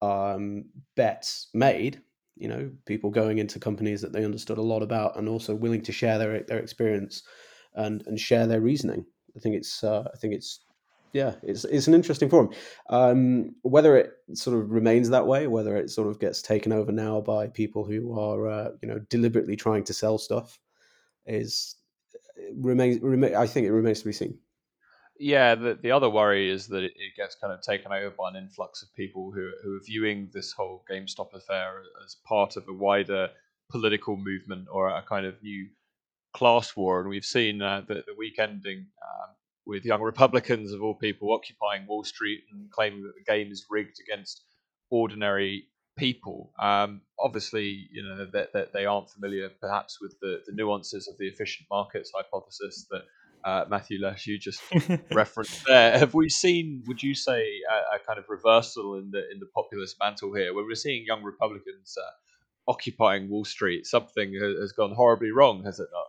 um, 0.02 0.64
bets 0.96 1.48
made 1.54 2.00
you 2.40 2.48
know 2.48 2.70
people 2.86 3.10
going 3.10 3.38
into 3.38 3.60
companies 3.60 4.00
that 4.00 4.12
they 4.12 4.24
understood 4.24 4.58
a 4.58 4.62
lot 4.62 4.82
about 4.82 5.16
and 5.16 5.28
also 5.28 5.54
willing 5.54 5.82
to 5.82 5.92
share 5.92 6.18
their 6.18 6.40
their 6.40 6.58
experience 6.58 7.22
and 7.74 8.02
and 8.06 8.18
share 8.18 8.46
their 8.46 8.60
reasoning. 8.60 9.04
I 9.36 9.38
think 9.38 9.54
it's 9.54 9.84
uh, 9.84 10.08
i 10.12 10.16
think 10.16 10.34
it's 10.34 10.60
yeah 11.12 11.34
it's 11.42 11.64
it's 11.66 11.86
an 11.86 11.94
interesting 11.94 12.28
forum. 12.28 12.50
Um, 12.88 13.54
whether 13.62 13.96
it 13.96 14.12
sort 14.34 14.58
of 14.58 14.70
remains 14.70 15.10
that 15.10 15.26
way 15.26 15.46
whether 15.46 15.76
it 15.76 15.90
sort 15.90 16.08
of 16.08 16.18
gets 16.18 16.42
taken 16.42 16.72
over 16.72 16.90
now 16.90 17.20
by 17.20 17.46
people 17.46 17.84
who 17.84 18.18
are 18.18 18.48
uh, 18.48 18.70
you 18.82 18.88
know 18.88 18.98
deliberately 19.10 19.54
trying 19.54 19.84
to 19.84 19.94
sell 19.94 20.18
stuff 20.18 20.58
is 21.26 21.76
remains 22.54 23.00
remain, 23.02 23.34
i 23.34 23.46
think 23.46 23.66
it 23.66 23.72
remains 23.72 24.00
to 24.00 24.06
be 24.06 24.12
seen 24.12 24.38
yeah, 25.20 25.54
the, 25.54 25.78
the 25.80 25.90
other 25.90 26.08
worry 26.08 26.50
is 26.50 26.66
that 26.68 26.82
it, 26.82 26.94
gets 27.14 27.34
kind 27.34 27.52
of 27.52 27.60
taken 27.60 27.92
over 27.92 28.14
by 28.18 28.30
an 28.30 28.36
influx 28.36 28.82
of 28.82 28.92
people 28.94 29.30
who, 29.30 29.50
who 29.62 29.76
are 29.76 29.84
viewing 29.84 30.30
this 30.32 30.52
whole 30.52 30.82
GameStop 30.90 31.34
affair 31.34 31.82
as 32.04 32.16
part 32.26 32.56
of 32.56 32.66
a 32.66 32.72
wider 32.72 33.28
political 33.70 34.16
movement 34.16 34.66
or 34.72 34.88
a 34.88 35.02
kind 35.02 35.26
of 35.26 35.34
new 35.42 35.68
class 36.32 36.74
war. 36.74 37.00
And 37.00 37.10
we've 37.10 37.24
seen 37.24 37.60
uh, 37.60 37.82
the, 37.86 37.96
the 38.06 38.14
week 38.16 38.38
ending 38.38 38.86
um, 39.02 39.34
with 39.66 39.84
young 39.84 40.00
Republicans, 40.00 40.72
of 40.72 40.82
all 40.82 40.94
people, 40.94 41.34
occupying 41.34 41.86
Wall 41.86 42.02
Street 42.02 42.40
and 42.50 42.70
claiming 42.70 43.02
that 43.02 43.12
the 43.14 43.30
game 43.30 43.52
is 43.52 43.66
rigged 43.68 43.98
against 44.00 44.42
ordinary 44.88 45.64
people. 45.98 46.50
Um, 46.58 47.02
obviously, 47.18 47.88
you 47.92 48.02
know 48.02 48.24
that, 48.24 48.54
that 48.54 48.72
they 48.72 48.86
aren't 48.86 49.10
familiar, 49.10 49.50
perhaps, 49.60 49.98
with 50.00 50.14
the, 50.22 50.40
the 50.46 50.54
nuances 50.54 51.08
of 51.08 51.18
the 51.18 51.28
efficient 51.28 51.68
markets 51.70 52.10
hypothesis 52.14 52.86
that 52.90 53.02
uh, 53.44 53.64
Matthew 53.68 54.00
Lesh, 54.00 54.26
you 54.26 54.38
just 54.38 54.62
referenced 55.12 55.64
there. 55.66 55.98
Have 55.98 56.14
we 56.14 56.28
seen? 56.28 56.82
Would 56.86 57.02
you 57.02 57.14
say 57.14 57.46
a, 57.70 57.96
a, 57.96 57.98
kind 58.06 58.18
of 58.18 58.26
reversal 58.28 58.96
in 58.96 59.10
the 59.10 59.30
in 59.30 59.38
the 59.40 59.46
populist 59.54 59.96
mantle 60.00 60.34
here, 60.34 60.54
where 60.54 60.64
we're 60.64 60.74
seeing 60.74 61.04
young 61.06 61.22
Republicans 61.22 61.96
uh, 61.98 62.70
occupying 62.70 63.28
Wall 63.28 63.44
Street? 63.44 63.86
Something 63.86 64.34
has 64.34 64.72
gone 64.72 64.94
horribly 64.94 65.30
wrong, 65.30 65.64
has 65.64 65.80
it 65.80 65.88
not? 65.92 66.06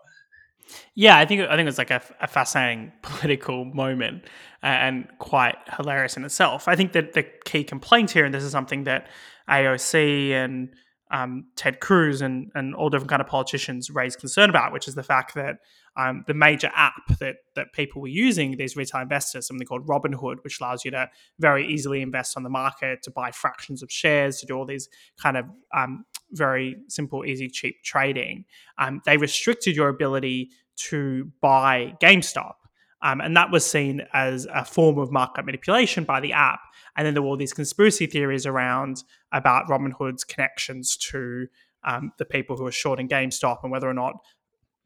Yeah, 0.94 1.18
I 1.18 1.26
think 1.26 1.42
I 1.42 1.56
think 1.56 1.68
it's 1.68 1.78
like 1.78 1.92
a, 1.92 2.02
a 2.20 2.28
fascinating 2.28 2.92
political 3.02 3.66
moment 3.66 4.26
and 4.62 5.08
quite 5.20 5.58
hilarious 5.78 6.18
in 6.18 6.26
itself. 6.26 6.68
I 6.68 6.76
think 6.76 6.92
that 6.94 7.14
the 7.14 7.24
key 7.46 7.64
complaint 7.64 8.12
here, 8.12 8.26
and 8.26 8.34
this 8.34 8.44
is 8.44 8.52
something 8.52 8.84
that 8.84 9.08
AOC 9.50 10.32
and 10.32 10.70
um, 11.12 11.46
Ted 11.56 11.80
Cruz 11.80 12.22
and 12.22 12.52
and 12.56 12.74
all 12.74 12.90
different 12.90 13.10
kind 13.10 13.22
of 13.22 13.28
politicians 13.28 13.90
raise 13.90 14.16
concern 14.16 14.50
about, 14.50 14.72
which 14.72 14.88
is 14.88 14.96
the 14.96 15.04
fact 15.04 15.36
that 15.36 15.58
um, 15.98 16.24
the 16.26 16.34
major 16.34 16.72
app 16.74 17.18
that 17.20 17.38
that 17.56 17.74
people 17.74 18.02
were 18.02 18.08
using, 18.08 18.58
these 18.58 18.76
retail 18.76 19.02
investors, 19.02 19.48
something 19.48 19.68
called 19.68 19.86
Robinhood, 19.88 20.44
which 20.44 20.60
allows 20.62 20.86
you 20.86 20.92
to 20.92 21.10
very 21.40 21.68
easily 21.68 22.02
invest 22.02 22.38
on 22.38 22.44
the 22.44 22.50
market, 22.50 23.04
to 23.04 23.12
buy 23.12 23.32
fractions 23.32 23.84
of 23.84 23.92
shares, 23.92 24.40
to 24.40 24.46
do 24.46 24.56
all 24.56 24.66
these 24.66 24.88
kind 25.18 25.38
of 25.38 25.46
um, 25.76 26.06
very 26.32 26.78
simple, 26.88 27.26
easy, 27.26 27.50
cheap 27.50 27.84
trading. 27.84 28.46
Um, 28.78 29.02
they 29.06 29.18
restricted 29.18 29.76
your 29.76 29.90
ability 29.90 30.52
to 30.90 31.32
buy 31.42 31.94
GameStop. 32.02 32.54
Um, 33.04 33.22
and 33.22 33.36
that 33.36 33.52
was 33.52 33.66
seen 33.66 34.04
as 34.14 34.48
a 34.54 34.64
form 34.64 34.98
of 34.98 35.12
market 35.12 35.46
manipulation 35.46 36.04
by 36.04 36.20
the 36.20 36.34
app. 36.34 36.60
And 36.96 37.06
then 37.06 37.14
there 37.14 37.24
were 37.24 37.30
all 37.30 37.38
these 37.38 37.54
conspiracy 37.54 38.06
theories 38.06 38.46
around 38.46 39.04
about 39.32 39.68
Robinhood's 39.68 40.24
connections 40.24 40.98
to 40.98 41.48
um, 41.84 42.12
the 42.18 42.26
people 42.26 42.58
who 42.58 42.66
are 42.66 42.72
shorting 42.72 43.08
GameStop 43.08 43.60
and 43.64 43.72
whether 43.72 43.90
or 43.90 43.94
not 43.94 44.14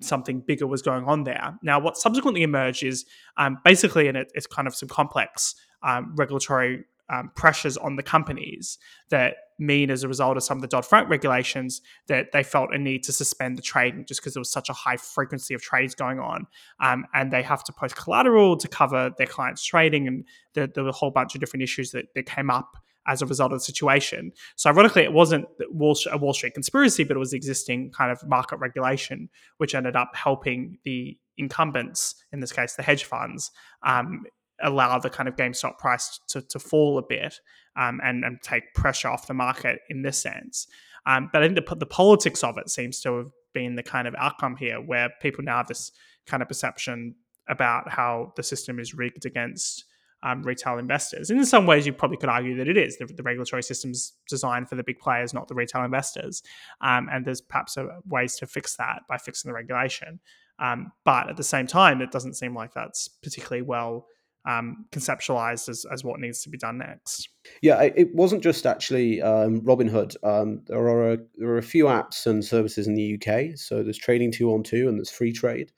something 0.02 0.42
bigger 0.42 0.68
was 0.68 0.82
going 0.82 1.06
on 1.06 1.24
there. 1.24 1.58
Now, 1.62 1.80
what 1.80 1.98
subsequently 1.98 2.44
emerged 2.44 2.84
is 2.84 3.06
um, 3.38 3.58
basically, 3.64 4.08
and 4.08 4.18
it, 4.18 4.32
it's 4.34 4.48
kind 4.48 4.68
of 4.68 4.76
some 4.76 4.90
complex 4.90 5.56
um, 5.84 6.14
regulatory 6.16 6.86
um, 7.10 7.32
pressures 7.36 7.78
on 7.78 7.96
the 7.96 8.04
companies 8.04 8.78
that 9.10 9.36
mean, 9.58 9.90
as 9.90 10.04
a 10.04 10.08
result 10.08 10.38
of 10.38 10.44
some 10.44 10.58
of 10.58 10.62
the 10.62 10.68
Dodd 10.68 10.86
Frank 10.86 11.10
regulations, 11.10 11.82
that 12.08 12.32
they 12.34 12.44
felt 12.44 12.74
a 12.74 12.78
need 12.78 13.04
to 13.04 13.14
suspend 13.14 13.58
the 13.58 13.62
trading 13.62 14.06
just 14.06 14.22
because 14.22 14.34
there 14.34 14.42
was 14.42 14.52
such 14.52 14.70
a 14.70 14.74
high 14.74 14.98
frequency 14.98 15.54
of 15.54 15.62
trades 15.62 15.96
going 15.96 16.20
on, 16.20 16.46
um, 16.82 17.06
and 17.14 17.32
they 17.32 17.42
have 17.42 17.64
to 17.64 17.74
post 17.74 17.96
collateral 17.96 18.58
to 18.58 18.68
cover 18.68 19.12
their 19.18 19.28
clients' 19.28 19.64
trading, 19.64 20.08
and 20.08 20.26
there, 20.54 20.68
there 20.68 20.84
were 20.84 20.90
a 20.90 20.94
whole 20.94 21.12
bunch 21.12 21.36
of 21.36 21.42
different 21.42 21.64
issues 21.64 21.92
that, 21.92 22.14
that 22.16 22.26
came 22.26 22.50
up 22.50 22.76
as 23.08 23.22
a 23.22 23.26
result 23.26 23.52
of 23.52 23.60
the 23.60 23.64
situation. 23.64 24.32
So, 24.56 24.70
ironically, 24.70 25.04
it 25.04 25.14
wasn't 25.14 25.46
Wall, 25.70 25.96
a 26.12 26.18
Wall 26.18 26.34
Street 26.34 26.54
conspiracy, 26.54 27.04
but 27.04 27.16
it 27.16 27.20
was 27.20 27.34
existing 27.34 27.92
kind 27.92 28.12
of 28.12 28.28
market 28.28 28.58
regulation, 28.58 29.30
which 29.58 29.76
ended 29.76 29.96
up 29.96 30.16
helping 30.16 30.80
the 30.84 31.18
incumbents, 31.38 32.16
in 32.32 32.40
this 32.40 32.52
case, 32.52 32.76
the 32.76 32.84
hedge 32.84 33.04
funds, 33.04 33.52
um, 33.84 34.24
allow 34.62 35.00
the 35.00 35.10
kind 35.10 35.28
of 35.28 35.36
GameStop 35.36 35.78
price 35.78 36.20
to, 36.30 36.42
to 36.42 36.60
fall 36.60 36.98
a 36.98 37.04
bit 37.04 37.40
um, 37.76 38.00
and, 38.04 38.24
and 38.24 38.42
take 38.42 38.74
pressure 38.74 39.10
off 39.10 39.28
the 39.28 39.34
market 39.34 39.80
in 39.90 40.02
this 40.02 40.22
sense. 40.22 40.68
Um, 41.06 41.30
but 41.32 41.44
I 41.44 41.48
think 41.48 41.68
the, 41.68 41.76
the 41.76 41.86
politics 41.86 42.44
of 42.44 42.58
it 42.58 42.70
seems 42.70 43.02
to 43.02 43.18
have 43.18 43.32
been 43.54 43.76
the 43.76 43.84
kind 43.84 44.08
of 44.08 44.16
outcome 44.18 44.56
here, 44.56 44.82
where 44.82 45.10
people 45.22 45.44
now 45.44 45.58
have 45.58 45.68
this 45.68 45.92
kind 46.26 46.42
of 46.42 46.50
perception 46.50 47.16
about 47.48 47.90
how 47.90 48.34
the 48.36 48.44
system 48.44 48.80
is 48.80 48.94
rigged 48.94 49.26
against 49.26 49.86
um, 50.24 50.42
retail 50.42 50.80
investors. 50.80 51.30
And 51.30 51.40
in 51.40 51.46
some 51.46 51.68
ways, 51.68 51.86
you 51.86 51.94
probably 51.94 52.18
could 52.18 52.30
argue 52.30 52.58
that 52.58 52.68
it 52.68 52.78
is. 52.78 52.98
The, 52.98 53.06
the 53.06 53.22
regulatory 53.22 53.62
system's 53.62 54.14
designed 54.28 54.68
for 54.68 54.76
the 54.76 54.84
big 54.84 54.98
players, 54.98 55.34
not 55.34 55.48
the 55.48 55.54
retail 55.54 55.84
investors. 55.84 56.42
Um, 56.82 57.08
and 57.12 57.24
there's 57.24 57.42
perhaps 57.42 57.78
a, 57.78 58.00
ways 58.08 58.36
to 58.38 58.48
fix 58.48 58.76
that 58.78 59.02
by 59.08 59.18
fixing 59.18 59.50
the 59.50 59.54
regulation. 59.54 60.20
Um, 60.58 60.92
but 61.04 61.30
at 61.30 61.38
the 61.38 61.44
same 61.44 61.68
time, 61.68 62.02
it 62.02 62.12
doesn't 62.12 62.36
seem 62.36 62.56
like 62.56 62.74
that's 62.74 63.08
particularly 63.08 63.62
well 63.62 64.08
um, 64.46 64.86
conceptualized 64.92 65.70
as, 65.70 65.86
as 65.92 66.04
what 66.04 66.20
needs 66.20 66.42
to 66.44 66.50
be 66.50 66.58
done 66.58 66.78
next. 66.78 67.30
Yeah, 67.62 67.82
it 67.82 68.14
wasn't 68.14 68.44
just 68.44 68.66
actually 68.66 69.22
um, 69.22 69.62
Robinhood. 69.62 70.16
Um, 70.24 70.62
there 70.68 70.80
are 70.80 71.14
a, 71.14 71.18
there 71.36 71.50
are 71.50 71.58
a 71.58 71.64
few 71.64 71.86
apps 71.86 72.26
and 72.26 72.44
services 72.44 72.88
in 72.88 72.96
the 72.96 73.16
UK. 73.16 73.58
So 73.58 73.84
there's 73.84 73.98
Trading 73.98 74.32
212 74.32 74.88
and 74.88 74.98
there's 74.98 75.12
Freetrade, 75.12 75.70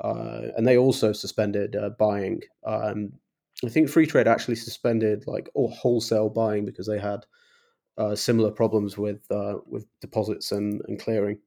uh, 0.00 0.52
and 0.56 0.66
they 0.66 0.78
also 0.78 1.12
suspended 1.12 1.76
uh, 1.76 1.90
buying. 1.98 2.42
Um, 2.64 3.12
I 3.64 3.68
think 3.68 3.88
Freetrade 3.88 4.26
actually 4.26 4.54
suspended 4.56 5.24
like 5.26 5.50
all 5.54 5.70
wholesale 5.70 6.28
buying 6.28 6.64
because 6.64 6.86
they 6.86 6.98
had 6.98 7.26
uh, 7.98 8.14
similar 8.14 8.50
problems 8.50 8.96
with 8.96 9.20
uh, 9.30 9.56
with 9.66 9.86
deposits 10.00 10.52
and, 10.52 10.80
and 10.88 11.00
clearing. 11.00 11.38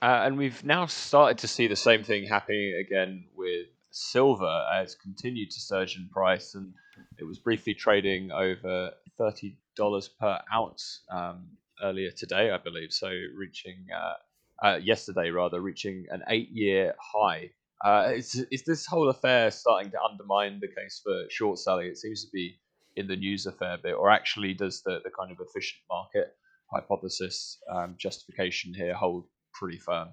Uh, 0.00 0.22
and 0.24 0.36
we've 0.36 0.64
now 0.64 0.86
started 0.86 1.38
to 1.38 1.46
see 1.46 1.68
the 1.68 1.76
same 1.76 2.02
thing 2.02 2.26
happening 2.26 2.74
again 2.74 3.24
with 3.36 3.66
silver 3.92 4.64
has 4.72 4.96
continued 4.96 5.50
to 5.50 5.60
surge 5.60 5.96
in 5.96 6.08
price, 6.08 6.54
and 6.54 6.72
it 7.18 7.24
was 7.24 7.38
briefly 7.38 7.74
trading 7.74 8.32
over 8.32 8.90
thirty 9.16 9.56
dollars 9.76 10.08
per 10.08 10.38
ounce 10.52 11.04
um, 11.10 11.46
earlier 11.82 12.10
today, 12.10 12.50
I 12.50 12.58
believe. 12.58 12.92
So 12.92 13.08
reaching 13.36 13.86
uh, 13.94 14.66
uh, 14.66 14.76
yesterday, 14.76 15.30
rather 15.30 15.60
reaching 15.60 16.06
an 16.10 16.22
eight-year 16.28 16.94
high. 16.98 17.50
Uh, 17.84 18.12
is, 18.14 18.46
is 18.50 18.62
this 18.64 18.86
whole 18.86 19.08
affair 19.08 19.50
starting 19.50 19.90
to 19.90 20.00
undermine 20.00 20.60
the 20.60 20.68
case 20.68 21.00
for 21.02 21.24
short 21.30 21.58
selling? 21.58 21.88
It 21.88 21.98
seems 21.98 22.24
to 22.24 22.30
be 22.32 22.56
in 22.94 23.08
the 23.08 23.16
news 23.16 23.46
a 23.46 23.52
fair 23.52 23.76
bit, 23.76 23.94
or 23.94 24.10
actually 24.10 24.54
does 24.54 24.82
the, 24.82 25.00
the 25.02 25.10
kind 25.10 25.32
of 25.32 25.38
efficient 25.40 25.80
market 25.90 26.36
hypothesis 26.72 27.58
um, 27.74 27.96
justification 27.98 28.72
here 28.72 28.94
hold 28.94 29.24
pretty 29.52 29.78
firm? 29.78 30.08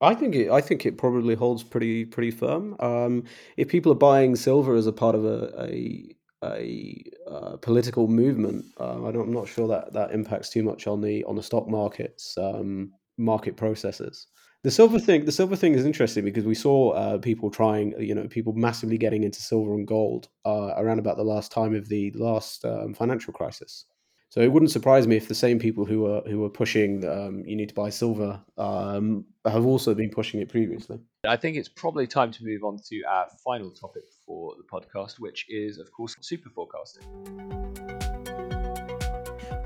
I 0.00 0.14
think 0.14 0.34
it. 0.34 0.50
I 0.50 0.60
think 0.60 0.86
it 0.86 0.96
probably 0.98 1.34
holds 1.34 1.62
pretty 1.62 2.04
pretty 2.06 2.30
firm. 2.30 2.76
Um, 2.80 3.24
if 3.56 3.68
people 3.68 3.92
are 3.92 3.96
buying 3.96 4.34
silver 4.36 4.74
as 4.74 4.86
a 4.86 4.92
part 4.92 5.14
of 5.14 5.24
a 5.24 5.52
a, 5.68 6.16
a 6.44 7.04
uh, 7.30 7.56
political 7.58 8.08
movement, 8.08 8.64
uh, 8.78 9.04
I 9.04 9.08
am 9.10 9.32
not 9.32 9.48
sure 9.48 9.68
that 9.68 9.92
that 9.92 10.12
impacts 10.12 10.48
too 10.50 10.62
much 10.62 10.86
on 10.86 11.00
the 11.02 11.24
on 11.24 11.36
the 11.36 11.42
stock 11.42 11.68
markets 11.68 12.36
um, 12.38 12.92
market 13.18 13.56
processes. 13.56 14.26
The 14.62 14.70
silver 14.70 14.98
thing, 14.98 15.24
the 15.24 15.32
silver 15.32 15.56
thing 15.56 15.74
is 15.74 15.86
interesting 15.86 16.24
because 16.24 16.44
we 16.44 16.54
saw 16.54 16.90
uh, 16.90 17.18
people 17.18 17.50
trying, 17.50 17.94
you 17.98 18.14
know, 18.14 18.28
people 18.28 18.52
massively 18.52 18.98
getting 18.98 19.22
into 19.24 19.40
silver 19.40 19.72
and 19.72 19.86
gold 19.86 20.28
uh, 20.44 20.74
around 20.76 20.98
about 20.98 21.16
the 21.16 21.24
last 21.24 21.50
time 21.50 21.74
of 21.74 21.88
the 21.88 22.10
last 22.14 22.64
um, 22.66 22.92
financial 22.92 23.32
crisis. 23.32 23.86
So 24.30 24.40
it 24.40 24.52
wouldn't 24.52 24.70
surprise 24.70 25.08
me 25.08 25.16
if 25.16 25.26
the 25.26 25.34
same 25.34 25.58
people 25.58 25.84
who 25.84 26.06
are 26.06 26.20
who 26.22 26.44
are 26.44 26.48
pushing 26.48 27.04
um, 27.04 27.42
you 27.44 27.56
need 27.56 27.68
to 27.68 27.74
buy 27.74 27.90
silver 27.90 28.40
um, 28.58 29.24
have 29.44 29.66
also 29.66 29.92
been 29.92 30.08
pushing 30.08 30.40
it 30.40 30.48
previously. 30.48 31.00
I 31.26 31.34
think 31.34 31.56
it's 31.56 31.68
probably 31.68 32.06
time 32.06 32.30
to 32.30 32.44
move 32.44 32.62
on 32.62 32.78
to 32.90 33.02
our 33.08 33.26
final 33.44 33.72
topic 33.72 34.04
for 34.24 34.54
the 34.56 34.62
podcast, 34.62 35.18
which 35.18 35.46
is, 35.48 35.78
of 35.78 35.90
course, 35.90 36.14
super 36.20 36.48
forecasting. 36.48 37.02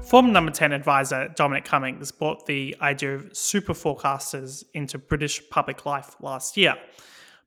Former 0.03 0.33
number 0.33 0.51
10 0.51 0.73
advisor 0.73 1.29
Dominic 1.37 1.67
Cummings 1.67 2.11
brought 2.11 2.47
the 2.47 2.75
idea 2.81 3.17
of 3.17 3.37
super 3.37 3.75
forecasters 3.75 4.65
into 4.73 4.97
British 4.97 5.43
public 5.51 5.85
life 5.85 6.17
last 6.21 6.57
year. 6.57 6.75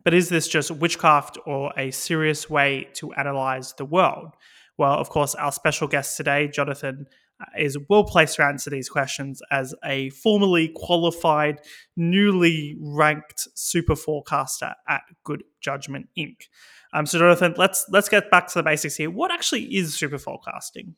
But 0.03 0.13
is 0.13 0.29
this 0.29 0.47
just 0.47 0.69
witchcraft 0.69 1.39
or 1.47 1.73
a 1.77 1.89
serious 1.89 2.47
way 2.47 2.89
to 2.93 3.11
analyse 3.17 3.73
the 3.73 3.85
world? 3.85 4.35
Well, 4.77 4.93
of 4.93 5.09
course, 5.09 5.35
our 5.35 5.51
special 5.51 5.87
guest 5.87 6.17
today, 6.17 6.47
Jonathon, 6.47 7.07
uh, 7.39 7.45
is 7.59 7.77
well 7.89 8.03
placed 8.03 8.35
to 8.35 8.43
answer 8.43 8.69
these 8.69 8.89
questions 8.89 9.41
as 9.51 9.73
a 9.83 10.09
formerly 10.09 10.71
qualified, 10.75 11.61
newly 11.95 12.75
ranked 12.79 13.47
super 13.55 13.95
forecaster 13.95 14.73
at 14.87 15.01
Good 15.23 15.43
Judgment 15.61 16.09
Inc. 16.17 16.47
Um, 16.93 17.05
so, 17.05 17.19
Jonathon, 17.19 17.55
let's 17.57 17.85
let's 17.89 18.09
get 18.09 18.31
back 18.31 18.47
to 18.47 18.59
the 18.59 18.63
basics 18.63 18.95
here. 18.95 19.09
What 19.11 19.31
actually 19.31 19.63
is 19.75 19.95
super 19.95 20.17
forecasting? 20.17 20.95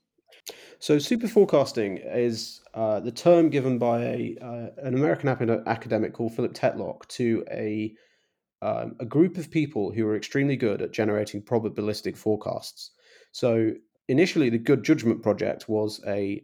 So, 0.80 0.98
super 1.00 1.28
forecasting 1.28 1.98
is 1.98 2.62
uh, 2.74 3.00
the 3.00 3.12
term 3.12 3.50
given 3.50 3.78
by 3.78 4.02
a, 4.02 4.38
uh, 4.42 4.68
an 4.86 4.94
American 4.94 5.30
academic 5.68 6.14
called 6.14 6.34
Philip 6.34 6.54
Tetlock 6.54 7.08
to 7.10 7.44
a 7.52 7.94
um, 8.62 8.96
a 9.00 9.06
group 9.06 9.38
of 9.38 9.50
people 9.50 9.92
who 9.92 10.06
are 10.08 10.18
extremely 10.18 10.58
good 10.58 10.82
at 10.82 10.92
generating 10.92 11.42
probabilistic 11.42 12.18
forecasts. 12.18 12.92
So 13.32 13.72
initially, 14.08 14.50
the 14.50 14.58
Good 14.58 14.84
Judgment 14.84 15.22
Project 15.22 15.70
was 15.70 16.02
a, 16.08 16.44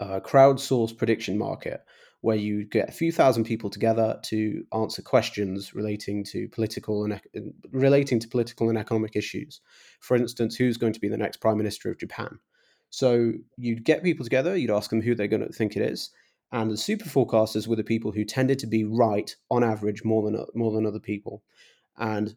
a 0.00 0.20
crowdsourced 0.20 0.96
prediction 0.96 1.38
market 1.38 1.82
where 2.22 2.36
you 2.36 2.64
get 2.64 2.88
a 2.88 2.92
few 2.92 3.10
thousand 3.10 3.44
people 3.44 3.68
together 3.68 4.18
to 4.22 4.64
answer 4.72 5.02
questions 5.02 5.74
relating 5.74 6.22
to 6.22 6.48
political 6.50 7.04
and 7.04 7.20
relating 7.72 8.20
to 8.20 8.28
political 8.28 8.68
and 8.68 8.78
economic 8.78 9.16
issues. 9.16 9.60
For 10.00 10.16
instance, 10.16 10.54
who's 10.54 10.76
going 10.76 10.92
to 10.92 11.00
be 11.00 11.08
the 11.08 11.16
next 11.16 11.38
prime 11.38 11.58
minister 11.58 11.90
of 11.90 11.98
Japan? 11.98 12.38
So 12.90 13.32
you'd 13.56 13.84
get 13.84 14.04
people 14.04 14.24
together, 14.24 14.56
you'd 14.56 14.70
ask 14.70 14.90
them 14.90 15.02
who 15.02 15.14
they're 15.16 15.26
going 15.26 15.46
to 15.46 15.52
think 15.52 15.76
it 15.76 15.82
is, 15.82 16.10
and 16.52 16.70
the 16.70 16.76
super 16.76 17.06
forecasters 17.06 17.66
were 17.66 17.76
the 17.76 17.82
people 17.82 18.12
who 18.12 18.24
tended 18.24 18.58
to 18.60 18.66
be 18.66 18.84
right 18.84 19.34
on 19.50 19.64
average 19.64 20.04
more 20.04 20.22
than 20.22 20.44
more 20.54 20.70
than 20.70 20.86
other 20.86 21.00
people. 21.00 21.42
And 21.96 22.36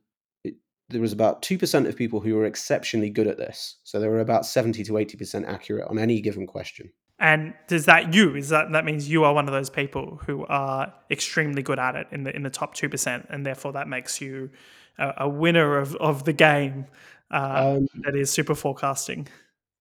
there 0.89 1.01
was 1.01 1.13
about 1.13 1.41
2% 1.41 1.87
of 1.87 1.95
people 1.95 2.19
who 2.19 2.35
were 2.35 2.45
exceptionally 2.45 3.09
good 3.09 3.27
at 3.27 3.37
this. 3.37 3.77
So 3.83 3.99
they 3.99 4.07
were 4.07 4.19
about 4.19 4.45
70 4.45 4.83
to 4.83 4.93
80% 4.93 5.47
accurate 5.47 5.87
on 5.89 5.97
any 5.97 6.21
given 6.21 6.45
question. 6.45 6.91
And 7.17 7.53
does 7.67 7.85
that 7.85 8.13
you 8.13 8.35
is 8.35 8.49
that 8.49 8.73
that 8.73 8.83
means 8.83 9.09
you 9.09 9.23
are 9.23 9.33
one 9.33 9.47
of 9.47 9.53
those 9.53 9.69
people 9.69 10.19
who 10.25 10.45
are 10.47 10.93
extremely 11.09 11.63
good 11.63 11.79
at 11.79 11.95
it 11.95 12.07
in 12.11 12.23
the 12.23 12.35
in 12.35 12.43
the 12.43 12.49
top 12.49 12.73
two 12.73 12.89
percent, 12.89 13.27
and 13.29 13.45
therefore 13.45 13.71
that 13.71 13.87
makes 13.87 14.19
you 14.19 14.49
a, 14.97 15.13
a 15.19 15.29
winner 15.29 15.77
of, 15.77 15.95
of 15.95 16.25
the 16.25 16.33
game 16.33 16.87
uh, 17.31 17.77
um, 17.77 17.87
that 18.03 18.17
is 18.17 18.29
super 18.29 18.53
forecasting. 18.53 19.29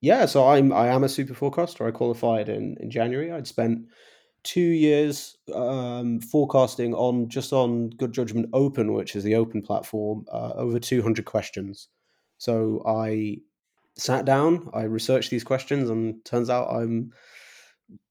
Yeah, 0.01 0.27
so 0.27 0.47
I'm 0.47 0.73
I 0.73 0.89
am 0.89 1.03
a 1.03 1.09
super 1.09 1.35
forecaster. 1.35 1.85
I 1.85 1.91
qualified 1.91 2.49
in 2.49 2.77
in 2.79 2.89
January. 2.89 3.33
I'd 3.33 3.49
spent 3.49 3.89
two 4.45 4.61
years 4.61 5.37
um, 5.55 6.21
forecasting 6.21 6.95
on 6.95 7.29
just 7.29 7.53
on 7.53 7.91
Good 7.91 8.13
Judgment 8.13 8.49
Open, 8.53 8.93
which 8.93 9.17
is 9.17 9.25
the 9.25 9.35
open 9.35 9.63
platform, 9.63 10.25
uh, 10.31 10.53
over 10.55 10.79
200 10.79 11.25
questions. 11.25 11.89
So 12.39 12.83
I 12.87 13.39
sat 13.97 14.25
down, 14.25 14.71
I 14.75 14.83
researched 14.83 15.31
these 15.31 15.45
questions, 15.45 15.91
and 15.91 16.23
turns 16.25 16.51
out 16.51 16.71
I'm, 16.71 17.11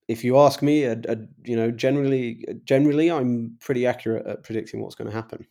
if 0.08 0.24
you 0.24 0.38
ask 0.40 0.62
me, 0.62 0.84
a, 0.84 0.94
a, 1.08 1.18
you 1.46 1.56
know, 1.56 1.72
generally, 1.72 2.46
generally, 2.66 3.12
I'm 3.12 3.56
pretty 3.60 3.86
accurate 3.86 4.26
at 4.26 4.44
predicting 4.44 4.82
what's 4.82 4.96
going 4.96 5.10
to 5.10 5.16
happen. 5.16 5.46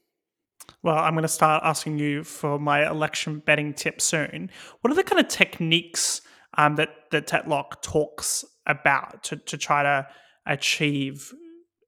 Well, 0.82 0.98
I'm 0.98 1.14
going 1.14 1.22
to 1.22 1.28
start 1.28 1.62
asking 1.64 1.98
you 1.98 2.24
for 2.24 2.58
my 2.58 2.88
election 2.88 3.38
betting 3.38 3.72
tip 3.72 4.00
soon. 4.00 4.50
What 4.80 4.90
are 4.90 4.96
the 4.96 5.04
kind 5.04 5.20
of 5.20 5.28
techniques 5.28 6.22
um, 6.58 6.76
that 6.76 6.90
that 7.10 7.26
Tetlock 7.26 7.82
talks 7.82 8.44
about 8.66 9.22
to 9.24 9.36
to 9.36 9.56
try 9.56 9.82
to 9.82 10.06
achieve 10.46 11.32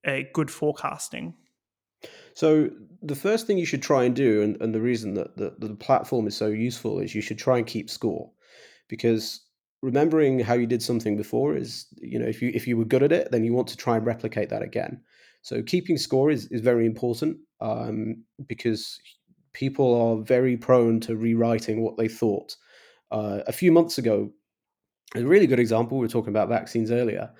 a 0.04 0.28
good 0.32 0.50
forecasting? 0.50 1.34
So 2.34 2.70
the 3.02 3.14
first 3.14 3.46
thing 3.46 3.58
you 3.58 3.66
should 3.66 3.82
try 3.82 4.04
and 4.04 4.14
do, 4.14 4.42
and, 4.42 4.60
and 4.60 4.74
the 4.74 4.80
reason 4.80 5.14
that 5.14 5.36
the, 5.36 5.54
the 5.58 5.74
platform 5.74 6.26
is 6.26 6.36
so 6.36 6.48
useful, 6.48 6.98
is 6.98 7.14
you 7.14 7.22
should 7.22 7.38
try 7.38 7.58
and 7.58 7.66
keep 7.66 7.88
score, 7.88 8.30
because 8.88 9.40
remembering 9.82 10.40
how 10.40 10.54
you 10.54 10.66
did 10.66 10.82
something 10.82 11.16
before 11.16 11.54
is, 11.54 11.86
you 11.96 12.18
know, 12.18 12.26
if 12.26 12.42
you 12.42 12.50
if 12.54 12.66
you 12.66 12.76
were 12.76 12.84
good 12.84 13.02
at 13.02 13.12
it, 13.12 13.30
then 13.30 13.44
you 13.44 13.52
want 13.52 13.68
to 13.68 13.76
try 13.76 13.96
and 13.96 14.06
replicate 14.06 14.48
that 14.48 14.62
again. 14.62 15.00
So 15.42 15.62
keeping 15.62 15.96
score 15.96 16.30
is 16.30 16.46
is 16.46 16.60
very 16.60 16.86
important 16.86 17.38
um, 17.60 18.24
because 18.46 18.98
people 19.52 19.94
are 19.94 20.24
very 20.24 20.56
prone 20.56 21.00
to 21.00 21.16
rewriting 21.16 21.82
what 21.82 21.96
they 21.96 22.08
thought. 22.08 22.56
Uh, 23.10 23.40
a 23.46 23.52
few 23.52 23.70
months 23.70 23.98
ago, 23.98 24.32
a 25.14 25.22
really 25.22 25.46
good 25.46 25.60
example. 25.60 25.98
We 25.98 26.04
were 26.06 26.08
talking 26.08 26.30
about 26.30 26.48
vaccines 26.48 26.90
earlier 26.90 27.30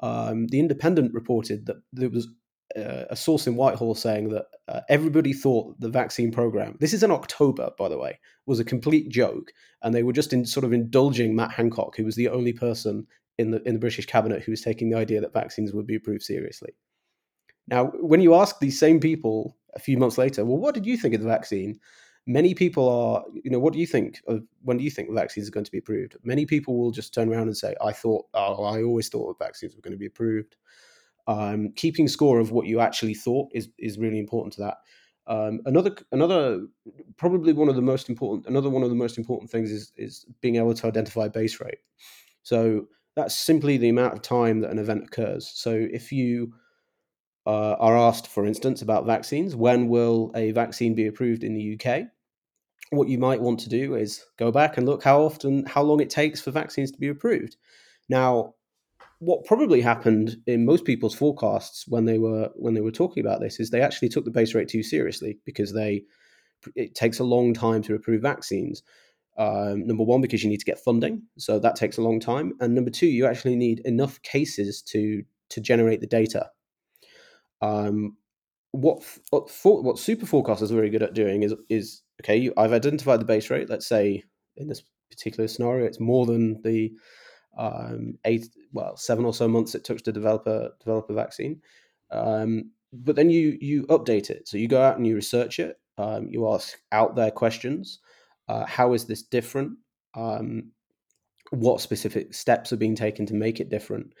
um, 0.00 0.46
the 0.48 0.60
Independent 0.60 1.14
reported 1.14 1.66
that 1.66 1.76
there 1.92 2.10
was 2.10 2.28
uh, 2.76 3.04
a 3.10 3.16
source 3.16 3.46
in 3.46 3.56
Whitehall 3.56 3.94
saying 3.94 4.28
that 4.28 4.46
uh, 4.68 4.80
everybody 4.88 5.32
thought 5.32 5.80
the 5.80 5.88
vaccine 5.88 6.30
program, 6.30 6.76
this 6.80 6.92
is 6.92 7.02
in 7.02 7.10
October, 7.10 7.70
by 7.78 7.88
the 7.88 7.98
way, 7.98 8.18
was 8.46 8.60
a 8.60 8.64
complete 8.64 9.08
joke. 9.08 9.52
And 9.82 9.94
they 9.94 10.02
were 10.02 10.12
just 10.12 10.32
in 10.32 10.44
sort 10.44 10.64
of 10.64 10.72
indulging 10.72 11.34
Matt 11.34 11.52
Hancock, 11.52 11.96
who 11.96 12.04
was 12.04 12.16
the 12.16 12.28
only 12.28 12.52
person 12.52 13.06
in 13.38 13.50
the, 13.52 13.62
in 13.62 13.74
the 13.74 13.80
British 13.80 14.06
cabinet 14.06 14.42
who 14.42 14.52
was 14.52 14.60
taking 14.60 14.90
the 14.90 14.98
idea 14.98 15.20
that 15.20 15.32
vaccines 15.32 15.72
would 15.72 15.86
be 15.86 15.94
approved 15.94 16.22
seriously. 16.22 16.74
Now, 17.68 17.86
when 18.00 18.20
you 18.20 18.34
ask 18.34 18.58
these 18.58 18.78
same 18.78 19.00
people 19.00 19.56
a 19.74 19.78
few 19.78 19.96
months 19.96 20.18
later, 20.18 20.44
well, 20.44 20.58
what 20.58 20.74
did 20.74 20.86
you 20.86 20.96
think 20.96 21.14
of 21.14 21.20
the 21.20 21.28
vaccine? 21.28 21.78
Many 22.28 22.54
people 22.54 22.88
are, 22.88 23.24
you 23.42 23.50
know, 23.50 23.58
what 23.58 23.72
do 23.72 23.78
you 23.78 23.86
think 23.86 24.20
of 24.28 24.42
when 24.62 24.76
do 24.76 24.84
you 24.84 24.90
think 24.90 25.12
vaccines 25.12 25.48
are 25.48 25.50
going 25.50 25.64
to 25.64 25.72
be 25.72 25.78
approved? 25.78 26.16
Many 26.22 26.44
people 26.44 26.78
will 26.78 26.90
just 26.90 27.14
turn 27.14 27.32
around 27.32 27.48
and 27.48 27.56
say, 27.56 27.74
I 27.82 27.92
thought, 27.92 28.26
oh, 28.34 28.64
I 28.64 28.82
always 28.82 29.08
thought 29.08 29.38
vaccines 29.38 29.74
were 29.74 29.80
going 29.80 29.92
to 29.92 29.98
be 29.98 30.06
approved. 30.06 30.56
Um, 31.26 31.72
keeping 31.74 32.06
score 32.06 32.38
of 32.38 32.52
what 32.52 32.66
you 32.66 32.80
actually 32.80 33.14
thought 33.14 33.48
is 33.52 33.70
is 33.78 33.98
really 33.98 34.18
important 34.18 34.52
to 34.54 34.60
that. 34.60 34.76
Um, 35.26 35.60
another 35.64 35.96
another 36.12 36.66
probably 37.16 37.54
one 37.54 37.70
of 37.70 37.76
the 37.76 37.82
most 37.82 38.08
important 38.10 38.46
another 38.46 38.70
one 38.70 38.82
of 38.82 38.90
the 38.90 38.94
most 38.94 39.18
important 39.18 39.50
things 39.50 39.70
is 39.70 39.92
is 39.96 40.26
being 40.42 40.56
able 40.56 40.74
to 40.74 40.86
identify 40.86 41.28
base 41.28 41.60
rate. 41.60 41.78
So 42.42 42.88
that's 43.16 43.34
simply 43.34 43.78
the 43.78 43.88
amount 43.88 44.12
of 44.12 44.22
time 44.22 44.60
that 44.60 44.70
an 44.70 44.78
event 44.78 45.04
occurs. 45.04 45.50
So 45.54 45.72
if 45.72 46.12
you 46.12 46.52
uh, 47.46 47.76
are 47.80 47.96
asked, 47.96 48.26
for 48.26 48.46
instance, 48.46 48.82
about 48.82 49.06
vaccines, 49.06 49.56
when 49.56 49.88
will 49.88 50.30
a 50.34 50.52
vaccine 50.52 50.94
be 50.94 51.06
approved 51.06 51.42
in 51.42 51.54
the 51.54 51.80
UK? 51.80 52.08
What 52.90 53.08
you 53.08 53.18
might 53.18 53.40
want 53.40 53.60
to 53.60 53.68
do 53.68 53.94
is 53.94 54.24
go 54.38 54.50
back 54.50 54.76
and 54.76 54.86
look 54.86 55.02
how 55.02 55.20
often, 55.22 55.64
how 55.66 55.82
long 55.82 56.00
it 56.00 56.10
takes 56.10 56.40
for 56.40 56.50
vaccines 56.50 56.90
to 56.90 56.98
be 56.98 57.08
approved. 57.08 57.56
Now, 58.08 58.54
what 59.20 59.44
probably 59.44 59.80
happened 59.80 60.36
in 60.46 60.64
most 60.64 60.84
people's 60.84 61.14
forecasts 61.14 61.86
when 61.88 62.04
they 62.04 62.18
were 62.18 62.50
when 62.54 62.74
they 62.74 62.80
were 62.80 62.92
talking 62.92 63.24
about 63.24 63.40
this 63.40 63.58
is 63.58 63.70
they 63.70 63.82
actually 63.82 64.08
took 64.08 64.24
the 64.24 64.30
base 64.30 64.54
rate 64.54 64.68
too 64.68 64.82
seriously 64.82 65.38
because 65.44 65.72
they 65.72 66.04
it 66.76 66.94
takes 66.94 67.18
a 67.18 67.24
long 67.24 67.52
time 67.52 67.82
to 67.82 67.94
approve 67.94 68.22
vaccines. 68.22 68.82
Um, 69.36 69.86
number 69.86 70.02
one, 70.02 70.20
because 70.20 70.42
you 70.42 70.50
need 70.50 70.58
to 70.58 70.64
get 70.64 70.80
funding, 70.80 71.22
so 71.36 71.60
that 71.60 71.76
takes 71.76 71.96
a 71.96 72.02
long 72.02 72.18
time, 72.18 72.54
and 72.60 72.74
number 72.74 72.90
two, 72.90 73.06
you 73.06 73.26
actually 73.26 73.54
need 73.54 73.80
enough 73.84 74.20
cases 74.22 74.82
to 74.82 75.22
to 75.50 75.60
generate 75.60 76.00
the 76.00 76.06
data. 76.06 76.50
Um, 77.60 78.16
what 78.72 79.02
what, 79.30 79.50
for, 79.50 79.82
what 79.82 79.98
super 79.98 80.26
forecasters 80.26 80.70
are 80.70 80.76
very 80.76 80.90
good 80.90 81.02
at 81.02 81.14
doing 81.14 81.42
is 81.42 81.54
is 81.68 82.02
okay, 82.22 82.50
I've 82.56 82.72
identified 82.72 83.20
the 83.20 83.24
base 83.24 83.50
rate. 83.50 83.70
Let's 83.70 83.86
say 83.86 84.22
in 84.56 84.68
this 84.68 84.82
particular 85.10 85.48
scenario, 85.48 85.86
it's 85.86 86.00
more 86.00 86.26
than 86.26 86.60
the 86.62 86.92
um, 87.56 88.18
eight, 88.24 88.48
well, 88.72 88.96
seven 88.96 89.24
or 89.24 89.34
so 89.34 89.48
months 89.48 89.74
it 89.74 89.84
took 89.84 89.98
to 90.02 90.12
develop 90.12 90.46
a 90.46 90.70
develop 90.80 91.10
a 91.10 91.14
vaccine. 91.14 91.60
Um, 92.10 92.70
but 92.92 93.16
then 93.16 93.30
you 93.30 93.58
you 93.60 93.84
update 93.86 94.30
it. 94.30 94.48
So 94.48 94.56
you 94.56 94.68
go 94.68 94.82
out 94.82 94.96
and 94.96 95.06
you 95.06 95.14
research 95.14 95.58
it. 95.58 95.78
Um, 95.98 96.28
you 96.30 96.48
ask 96.48 96.78
out 96.92 97.16
there 97.16 97.30
questions. 97.30 97.98
Uh, 98.48 98.64
how 98.64 98.92
is 98.92 99.04
this 99.04 99.22
different? 99.22 99.72
Um, 100.14 100.70
what 101.50 101.80
specific 101.80 102.34
steps 102.34 102.72
are 102.72 102.76
being 102.76 102.94
taken 102.94 103.26
to 103.26 103.34
make 103.34 103.60
it 103.60 103.70
different? 103.70 104.12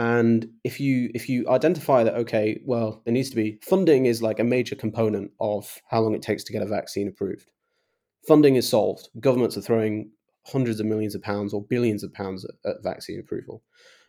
And 0.00 0.48
if 0.64 0.80
you 0.80 1.10
if 1.14 1.28
you 1.28 1.46
identify 1.50 2.04
that 2.04 2.14
okay, 2.14 2.58
well, 2.64 3.02
there 3.04 3.12
needs 3.12 3.28
to 3.28 3.36
be 3.36 3.58
funding 3.60 4.06
is 4.06 4.22
like 4.22 4.40
a 4.40 4.44
major 4.44 4.74
component 4.74 5.30
of 5.40 5.78
how 5.90 6.00
long 6.00 6.14
it 6.14 6.22
takes 6.22 6.42
to 6.44 6.54
get 6.54 6.62
a 6.62 6.66
vaccine 6.66 7.06
approved. 7.06 7.50
Funding 8.26 8.56
is 8.56 8.66
solved. 8.66 9.10
Governments 9.20 9.58
are 9.58 9.60
throwing 9.60 10.10
hundreds 10.46 10.80
of 10.80 10.86
millions 10.86 11.14
of 11.14 11.20
pounds 11.20 11.52
or 11.52 11.62
billions 11.62 12.02
of 12.02 12.14
pounds 12.14 12.46
at, 12.46 12.70
at 12.70 12.82
vaccine 12.82 13.20
approval. 13.20 13.62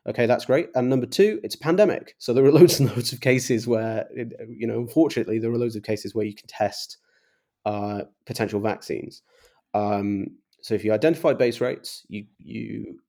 Okay, 0.08 0.26
that's 0.28 0.46
great. 0.46 0.70
And 0.76 0.90
number 0.90 1.06
two, 1.06 1.42
it's 1.44 1.56
a 1.56 1.60
pandemic, 1.60 2.16
so 2.20 2.32
there 2.32 2.46
are 2.46 2.52
loads 2.60 2.80
and 2.80 2.90
loads 2.90 3.12
of 3.12 3.20
cases 3.20 3.68
where, 3.68 4.08
you 4.16 4.68
know, 4.68 4.80
unfortunately, 4.80 5.40
there 5.40 5.52
are 5.52 5.58
loads 5.58 5.76
of 5.76 5.84
cases 5.84 6.16
where 6.16 6.26
you 6.26 6.34
can 6.34 6.48
test 6.48 7.00
uh, 7.66 8.04
potential 8.26 8.62
vaccines. 8.62 9.24
Um, 9.74 10.38
so 10.62 10.74
if 10.74 10.86
you 10.86 10.94
identify 10.94 11.34
base 11.34 11.60
rates, 11.60 12.06
you 12.08 12.28
you 12.38 13.02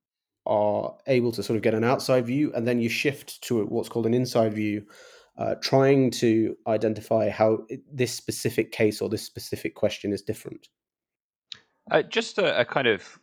are 0.47 0.97
able 1.07 1.32
to 1.32 1.43
sort 1.43 1.57
of 1.57 1.62
get 1.62 1.74
an 1.74 1.84
outside 1.84 2.26
view, 2.26 2.53
and 2.55 2.66
then 2.66 2.80
you 2.80 2.88
shift 2.88 3.43
to 3.43 3.64
what's 3.66 3.88
called 3.88 4.07
an 4.07 4.14
inside 4.14 4.55
view, 4.55 4.84
uh, 5.38 5.55
trying 5.57 6.11
to 6.11 6.57
identify 6.66 7.28
how 7.30 7.59
this 7.93 8.12
specific 8.12 8.72
case 8.72 9.01
or 9.01 9.09
this 9.09 9.24
specific 9.24 9.74
question 9.74 10.12
is 10.12 10.22
different. 10.22 10.68
Uh, 11.90 12.03
just 12.03 12.38
a, 12.38 12.61
a, 12.61 12.64
kind 12.64 12.86
of 12.86 13.18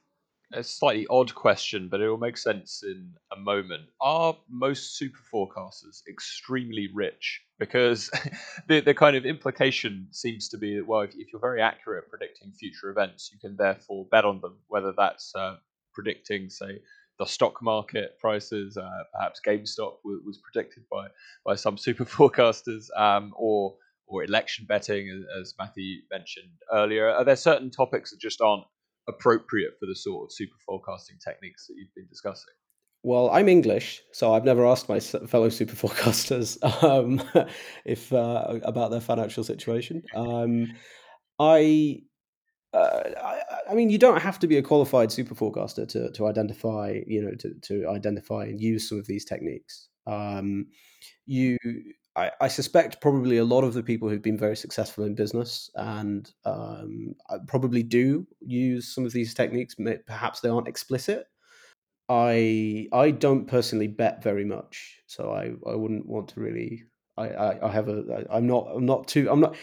a 0.54 0.64
slightly 0.64 1.06
odd 1.10 1.34
question, 1.34 1.88
but 1.90 2.02
it 2.02 2.10
will 2.10 2.18
make 2.18 2.38
sense 2.38 2.84
in 2.84 3.14
a 3.32 3.40
moment. 3.40 3.84
Are 4.02 4.36
most 4.50 4.98
super 4.98 5.20
forecasters 5.32 6.02
extremely 6.10 6.90
rich? 6.94 7.42
Because 7.60 8.10
the, 8.68 8.80
the 8.80 8.94
kind 8.94 9.16
of 9.16 9.26
implication 9.26 10.08
seems 10.12 10.50
to 10.50 10.58
be 10.58 10.76
that, 10.76 10.88
well, 10.88 11.02
if, 11.02 11.12
if, 11.16 11.32
you're 11.32 11.40
very 11.40 11.62
accurate 11.62 12.06
at 12.06 12.10
predicting 12.10 12.52
future 12.52 12.90
events, 12.90 13.30
you 13.32 13.40
can 13.40 13.56
therefore 13.56 14.08
bet 14.12 14.26
on 14.26 14.42
them, 14.42 14.58
whether 14.68 14.94
that's 14.98 15.34
uh, 15.36 15.58
predicting, 15.94 16.50
say, 16.50 16.80
the 17.20 17.26
stock 17.26 17.62
market 17.62 18.18
prices, 18.20 18.78
uh, 18.78 19.04
perhaps 19.14 19.42
GameStop 19.46 19.98
was, 20.04 20.22
was, 20.26 20.38
predicted 20.38 20.84
by, 20.90 21.08
by 21.46 21.56
some 21.56 21.78
super 21.78 22.06
forecasters, 22.18 22.88
um, 22.98 23.34
or 23.36 23.76
or 24.10 24.24
election 24.24 24.66
betting, 24.68 25.24
as 25.40 25.54
Matthew 25.60 26.02
mentioned 26.12 26.50
earlier. 26.74 27.10
Are 27.10 27.24
there 27.24 27.36
certain 27.36 27.70
topics 27.70 28.10
that 28.10 28.20
just 28.20 28.42
aren't 28.42 28.64
appropriate 29.08 29.74
for 29.80 29.86
the 29.86 29.96
sort 29.96 30.26
of 30.26 30.34
super 30.34 30.58
forecasting 30.66 31.18
techniques 31.24 31.68
that 31.68 31.76
you've 31.78 31.94
been 31.96 32.08
discussing? 32.10 32.54
Well, 33.04 33.30
I'm 33.30 33.48
English, 33.48 34.02
so 34.12 34.34
I've 34.34 34.44
never 34.44 34.66
asked 34.66 34.90
my 34.90 35.00
fellow 35.00 35.50
super 35.50 35.76
forecasters 35.76 36.58
um, 36.84 37.22
if 37.86 38.12
uh, 38.12 38.60
about 38.64 38.92
their 38.92 39.00
financial 39.00 39.44
situation. 39.44 40.04
Um, 40.16 40.74
I, 41.40 42.02
uh, 42.74 43.02
I, 43.22 43.42
I, 43.72 43.74
mean, 43.74 43.90
you 43.90 43.98
don't 43.98 44.22
have 44.22 44.40
to 44.40 44.48
be 44.48 44.58
a 44.58 44.62
qualified 44.62 45.12
super 45.12 45.34
forecaster 45.34 45.86
to 45.88 46.12
to 46.12 46.28
identify, 46.28 47.02
you 47.08 47.22
know, 47.22 47.34
to 47.36 47.54
to 47.62 47.88
identify 47.90 48.44
and 48.44 48.62
use 48.62 48.88
some 48.88 49.00
of 49.00 49.08
these 49.08 49.26
techniques. 49.26 49.88
Um, 50.06 50.68
you 51.26 51.58
I, 52.16 52.32
I, 52.42 52.48
suspect 52.48 53.02
probably 53.02 53.38
a 53.38 53.44
lot 53.44 53.64
of 53.64 53.74
the 53.74 53.84
people 53.84 54.10
who've 54.10 54.22
been 54.22 54.38
very 54.38 54.56
successful 54.56 55.04
in 55.06 55.16
business 55.16 55.70
and 55.76 56.30
um, 56.46 57.16
probably 57.48 57.84
do 57.84 58.28
use 58.42 58.94
some 58.94 59.06
of 59.06 59.14
these 59.14 59.34
techniques. 59.34 59.76
Perhaps 60.06 60.42
they 60.42 60.50
aren't 60.50 60.68
explicit. 60.68 61.28
I 62.10 62.88
I 62.92 63.12
don't 63.12 63.46
personally 63.48 63.88
bet 63.88 64.24
very 64.24 64.46
much, 64.46 65.02
so 65.08 65.32
I, 65.32 65.52
I 65.70 65.76
wouldn't 65.76 66.08
want 66.08 66.30
to 66.30 66.40
really. 66.40 66.84
I, 67.18 67.30
I, 67.30 67.68
I 67.68 67.72
have 67.72 67.90
a 67.90 68.26
I'm 68.32 68.48
not 68.48 68.68
I'm 68.74 68.86
not 68.86 69.08
too 69.08 69.30
I'm 69.30 69.42
not 69.42 69.56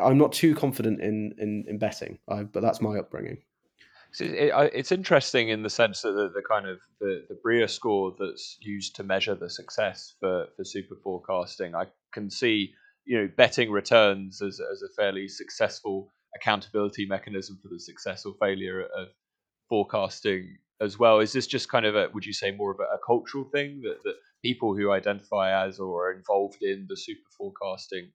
I'm 0.00 0.18
not 0.18 0.32
too 0.32 0.54
confident 0.54 1.00
in 1.00 1.34
in, 1.38 1.64
in 1.68 1.78
betting, 1.78 2.18
I, 2.28 2.42
but 2.44 2.62
that's 2.62 2.80
my 2.80 2.98
upbringing. 2.98 3.38
So 4.12 4.24
it, 4.24 4.52
it's 4.74 4.92
interesting 4.92 5.50
in 5.50 5.62
the 5.62 5.70
sense 5.70 6.02
that 6.02 6.12
the, 6.12 6.28
the 6.34 6.42
kind 6.48 6.66
of 6.66 6.78
the, 7.00 7.24
the 7.28 7.38
Brier 7.42 7.68
score 7.68 8.14
that's 8.18 8.58
used 8.60 8.96
to 8.96 9.04
measure 9.04 9.36
the 9.36 9.48
success 9.48 10.14
for, 10.18 10.46
for 10.56 10.64
super 10.64 10.96
forecasting, 11.02 11.74
I 11.74 11.86
can 12.12 12.30
see 12.30 12.74
you 13.04 13.18
know 13.18 13.28
betting 13.36 13.70
returns 13.70 14.42
as, 14.42 14.60
as 14.60 14.82
a 14.82 14.92
fairly 15.00 15.28
successful 15.28 16.08
accountability 16.36 17.06
mechanism 17.06 17.58
for 17.62 17.68
the 17.68 17.80
success 17.80 18.24
or 18.24 18.34
failure 18.40 18.82
of 18.82 19.08
forecasting 19.68 20.56
as 20.80 20.98
well. 20.98 21.20
Is 21.20 21.32
this 21.32 21.46
just 21.46 21.68
kind 21.68 21.86
of 21.86 21.94
a 21.94 22.08
would 22.12 22.26
you 22.26 22.32
say 22.32 22.50
more 22.50 22.72
of 22.72 22.80
a, 22.80 22.94
a 22.94 22.98
cultural 23.06 23.44
thing 23.52 23.80
that, 23.82 23.98
that 24.04 24.14
people 24.42 24.74
who 24.74 24.90
identify 24.90 25.66
as 25.66 25.78
or 25.78 26.08
are 26.08 26.12
involved 26.12 26.62
in 26.62 26.86
the 26.88 26.96
super 26.96 27.28
forecasting 27.36 28.10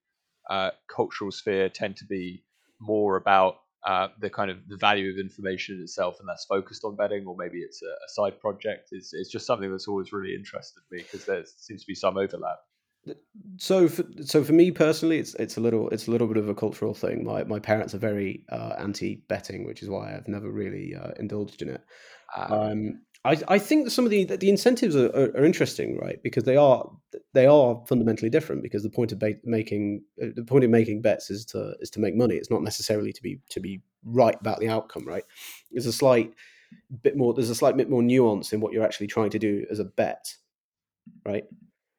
uh, 0.50 0.70
cultural 0.94 1.30
sphere 1.30 1.68
tend 1.68 1.96
to 1.96 2.04
be 2.04 2.44
more 2.80 3.16
about 3.16 3.56
uh, 3.86 4.08
the 4.20 4.28
kind 4.28 4.50
of 4.50 4.58
the 4.68 4.76
value 4.76 5.10
of 5.10 5.18
information 5.18 5.80
itself 5.80 6.16
and 6.18 6.28
that's 6.28 6.44
focused 6.44 6.84
on 6.84 6.96
betting 6.96 7.24
or 7.26 7.36
maybe 7.38 7.58
it's 7.58 7.82
a, 7.82 7.86
a 7.86 8.08
side 8.08 8.38
project. 8.40 8.88
Is 8.92 9.10
it's 9.12 9.30
just 9.30 9.46
something 9.46 9.70
that's 9.70 9.86
always 9.86 10.12
really 10.12 10.34
interested 10.34 10.80
me 10.90 11.02
because 11.02 11.24
there 11.24 11.44
seems 11.56 11.82
to 11.82 11.86
be 11.86 11.94
some 11.94 12.16
overlap. 12.16 12.58
So 13.58 13.86
for, 13.86 14.04
so 14.24 14.42
for 14.42 14.52
me 14.52 14.72
personally 14.72 15.18
it's 15.18 15.34
it's 15.34 15.56
a 15.56 15.60
little 15.60 15.88
it's 15.90 16.08
a 16.08 16.10
little 16.10 16.26
bit 16.26 16.36
of 16.36 16.48
a 16.48 16.54
cultural 16.54 16.94
thing. 16.94 17.24
My 17.24 17.44
my 17.44 17.60
parents 17.60 17.94
are 17.94 17.98
very 17.98 18.44
uh, 18.50 18.74
anti 18.78 19.22
betting 19.28 19.64
which 19.64 19.82
is 19.82 19.88
why 19.88 20.16
I've 20.16 20.26
never 20.26 20.50
really 20.50 20.94
uh, 20.96 21.12
indulged 21.18 21.62
in 21.62 21.68
it. 21.68 21.82
Um, 22.36 22.52
um, 22.52 23.00
I, 23.26 23.42
I 23.48 23.58
think 23.58 23.90
some 23.90 24.04
of 24.04 24.10
the 24.10 24.24
the 24.24 24.48
incentives 24.48 24.94
are, 24.94 25.08
are, 25.08 25.36
are, 25.36 25.44
interesting, 25.44 25.98
right? 25.98 26.22
Because 26.22 26.44
they 26.44 26.56
are 26.56 26.88
they 27.34 27.46
are 27.46 27.82
fundamentally 27.88 28.30
different. 28.30 28.62
Because 28.62 28.82
the 28.82 28.90
point 28.90 29.10
of 29.10 29.18
ba- 29.18 29.40
making 29.42 30.04
uh, 30.22 30.28
the 30.34 30.44
point 30.44 30.64
of 30.64 30.70
making 30.70 31.02
bets 31.02 31.30
is 31.30 31.44
to 31.46 31.74
is 31.80 31.90
to 31.90 32.00
make 32.00 32.14
money. 32.14 32.36
It's 32.36 32.50
not 32.50 32.62
necessarily 32.62 33.12
to 33.12 33.22
be 33.22 33.40
to 33.50 33.60
be 33.60 33.82
right 34.04 34.36
about 34.40 34.60
the 34.60 34.68
outcome, 34.68 35.06
right? 35.06 35.24
There's 35.72 35.86
a 35.86 35.92
slight 35.92 36.32
bit 37.02 37.16
more. 37.16 37.34
There's 37.34 37.50
a 37.50 37.54
slight 37.54 37.76
bit 37.76 37.90
more 37.90 38.02
nuance 38.02 38.52
in 38.52 38.60
what 38.60 38.72
you're 38.72 38.84
actually 38.84 39.08
trying 39.08 39.30
to 39.30 39.38
do 39.38 39.66
as 39.70 39.80
a 39.80 39.84
bet, 39.84 40.34
right? 41.24 41.44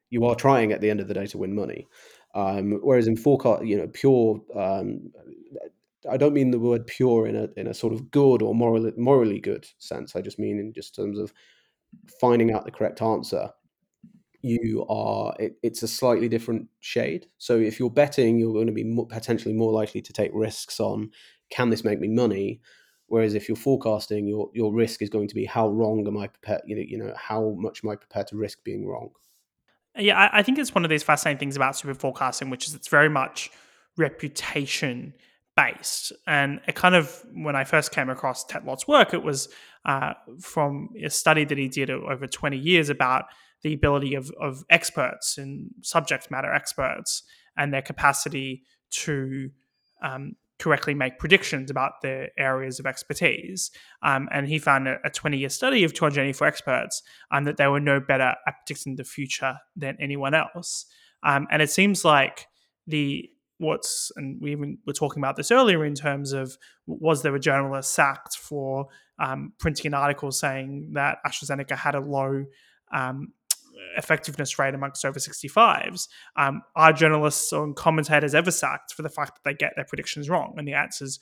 You 0.08 0.24
are 0.24 0.34
trying 0.34 0.72
at 0.72 0.80
the 0.80 0.88
end 0.88 1.00
of 1.00 1.08
the 1.08 1.14
day 1.14 1.26
to 1.26 1.38
win 1.38 1.54
money. 1.54 1.86
Um, 2.34 2.78
whereas 2.82 3.06
in 3.06 3.16
forecast, 3.16 3.64
you 3.64 3.76
know, 3.76 3.88
pure 3.88 4.40
um, 4.54 5.12
I 6.08 6.16
don't 6.16 6.34
mean 6.34 6.50
the 6.50 6.58
word 6.58 6.86
pure 6.86 7.26
in 7.26 7.36
a 7.36 7.48
in 7.56 7.66
a 7.66 7.74
sort 7.74 7.92
of 7.92 8.10
good 8.10 8.42
or 8.42 8.54
morally 8.54 8.92
morally 8.96 9.40
good 9.40 9.66
sense. 9.78 10.14
I 10.14 10.20
just 10.20 10.38
mean 10.38 10.58
in 10.58 10.72
just 10.72 10.94
terms 10.94 11.18
of 11.18 11.32
finding 12.20 12.52
out 12.52 12.64
the 12.64 12.70
correct 12.70 13.02
answer. 13.02 13.50
You 14.40 14.86
are 14.88 15.34
it, 15.38 15.56
it's 15.62 15.82
a 15.82 15.88
slightly 15.88 16.28
different 16.28 16.68
shade. 16.80 17.26
So 17.38 17.58
if 17.58 17.80
you're 17.80 17.90
betting, 17.90 18.38
you're 18.38 18.52
going 18.52 18.68
to 18.68 18.72
be 18.72 18.84
more, 18.84 19.06
potentially 19.06 19.54
more 19.54 19.72
likely 19.72 20.00
to 20.02 20.12
take 20.12 20.30
risks 20.32 20.78
on 20.78 21.10
can 21.50 21.70
this 21.70 21.84
make 21.84 21.98
me 21.98 22.08
money. 22.08 22.60
Whereas 23.06 23.34
if 23.34 23.48
you're 23.48 23.56
forecasting, 23.56 24.28
your 24.28 24.50
your 24.54 24.72
risk 24.72 25.02
is 25.02 25.10
going 25.10 25.28
to 25.28 25.34
be 25.34 25.46
how 25.46 25.68
wrong 25.68 26.06
am 26.06 26.18
I 26.18 26.28
prepared? 26.28 26.62
You 26.66 26.76
know, 26.76 26.82
you 26.86 26.98
know 26.98 27.14
how 27.16 27.56
much 27.58 27.80
am 27.82 27.90
I 27.90 27.96
prepared 27.96 28.28
to 28.28 28.36
risk 28.36 28.62
being 28.62 28.86
wrong? 28.86 29.10
Yeah, 29.96 30.16
I, 30.16 30.38
I 30.38 30.42
think 30.42 30.58
it's 30.58 30.74
one 30.74 30.84
of 30.84 30.90
these 30.90 31.02
fascinating 31.02 31.40
things 31.40 31.56
about 31.56 31.74
super 31.74 31.94
forecasting, 31.94 32.50
which 32.50 32.68
is 32.68 32.74
it's 32.74 32.88
very 32.88 33.08
much 33.08 33.50
reputation 33.96 35.14
based. 35.58 36.12
And 36.26 36.60
it 36.68 36.76
kind 36.76 36.94
of, 36.94 37.24
when 37.34 37.56
I 37.56 37.64
first 37.64 37.90
came 37.90 38.08
across 38.08 38.46
Tetlock's 38.46 38.86
work, 38.86 39.12
it 39.12 39.24
was 39.24 39.48
uh, 39.84 40.14
from 40.40 40.90
a 41.02 41.10
study 41.10 41.44
that 41.44 41.58
he 41.58 41.68
did 41.68 41.90
over 41.90 42.26
20 42.28 42.56
years 42.56 42.88
about 42.88 43.24
the 43.62 43.74
ability 43.74 44.14
of, 44.14 44.30
of 44.40 44.64
experts 44.70 45.36
and 45.36 45.70
subject 45.82 46.30
matter 46.30 46.52
experts 46.52 47.24
and 47.56 47.74
their 47.74 47.82
capacity 47.82 48.62
to 48.90 49.50
um, 50.00 50.36
correctly 50.60 50.94
make 50.94 51.18
predictions 51.18 51.72
about 51.72 52.02
their 52.02 52.28
areas 52.38 52.78
of 52.78 52.86
expertise. 52.86 53.72
Um, 54.02 54.28
and 54.30 54.46
he 54.46 54.60
found 54.60 54.86
a 54.86 55.10
20 55.12 55.38
year 55.38 55.48
study 55.48 55.82
of 55.82 55.92
284 55.92 56.46
experts 56.46 57.02
um, 57.32 57.44
that 57.44 57.56
they 57.56 57.66
were 57.66 57.80
no 57.80 57.98
better 57.98 58.34
at 58.46 58.54
predicting 58.64 58.94
the 58.94 59.04
future 59.04 59.58
than 59.74 59.96
anyone 59.98 60.34
else. 60.34 60.86
Um, 61.24 61.48
and 61.50 61.60
it 61.60 61.70
seems 61.70 62.04
like 62.04 62.46
the 62.86 63.28
what's 63.58 64.10
and 64.16 64.40
we 64.40 64.52
even 64.52 64.78
were 64.86 64.92
talking 64.92 65.20
about 65.20 65.36
this 65.36 65.50
earlier 65.50 65.84
in 65.84 65.94
terms 65.94 66.32
of 66.32 66.56
was 66.86 67.22
there 67.22 67.34
a 67.34 67.40
journalist 67.40 67.92
sacked 67.92 68.36
for 68.36 68.86
um, 69.18 69.52
printing 69.58 69.88
an 69.88 69.94
article 69.94 70.30
saying 70.30 70.90
that 70.92 71.18
AstraZeneca 71.26 71.76
had 71.76 71.94
a 71.94 72.00
low 72.00 72.44
um, 72.92 73.32
effectiveness 73.96 74.58
rate 74.58 74.74
amongst 74.74 75.04
over 75.04 75.18
65s. 75.18 76.08
Um, 76.36 76.62
are 76.76 76.92
journalists 76.92 77.52
or 77.52 77.72
commentators 77.74 78.34
ever 78.34 78.50
sacked 78.50 78.94
for 78.94 79.02
the 79.02 79.08
fact 79.08 79.34
that 79.34 79.48
they 79.48 79.54
get 79.54 79.72
their 79.76 79.84
predictions 79.84 80.28
wrong? 80.28 80.54
And 80.56 80.66
the 80.66 80.74
answers 80.74 81.18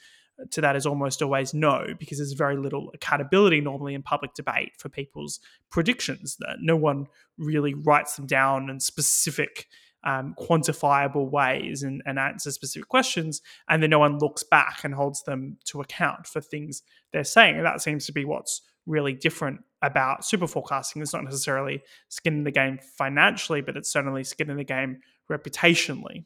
to 0.51 0.61
that 0.61 0.77
is 0.77 0.85
almost 0.85 1.23
always 1.23 1.55
no, 1.55 1.87
because 1.99 2.19
there's 2.19 2.33
very 2.33 2.57
little 2.57 2.91
accountability 2.95 3.61
normally 3.61 3.95
in 3.95 4.03
public 4.03 4.35
debate 4.35 4.73
for 4.79 4.89
people's 4.89 5.41
predictions. 5.71 6.37
That 6.41 6.59
no 6.61 6.77
one 6.77 7.07
really 7.39 7.75
writes 7.75 8.17
them 8.17 8.27
down 8.27 8.69
in 8.69 8.81
specific 8.81 9.67
um, 10.07 10.35
quantifiable 10.39 11.29
ways 11.31 11.83
and, 11.83 12.01
and 12.07 12.19
answer 12.19 12.51
specific 12.53 12.89
questions, 12.89 13.43
and 13.69 13.83
then 13.83 13.91
no 13.91 13.99
one 13.99 14.19
looks 14.19 14.43
back 14.43 14.85
and 14.85 14.95
holds 14.95 15.25
them 15.25 15.59
to 15.65 15.81
account 15.81 16.27
for 16.27 16.41
things 16.41 16.83
they're 17.13 17.25
saying. 17.25 17.57
And 17.57 17.67
that 17.67 17.83
seems 17.83 18.07
to 18.07 18.13
be 18.13 18.25
what's 18.25 18.63
really 18.87 19.13
different 19.13 19.61
about 19.83 20.25
super 20.25 20.47
forecasting. 20.47 21.03
It's 21.03 21.13
not 21.13 21.25
necessarily 21.25 21.83
skin 22.09 22.35
in 22.35 22.45
the 22.45 22.53
game 22.53 22.79
financially, 22.97 23.61
but 23.61 23.77
it's 23.77 23.93
certainly 23.93 24.23
skin 24.23 24.49
in 24.49 24.57
the 24.57 24.65
game 24.65 25.01
reputationally. 25.31 26.25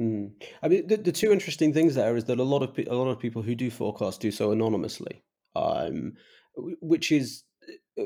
Mm. 0.00 0.30
I 0.62 0.68
mean, 0.68 0.86
the, 0.86 0.96
the 0.96 1.12
two 1.12 1.32
interesting 1.32 1.72
things 1.72 1.96
there 1.96 2.16
is 2.16 2.24
that 2.24 2.38
a 2.38 2.44
lot 2.44 2.62
of 2.62 2.78
a 2.78 2.94
lot 2.94 3.08
of 3.08 3.18
people 3.18 3.42
who 3.42 3.54
do 3.54 3.70
forecast 3.70 4.20
do 4.20 4.30
so 4.30 4.52
anonymously, 4.52 5.24
um, 5.56 6.12
which 6.80 7.10
is 7.10 7.42
uh, 7.98 8.04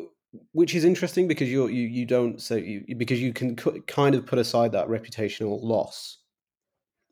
which 0.53 0.74
is 0.74 0.85
interesting 0.85 1.26
because 1.26 1.49
you 1.49 1.66
you 1.68 1.87
you 1.89 2.07
don't 2.07 2.41
so 2.41 2.57
you, 2.57 2.85
because 2.97 3.20
you 3.20 3.33
can 3.33 3.57
kind 3.57 4.14
of 4.14 4.26
put 4.26 4.39
aside 4.39 4.72
that 4.72 4.89
reputational 4.89 5.62
loss 5.62 6.18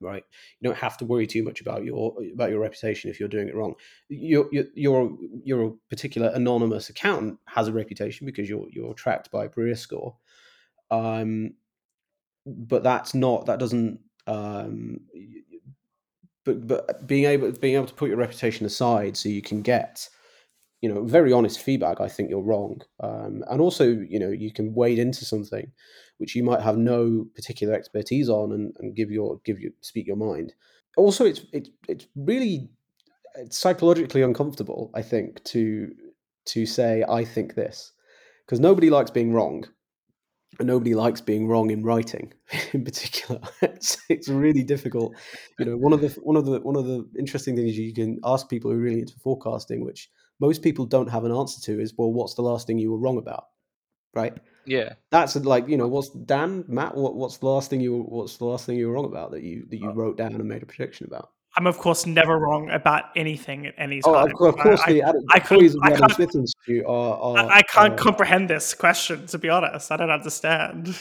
right? 0.01 0.23
You 0.61 0.69
don't 0.69 0.79
have 0.79 0.97
to 0.99 1.05
worry 1.05 1.27
too 1.27 1.43
much 1.43 1.61
about 1.61 1.85
your 1.85 2.15
about 2.33 2.51
your 2.51 2.61
reputation 2.61 3.11
if 3.11 3.19
you're 3.19 3.29
doing 3.29 3.49
it 3.49 3.55
wrong. 3.57 3.75
Your 4.09 4.47
your 4.53 4.65
your, 4.75 5.19
your 5.45 5.75
particular 5.91 6.29
anonymous 6.35 6.89
accountant 6.89 7.39
has 7.47 7.67
a 7.67 7.73
reputation 7.73 8.25
because 8.25 8.49
you're 8.49 8.69
you're 8.71 8.95
tracked 8.95 9.33
by 9.33 9.49
Brier 9.49 9.75
score 9.75 10.15
um 10.91 11.53
but 12.47 12.83
that's 12.83 13.15
not 13.15 13.47
that 13.47 13.59
doesn't 13.59 14.01
um 14.27 15.01
but 16.45 16.67
but 16.67 17.07
being 17.07 17.25
able 17.25 17.53
being 17.53 17.75
able 17.75 17.87
to 17.87 17.95
put 17.95 18.09
your 18.09 18.19
reputation 18.19 18.65
aside 18.65 19.17
so 19.17 19.29
you 19.29 19.43
can 19.43 19.61
get 19.63 20.09
you 20.81 20.93
know 20.93 21.03
very 21.05 21.33
honest 21.33 21.61
feedback 21.61 22.01
i 22.01 22.09
think 22.09 22.31
you're 22.31 22.41
wrong. 22.41 22.81
Um, 23.01 23.43
and 23.51 23.61
also 23.61 23.85
you 23.85 24.19
know 24.19 24.31
you 24.31 24.53
can 24.53 24.75
wade 24.75 24.99
into 24.99 25.25
something 25.25 25.73
which 26.19 26.35
you 26.35 26.43
might 26.43 26.61
have 26.61 26.77
no 26.77 27.27
particular 27.35 27.75
expertise 27.75 28.29
on 28.29 28.53
and, 28.53 28.75
and 28.79 28.95
give 28.95 29.11
your 29.11 29.41
give 29.45 29.61
you 29.61 29.73
speak 29.81 30.07
your 30.07 30.17
mind. 30.17 30.53
Also 30.97 31.25
it's 31.25 31.43
it's 31.53 31.71
it's 31.89 32.07
really 32.17 32.71
it's 33.37 33.57
psychologically 33.57 34.23
uncomfortable 34.23 34.91
i 34.95 35.03
think 35.03 35.43
to 35.45 35.93
to 36.45 36.67
say 36.67 37.05
i 37.09 37.25
think 37.25 37.55
this. 37.55 37.93
Because 38.45 38.61
nobody 38.61 38.89
likes 38.89 39.11
being 39.11 39.33
wrong. 39.33 39.65
And 40.59 40.67
nobody 40.67 40.95
likes 40.95 41.21
being 41.21 41.47
wrong 41.47 41.71
in 41.71 41.85
writing 41.85 42.33
in 42.73 42.85
particular. 42.85 43.41
It's, 43.63 43.99
it's 44.09 44.29
really 44.29 44.65
difficult. 44.65 45.15
You 45.59 45.67
know 45.67 45.77
one 45.77 45.93
of 45.93 46.01
the 46.01 46.09
one 46.23 46.37
of 46.37 46.47
the 46.47 46.61
one 46.61 46.77
of 46.77 46.87
the 46.87 47.07
interesting 47.19 47.55
things 47.55 47.77
you 47.77 47.93
can 47.95 48.19
ask 48.25 48.49
people 48.49 48.71
who 48.71 48.79
are 48.79 48.81
really 48.81 49.01
into 49.01 49.19
forecasting 49.21 49.85
which 49.85 50.11
most 50.41 50.63
people 50.63 50.85
don't 50.87 51.09
have 51.11 51.25
an 51.25 51.33
answer 51.33 51.61
to 51.63 51.81
is 51.81 51.93
well 51.97 52.13
what's 52.13 52.35
the 52.35 52.43
last 52.43 52.67
thing 52.67 52.79
you 52.79 52.91
were 52.93 52.99
wrong 52.99 53.19
about 53.19 53.45
right 54.15 54.37
Yeah. 54.67 54.95
that's 55.11 55.37
like 55.37 55.69
you 55.69 55.77
know 55.77 55.89
what's 55.89 56.11
dan 56.11 56.65
matt 56.69 56.97
what, 56.97 57.15
what's 57.15 57.39
the 57.39 57.47
last 57.47 57.71
thing 57.71 57.81
you 57.81 58.03
what's 58.03 58.37
the 58.39 58.45
last 58.45 58.67
thing 58.67 58.77
you 58.77 58.87
were 58.89 58.95
wrong 58.95 59.05
about 59.07 59.31
that 59.33 59.43
you 59.43 59.67
that 59.71 59.79
you 59.79 59.91
wrote 59.91 60.17
down 60.17 60.35
and 60.35 60.45
made 60.45 60.63
a 60.63 60.67
prediction 60.67 61.07
about 61.07 61.31
I'm 61.57 61.67
of 61.67 61.79
course 61.79 62.07
never 62.07 62.39
wrong 62.39 62.71
about 62.71 63.05
anything 63.17 63.67
at 63.67 63.75
any 63.79 64.01
oh 64.05 64.13
time. 64.15 64.27
of 64.27 64.33
course, 64.35 64.55
of 64.55 64.61
course 64.61 64.81
I, 64.87 64.93
the 64.93 65.03
Adam, 65.03 65.23
I 65.31 65.39
employees 65.39 65.75
of 65.75 65.83
can't- 65.83 65.95
I 65.95 65.99
can't- 65.99 66.13
smith 66.13 66.35
institute 66.37 66.85
are, 66.87 67.15
are 67.19 67.37
I, 67.39 67.57
I 67.59 67.63
can't 67.63 67.95
uh, 67.95 67.97
comprehend 68.03 68.49
this 68.51 68.75
question 68.75 69.27
to 69.27 69.39
be 69.39 69.49
honest. 69.49 69.91
I 69.91 69.97
don't 69.97 70.11
understand. 70.11 70.97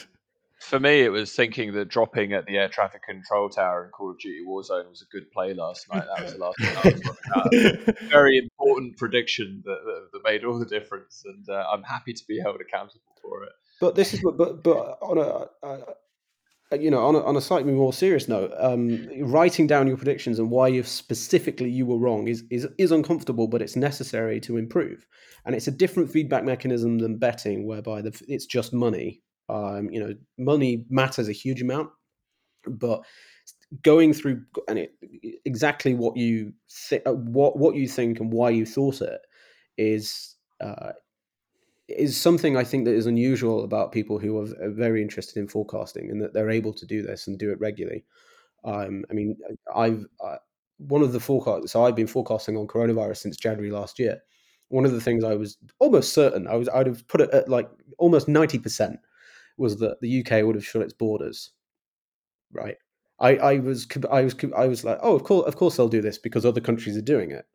For 0.67 0.81
me, 0.81 0.99
it 1.01 1.13
was 1.13 1.31
thinking 1.31 1.71
that 1.75 1.87
dropping 1.87 2.33
at 2.33 2.45
the 2.45 2.57
air 2.57 2.67
traffic 2.67 3.01
control 3.03 3.47
tower 3.47 3.85
in 3.85 3.91
Call 3.91 4.11
of 4.11 4.19
Duty 4.19 4.41
Warzone 4.45 4.89
was 4.89 5.01
a 5.01 5.05
good 5.05 5.31
play 5.31 5.53
last 5.53 5.87
night. 5.89 6.03
That 6.13 6.23
was 6.25 6.33
the 6.33 6.39
last 6.39 6.57
I 6.61 7.85
was. 7.85 7.95
Very 8.09 8.37
important 8.37 8.97
prediction 8.97 9.63
that, 9.63 9.79
that, 9.85 10.09
that 10.11 10.21
made 10.25 10.43
all 10.43 10.59
the 10.59 10.65
difference, 10.65 11.23
and 11.23 11.47
uh, 11.49 11.63
I'm 11.71 11.83
happy 11.83 12.11
to 12.11 12.23
be 12.27 12.37
held 12.37 12.59
accountable 12.59 13.15
for 13.21 13.43
it. 13.43 13.53
But 13.79 13.95
this 13.95 14.13
is 14.13 14.21
but 14.21 14.61
but 14.61 14.97
on 15.01 15.17
a, 15.17 15.65
uh, 15.65 16.75
you 16.77 16.91
know, 16.91 17.05
on 17.05 17.15
a, 17.15 17.23
on 17.23 17.37
a 17.37 17.41
slightly 17.41 17.71
more 17.71 17.93
serious 17.93 18.27
note, 18.27 18.51
um, 18.57 19.07
writing 19.21 19.67
down 19.67 19.87
your 19.87 19.95
predictions 19.95 20.37
and 20.37 20.51
why 20.51 20.67
you 20.67 20.83
specifically 20.83 21.69
you 21.69 21.85
were 21.85 21.97
wrong 21.97 22.27
is 22.27 22.43
is 22.51 22.67
is 22.77 22.91
uncomfortable, 22.91 23.47
but 23.47 23.61
it's 23.61 23.77
necessary 23.77 24.41
to 24.41 24.57
improve. 24.57 25.05
And 25.45 25.55
it's 25.55 25.67
a 25.67 25.71
different 25.71 26.11
feedback 26.11 26.43
mechanism 26.43 26.97
than 26.97 27.19
betting, 27.19 27.65
whereby 27.65 28.01
the, 28.01 28.21
it's 28.27 28.45
just 28.45 28.73
money. 28.73 29.21
Um, 29.49 29.89
you 29.91 29.99
know, 29.99 30.13
money 30.37 30.85
matters 30.89 31.29
a 31.29 31.33
huge 31.33 31.61
amount, 31.61 31.89
but 32.67 33.03
going 33.83 34.13
through 34.13 34.43
and 34.67 34.79
it, 34.79 34.93
exactly 35.45 35.93
what 35.93 36.17
you 36.17 36.53
th- 36.89 37.03
what 37.05 37.57
what 37.57 37.75
you 37.75 37.87
think 37.87 38.19
and 38.19 38.31
why 38.31 38.49
you 38.49 38.65
thought 38.65 39.01
it 39.01 39.21
is 39.77 40.35
uh, 40.61 40.91
is 41.87 42.19
something 42.19 42.57
I 42.57 42.63
think 42.63 42.85
that 42.85 42.95
is 42.95 43.05
unusual 43.05 43.63
about 43.63 43.91
people 43.91 44.19
who 44.19 44.37
are 44.39 44.69
very 44.69 45.01
interested 45.01 45.39
in 45.39 45.47
forecasting 45.47 46.11
and 46.11 46.21
that 46.21 46.33
they're 46.33 46.49
able 46.49 46.73
to 46.73 46.85
do 46.85 47.01
this 47.01 47.27
and 47.27 47.39
do 47.39 47.51
it 47.51 47.59
regularly. 47.59 48.03
Um, 48.65 49.05
I 49.09 49.13
mean, 49.13 49.37
I've 49.73 50.05
uh, 50.23 50.37
one 50.79 51.01
of 51.01 51.13
the 51.13 51.19
forecasts. 51.19 51.71
So 51.71 51.85
I've 51.85 51.95
been 51.95 52.07
forecasting 52.07 52.57
on 52.57 52.67
coronavirus 52.67 53.17
since 53.17 53.37
January 53.37 53.71
last 53.71 53.99
year. 53.99 54.19
One 54.69 54.85
of 54.85 54.91
the 54.91 55.01
things 55.01 55.23
I 55.23 55.35
was 55.35 55.57
almost 55.79 56.13
certain 56.13 56.47
I 56.47 56.55
was 56.55 56.67
I'd 56.69 56.87
have 56.87 57.07
put 57.07 57.21
it 57.21 57.29
at 57.31 57.47
like 57.47 57.69
almost 57.97 58.27
ninety 58.27 58.59
percent 58.59 58.99
was 59.57 59.77
that 59.79 59.99
the 60.01 60.21
UK 60.21 60.43
would 60.43 60.55
have 60.55 60.65
shut 60.65 60.81
its 60.81 60.93
borders. 60.93 61.51
Right. 62.51 62.77
I, 63.19 63.35
I 63.37 63.59
was 63.59 63.87
I 64.11 64.21
was 64.21 64.35
I 64.55 64.67
was 64.67 64.83
like, 64.83 64.99
oh, 65.01 65.15
of 65.15 65.23
course, 65.23 65.47
of 65.47 65.55
course 65.55 65.77
they'll 65.77 65.89
do 65.89 66.01
this 66.01 66.17
because 66.17 66.45
other 66.45 66.61
countries 66.61 66.97
are 66.97 67.01
doing 67.01 67.31
it, 67.31 67.45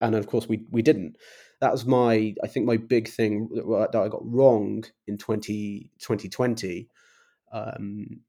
and 0.00 0.14
of 0.14 0.26
course 0.26 0.48
we 0.48 0.64
we 0.70 0.82
didn't. 0.82 1.16
That 1.60 1.72
was 1.72 1.84
my 1.84 2.34
I 2.42 2.46
think 2.46 2.66
my 2.66 2.76
big 2.76 3.08
thing 3.08 3.48
that, 3.54 3.98
I 3.98 4.08
got 4.08 4.22
wrong 4.24 4.84
in 5.08 5.18
20, 5.18 5.90
2020. 5.98 6.88
Um, 7.52 8.20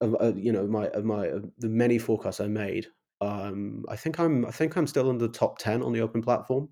of, 0.00 0.14
uh, 0.20 0.34
you 0.36 0.52
know 0.52 0.66
my 0.66 0.88
of 0.88 1.04
my 1.04 1.26
of 1.26 1.50
the 1.58 1.68
many 1.68 1.98
forecasts 1.98 2.40
I 2.40 2.46
made. 2.46 2.86
Um, 3.20 3.84
I 3.88 3.96
think 3.96 4.20
I'm 4.20 4.44
I 4.46 4.50
think 4.50 4.76
I'm 4.76 4.86
still 4.86 5.10
in 5.10 5.18
the 5.18 5.28
top 5.28 5.58
ten 5.58 5.82
on 5.82 5.92
the 5.92 6.00
open 6.00 6.22
platform 6.22 6.68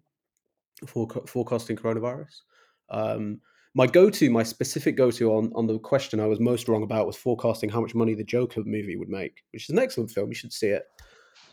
for 0.87 1.09
forecasting 1.27 1.77
coronavirus. 1.77 2.43
Um, 2.91 3.41
my 3.75 3.87
go-to, 3.87 4.31
my 4.31 4.43
specific 4.43 4.97
go-to 4.97 5.33
on 5.33 5.53
on 5.55 5.66
the 5.66 5.79
question 5.79 6.20
I 6.20 6.27
was 6.27 6.41
most 6.41 6.68
wrong 6.68 6.83
about 6.83 7.07
was 7.07 7.16
forecasting 7.16 7.70
how 7.70 7.81
much 7.81 7.95
money 7.95 8.14
the 8.14 8.25
Joker 8.25 8.62
movie 8.64 8.97
would 8.97 9.09
make, 9.09 9.43
which 9.53 9.64
is 9.64 9.70
an 9.70 9.79
excellent 9.79 10.11
film. 10.11 10.29
You 10.29 10.35
should 10.35 10.53
see 10.53 10.68
it. 10.68 10.85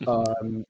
Um, 0.08 0.64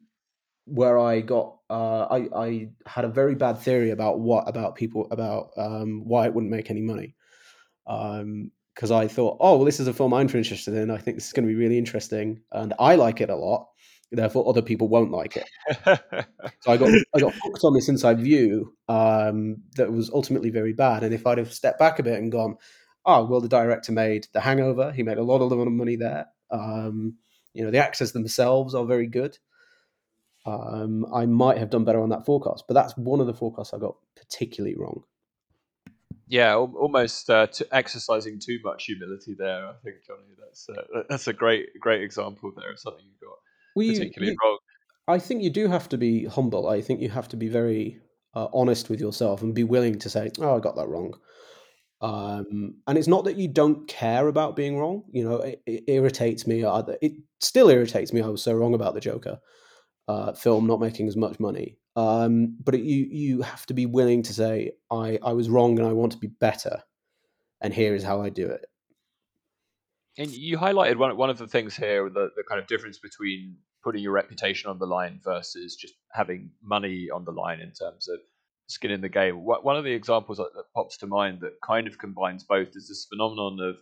where 0.66 0.98
I 0.98 1.20
got, 1.20 1.56
uh, 1.70 2.06
I 2.10 2.28
I 2.34 2.68
had 2.86 3.04
a 3.04 3.08
very 3.08 3.34
bad 3.34 3.58
theory 3.58 3.90
about 3.90 4.20
what 4.20 4.48
about 4.48 4.74
people 4.74 5.08
about 5.10 5.50
um, 5.56 6.02
why 6.04 6.26
it 6.26 6.34
wouldn't 6.34 6.50
make 6.50 6.70
any 6.70 6.82
money. 6.82 7.14
Because 7.86 8.90
I 8.90 9.08
thought, 9.08 9.38
oh 9.40 9.56
well, 9.56 9.64
this 9.64 9.80
is 9.80 9.86
a 9.88 9.92
film 9.92 10.12
I'm 10.12 10.28
interested 10.28 10.74
in. 10.74 10.90
I 10.90 10.98
think 10.98 11.16
this 11.16 11.26
is 11.26 11.32
going 11.32 11.46
to 11.46 11.52
be 11.52 11.58
really 11.58 11.78
interesting, 11.78 12.42
and 12.52 12.74
I 12.78 12.96
like 12.96 13.20
it 13.20 13.30
a 13.30 13.36
lot. 13.36 13.68
Therefore, 14.12 14.48
other 14.48 14.62
people 14.62 14.88
won't 14.88 15.10
like 15.10 15.36
it. 15.36 15.48
So 16.60 16.70
I 16.70 16.76
got 16.76 16.90
I 17.14 17.18
got 17.18 17.34
hooked 17.42 17.64
on 17.64 17.74
this 17.74 17.88
inside 17.88 18.20
view 18.20 18.74
um, 18.88 19.56
that 19.76 19.90
was 19.90 20.10
ultimately 20.10 20.50
very 20.50 20.72
bad. 20.72 21.02
And 21.02 21.12
if 21.12 21.26
I'd 21.26 21.38
have 21.38 21.52
stepped 21.52 21.78
back 21.78 21.98
a 21.98 22.02
bit 22.04 22.20
and 22.20 22.30
gone, 22.30 22.56
oh 23.04 23.24
well, 23.24 23.40
the 23.40 23.48
director 23.48 23.90
made 23.90 24.28
The 24.32 24.40
Hangover. 24.40 24.92
He 24.92 25.02
made 25.02 25.18
a 25.18 25.24
lot 25.24 25.40
of 25.40 25.72
money 25.72 25.96
there. 25.96 26.26
Um, 26.50 27.16
you 27.52 27.64
know, 27.64 27.70
the 27.70 27.78
actors 27.78 28.12
themselves 28.12 28.74
are 28.74 28.84
very 28.84 29.08
good. 29.08 29.38
Um, 30.46 31.06
I 31.12 31.26
might 31.26 31.58
have 31.58 31.70
done 31.70 31.84
better 31.84 32.02
on 32.02 32.10
that 32.10 32.26
forecast, 32.26 32.64
but 32.68 32.74
that's 32.74 32.96
one 32.96 33.20
of 33.20 33.26
the 33.26 33.34
forecasts 33.34 33.72
I 33.74 33.78
got 33.78 33.96
particularly 34.16 34.76
wrong. 34.76 35.04
yeah, 36.28 36.56
almost 36.56 37.28
uh, 37.30 37.46
t- 37.46 37.64
exercising 37.70 38.40
too 38.40 38.58
much 38.64 38.86
humility 38.86 39.34
there. 39.38 39.66
I 39.66 39.74
think 39.84 39.96
Johnny, 40.06 40.34
that's 40.38 40.68
uh, 40.68 41.02
that's 41.08 41.28
a 41.28 41.32
great 41.32 41.78
great 41.80 42.02
example 42.02 42.52
there 42.56 42.72
of 42.72 42.78
something 42.78 43.04
you 43.04 43.26
got 43.28 43.38
Well, 43.76 43.86
you- 43.86 43.92
particularly 43.94 44.32
you- 44.32 44.38
wrong. 44.42 44.58
I 45.08 45.18
think 45.18 45.42
you 45.42 45.50
do 45.50 45.66
have 45.68 45.88
to 45.90 45.98
be 45.98 46.24
humble. 46.26 46.68
I 46.68 46.80
think 46.80 47.00
you 47.00 47.08
have 47.10 47.28
to 47.28 47.36
be 47.36 47.48
very 47.48 47.98
uh, 48.34 48.48
honest 48.54 48.88
with 48.88 49.00
yourself 49.00 49.42
and 49.42 49.54
be 49.54 49.64
willing 49.64 49.98
to 49.98 50.08
say, 50.10 50.30
"Oh, 50.38 50.56
I 50.56 50.60
got 50.60 50.76
that 50.76 50.88
wrong." 50.88 51.14
Um, 52.00 52.74
and 52.86 52.98
it's 52.98 53.08
not 53.08 53.24
that 53.24 53.36
you 53.36 53.48
don't 53.48 53.86
care 53.88 54.26
about 54.28 54.56
being 54.56 54.78
wrong. 54.78 55.04
You 55.12 55.24
know, 55.24 55.36
it, 55.36 55.62
it 55.66 55.84
irritates 55.86 56.46
me. 56.46 56.64
It 57.00 57.12
still 57.40 57.68
irritates 57.68 58.12
me. 58.12 58.22
I 58.22 58.28
was 58.28 58.42
so 58.42 58.54
wrong 58.54 58.74
about 58.74 58.94
the 58.94 59.00
Joker 59.00 59.38
uh, 60.08 60.32
film 60.32 60.66
not 60.66 60.80
making 60.80 61.08
as 61.08 61.16
much 61.16 61.38
money. 61.38 61.78
Um, 61.94 62.56
but 62.64 62.74
it, 62.74 62.82
you 62.82 63.06
you 63.10 63.42
have 63.42 63.66
to 63.66 63.74
be 63.74 63.86
willing 63.86 64.22
to 64.24 64.32
say, 64.34 64.72
"I 64.90 65.18
I 65.22 65.32
was 65.32 65.48
wrong 65.50 65.78
and 65.78 65.86
I 65.86 65.92
want 65.92 66.12
to 66.12 66.18
be 66.18 66.28
better." 66.28 66.82
And 67.60 67.72
here 67.74 67.94
is 67.94 68.02
how 68.02 68.22
I 68.22 68.28
do 68.30 68.48
it. 68.48 68.64
And 70.18 70.30
you 70.30 70.58
highlighted 70.58 70.96
one 70.96 71.16
one 71.16 71.30
of 71.30 71.38
the 71.38 71.46
things 71.46 71.76
here, 71.76 72.08
the, 72.10 72.28
the 72.36 72.44
kind 72.48 72.60
of 72.60 72.66
difference 72.66 72.98
between 72.98 73.56
putting 73.82 74.02
your 74.02 74.12
reputation 74.12 74.70
on 74.70 74.78
the 74.78 74.86
line 74.86 75.20
versus 75.24 75.76
just 75.76 75.94
having 76.12 76.50
money 76.62 77.08
on 77.12 77.24
the 77.24 77.32
line 77.32 77.60
in 77.60 77.72
terms 77.72 78.08
of 78.08 78.20
skin 78.68 78.90
in 78.90 79.00
the 79.00 79.08
game. 79.08 79.36
One 79.44 79.76
of 79.76 79.84
the 79.84 79.92
examples 79.92 80.38
that, 80.38 80.48
pops 80.74 80.98
to 80.98 81.06
mind 81.06 81.40
that 81.40 81.54
kind 81.66 81.86
of 81.86 81.98
combines 81.98 82.44
both 82.44 82.68
is 82.74 82.88
this 82.88 83.06
phenomenon 83.10 83.58
of 83.60 83.76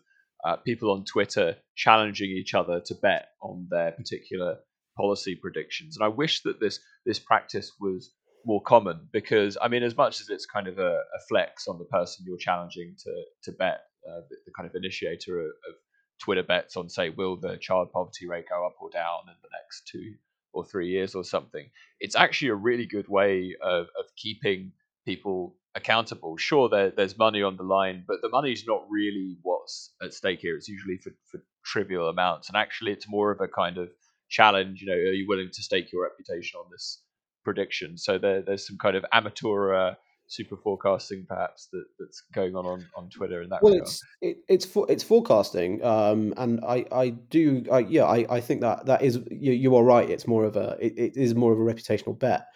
uh, 0.44 0.56
people 0.56 0.90
on 0.90 1.04
Twitter 1.04 1.56
challenging 1.76 2.30
each 2.30 2.54
other 2.54 2.80
to 2.86 2.94
bet 2.94 3.28
on 3.42 3.66
their 3.70 3.92
particular 3.92 4.56
policy 4.96 5.34
predictions. 5.34 5.96
And 5.96 6.04
I 6.04 6.08
wish 6.08 6.42
that 6.42 6.60
this 6.60 6.78
this 7.04 7.18
practice 7.18 7.72
was 7.80 8.10
more 8.46 8.62
common 8.62 9.08
because 9.12 9.58
I 9.60 9.68
mean, 9.68 9.82
as 9.82 9.96
much 9.96 10.20
as 10.20 10.28
it's 10.30 10.46
kind 10.46 10.68
of 10.68 10.78
a, 10.78 10.92
a 10.92 11.20
flex 11.28 11.66
on 11.68 11.78
the 11.78 11.84
person 11.86 12.24
you're 12.26 12.38
challenging 12.38 12.94
to 13.04 13.24
to 13.44 13.52
bet, 13.52 13.80
uh, 14.08 14.20
the, 14.28 14.36
the 14.46 14.52
kind 14.56 14.68
of 14.68 14.74
initiator 14.74 15.40
of, 15.40 15.46
of 15.46 15.74
Twitter 16.20 16.42
bets 16.42 16.76
on, 16.76 16.88
say, 16.88 17.10
will 17.10 17.36
the 17.36 17.56
child 17.56 17.90
poverty 17.92 18.26
rate 18.26 18.46
go 18.48 18.66
up 18.66 18.76
or 18.80 18.90
down 18.90 19.20
in 19.26 19.34
the 19.42 19.48
next 19.52 19.86
two 19.86 20.14
or 20.52 20.64
three 20.64 20.88
years 20.88 21.14
or 21.14 21.24
something. 21.24 21.70
It's 22.00 22.16
actually 22.16 22.48
a 22.48 22.54
really 22.54 22.86
good 22.86 23.08
way 23.08 23.56
of, 23.62 23.86
of 23.98 24.04
keeping 24.16 24.72
people 25.06 25.56
accountable. 25.74 26.36
Sure, 26.36 26.68
there, 26.68 26.90
there's 26.90 27.16
money 27.16 27.42
on 27.42 27.56
the 27.56 27.62
line, 27.62 28.04
but 28.06 28.20
the 28.22 28.28
money's 28.28 28.64
not 28.66 28.82
really 28.90 29.36
what's 29.42 29.92
at 30.02 30.12
stake 30.12 30.40
here. 30.40 30.56
It's 30.56 30.68
usually 30.68 30.98
for, 30.98 31.10
for 31.30 31.40
trivial 31.64 32.08
amounts. 32.08 32.48
And 32.48 32.56
actually, 32.56 32.92
it's 32.92 33.08
more 33.08 33.30
of 33.30 33.40
a 33.40 33.48
kind 33.48 33.78
of 33.78 33.90
challenge. 34.28 34.80
You 34.80 34.88
know, 34.88 34.94
are 34.94 35.12
you 35.12 35.26
willing 35.28 35.50
to 35.52 35.62
stake 35.62 35.92
your 35.92 36.02
reputation 36.02 36.58
on 36.58 36.66
this 36.70 37.02
prediction? 37.44 37.96
So 37.96 38.18
there, 38.18 38.42
there's 38.42 38.66
some 38.66 38.78
kind 38.78 38.96
of 38.96 39.04
amateur 39.12 39.74
uh, 39.74 39.94
super 40.30 40.56
forecasting 40.56 41.26
perhaps 41.28 41.66
that, 41.72 41.84
that's 41.98 42.22
going 42.32 42.54
on, 42.54 42.64
on 42.64 42.86
on 42.96 43.10
Twitter 43.10 43.42
and 43.42 43.50
that 43.50 43.62
Well, 43.62 43.72
regard. 43.72 43.88
it's 43.88 44.04
it, 44.22 44.36
it's 44.48 44.64
for, 44.64 44.86
it's 44.88 45.02
forecasting, 45.02 45.84
um, 45.84 46.32
and 46.36 46.60
I 46.64 46.86
I 46.92 47.10
do 47.10 47.64
I, 47.70 47.80
yeah 47.80 48.04
I, 48.04 48.24
I 48.30 48.40
think 48.40 48.60
that 48.60 48.86
that 48.86 49.02
is 49.02 49.18
you, 49.30 49.52
you 49.52 49.74
are 49.76 49.84
right. 49.84 50.08
It's 50.08 50.26
more 50.26 50.44
of 50.44 50.56
a 50.56 50.76
it, 50.80 50.94
it 50.96 51.16
is 51.16 51.34
more 51.34 51.52
of 51.52 51.58
a 51.58 51.62
reputational 51.62 52.18
bet. 52.18 52.46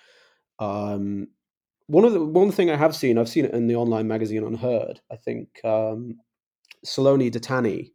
Um, 0.60 1.28
one 1.86 2.04
of 2.04 2.12
the 2.12 2.24
one 2.24 2.52
thing 2.52 2.70
I 2.70 2.76
have 2.76 2.94
seen 2.94 3.18
I've 3.18 3.28
seen 3.28 3.44
it 3.44 3.52
in 3.52 3.66
the 3.66 3.76
online 3.76 4.06
magazine 4.06 4.42
UnHerd. 4.42 4.98
I 5.10 5.16
think 5.16 5.48
um, 5.64 6.14
Saloni 6.86 7.30
Dattani, 7.30 7.90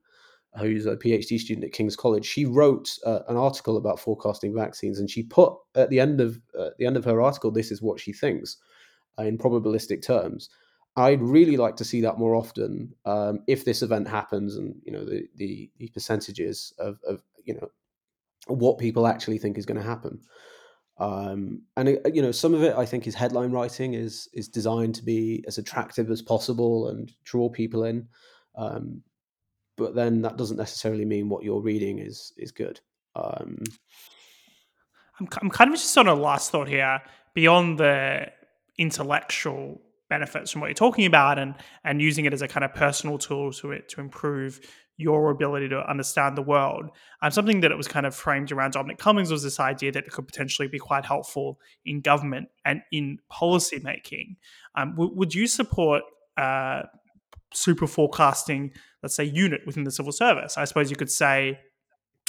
who's 0.59 0.85
a 0.85 0.97
PhD 0.97 1.39
student 1.39 1.65
at 1.65 1.71
King's 1.71 1.95
College, 1.95 2.25
she 2.25 2.45
wrote 2.45 2.89
uh, 3.05 3.21
an 3.29 3.37
article 3.37 3.77
about 3.77 3.99
forecasting 3.99 4.53
vaccines, 4.53 4.99
and 4.99 5.09
she 5.09 5.23
put 5.23 5.53
at 5.75 5.89
the 5.89 6.01
end 6.01 6.19
of 6.19 6.37
uh, 6.59 6.67
at 6.67 6.77
the 6.77 6.85
end 6.85 6.97
of 6.97 7.05
her 7.05 7.21
article, 7.21 7.49
this 7.49 7.71
is 7.71 7.81
what 7.81 7.99
she 7.99 8.11
thinks. 8.11 8.57
In 9.25 9.37
probabilistic 9.37 10.01
terms. 10.01 10.49
I'd 10.95 11.21
really 11.21 11.55
like 11.55 11.77
to 11.77 11.85
see 11.85 12.01
that 12.01 12.17
more 12.17 12.35
often 12.35 12.93
um, 13.05 13.39
if 13.47 13.63
this 13.63 13.81
event 13.81 14.07
happens, 14.07 14.55
and 14.55 14.75
you 14.83 14.91
know 14.91 15.05
the 15.05 15.27
the, 15.35 15.69
the 15.77 15.87
percentages 15.89 16.73
of, 16.79 16.99
of 17.07 17.21
you 17.45 17.53
know 17.53 17.69
what 18.47 18.79
people 18.79 19.07
actually 19.07 19.37
think 19.37 19.57
is 19.57 19.65
going 19.65 19.79
to 19.79 19.87
happen. 19.87 20.21
Um, 20.97 21.61
and 21.77 21.89
it, 21.89 22.13
you 22.13 22.21
know, 22.21 22.31
some 22.31 22.53
of 22.53 22.63
it 22.63 22.75
I 22.75 22.85
think 22.85 23.07
is 23.07 23.15
headline 23.15 23.51
writing 23.51 23.93
is 23.93 24.27
is 24.33 24.49
designed 24.49 24.95
to 24.95 25.03
be 25.03 25.43
as 25.47 25.57
attractive 25.57 26.11
as 26.11 26.21
possible 26.21 26.89
and 26.89 27.11
draw 27.23 27.49
people 27.49 27.85
in. 27.85 28.07
Um, 28.55 29.03
but 29.77 29.95
then 29.95 30.21
that 30.23 30.35
doesn't 30.35 30.57
necessarily 30.57 31.05
mean 31.05 31.29
what 31.29 31.43
you're 31.43 31.61
reading 31.61 31.99
is 31.99 32.33
is 32.35 32.51
good. 32.51 32.81
Um, 33.15 33.63
I'm 35.19 35.27
I'm 35.41 35.49
kind 35.49 35.69
of 35.69 35.77
just 35.77 35.97
on 35.97 36.07
a 36.07 36.15
last 36.15 36.51
thought 36.51 36.67
here 36.67 37.01
beyond 37.33 37.79
the 37.79 38.27
intellectual 38.79 39.79
benefits 40.09 40.49
from 40.49 40.61
what 40.61 40.67
you're 40.67 40.73
talking 40.73 41.05
about 41.05 41.37
and 41.37 41.53
and 41.83 42.01
using 42.01 42.25
it 42.25 42.33
as 42.33 42.41
a 42.41 42.47
kind 42.47 42.63
of 42.63 42.73
personal 42.73 43.19
tool 43.19 43.51
to 43.51 43.71
it 43.71 43.87
to 43.89 44.01
improve 44.01 44.59
your 44.97 45.31
ability 45.31 45.69
to 45.69 45.89
understand 45.89 46.35
the 46.35 46.41
world. 46.41 46.89
Um, 47.21 47.31
something 47.31 47.61
that 47.61 47.71
it 47.71 47.77
was 47.77 47.87
kind 47.87 48.05
of 48.05 48.13
framed 48.13 48.51
around 48.51 48.73
Dominic 48.73 48.97
Cummings 48.97 49.31
was 49.31 49.43
this 49.43 49.57
idea 49.57 49.93
that 49.93 50.05
it 50.05 50.11
could 50.11 50.27
potentially 50.27 50.67
be 50.67 50.77
quite 50.77 51.05
helpful 51.05 51.57
in 51.85 52.01
government 52.01 52.49
and 52.65 52.81
in 52.91 53.19
policy 53.29 53.79
making. 53.81 54.35
Um, 54.75 54.91
w- 54.91 55.13
would 55.15 55.33
you 55.33 55.47
support 55.47 56.03
uh, 56.35 56.81
super 57.53 57.87
forecasting, 57.87 58.73
let's 59.01 59.15
say, 59.15 59.23
unit 59.23 59.61
within 59.65 59.85
the 59.85 59.91
civil 59.91 60.11
service? 60.11 60.57
I 60.57 60.65
suppose 60.65 60.89
you 60.89 60.97
could 60.97 61.11
say 61.11 61.59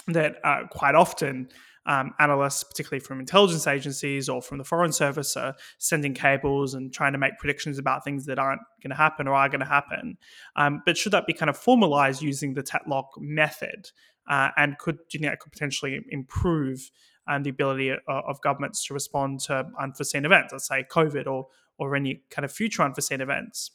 that 0.06 0.36
uh, 0.44 0.68
quite 0.70 0.94
often 0.94 1.48
um, 1.86 2.12
analysts, 2.18 2.62
particularly 2.62 3.00
from 3.00 3.20
intelligence 3.20 3.66
agencies 3.66 4.28
or 4.28 4.42
from 4.42 4.58
the 4.58 4.64
Foreign 4.64 4.92
Service, 4.92 5.36
are 5.36 5.54
sending 5.78 6.14
cables 6.14 6.74
and 6.74 6.92
trying 6.92 7.12
to 7.12 7.18
make 7.18 7.38
predictions 7.38 7.78
about 7.78 8.04
things 8.04 8.26
that 8.26 8.38
aren't 8.38 8.60
going 8.82 8.90
to 8.90 8.96
happen 8.96 9.26
or 9.26 9.34
are 9.34 9.48
going 9.48 9.60
to 9.60 9.66
happen. 9.66 10.18
Um, 10.56 10.82
but 10.84 10.96
should 10.96 11.12
that 11.12 11.26
be 11.26 11.32
kind 11.32 11.48
of 11.48 11.56
formalized 11.56 12.22
using 12.22 12.54
the 12.54 12.62
Tetlock 12.62 13.06
method? 13.18 13.90
Uh, 14.28 14.50
and 14.56 14.78
could 14.78 14.96
do 14.96 15.18
you 15.18 15.20
think 15.20 15.32
that 15.32 15.40
could 15.40 15.52
potentially 15.52 16.00
improve 16.10 16.90
um, 17.26 17.42
the 17.42 17.50
ability 17.50 17.90
of, 17.90 17.98
of 18.08 18.40
governments 18.42 18.84
to 18.86 18.94
respond 18.94 19.40
to 19.40 19.66
unforeseen 19.78 20.24
events, 20.24 20.52
let's 20.52 20.68
say 20.68 20.84
COVID 20.90 21.26
or 21.26 21.48
or 21.78 21.96
any 21.96 22.22
kind 22.30 22.44
of 22.44 22.52
future 22.52 22.82
unforeseen 22.82 23.20
events? 23.20 23.70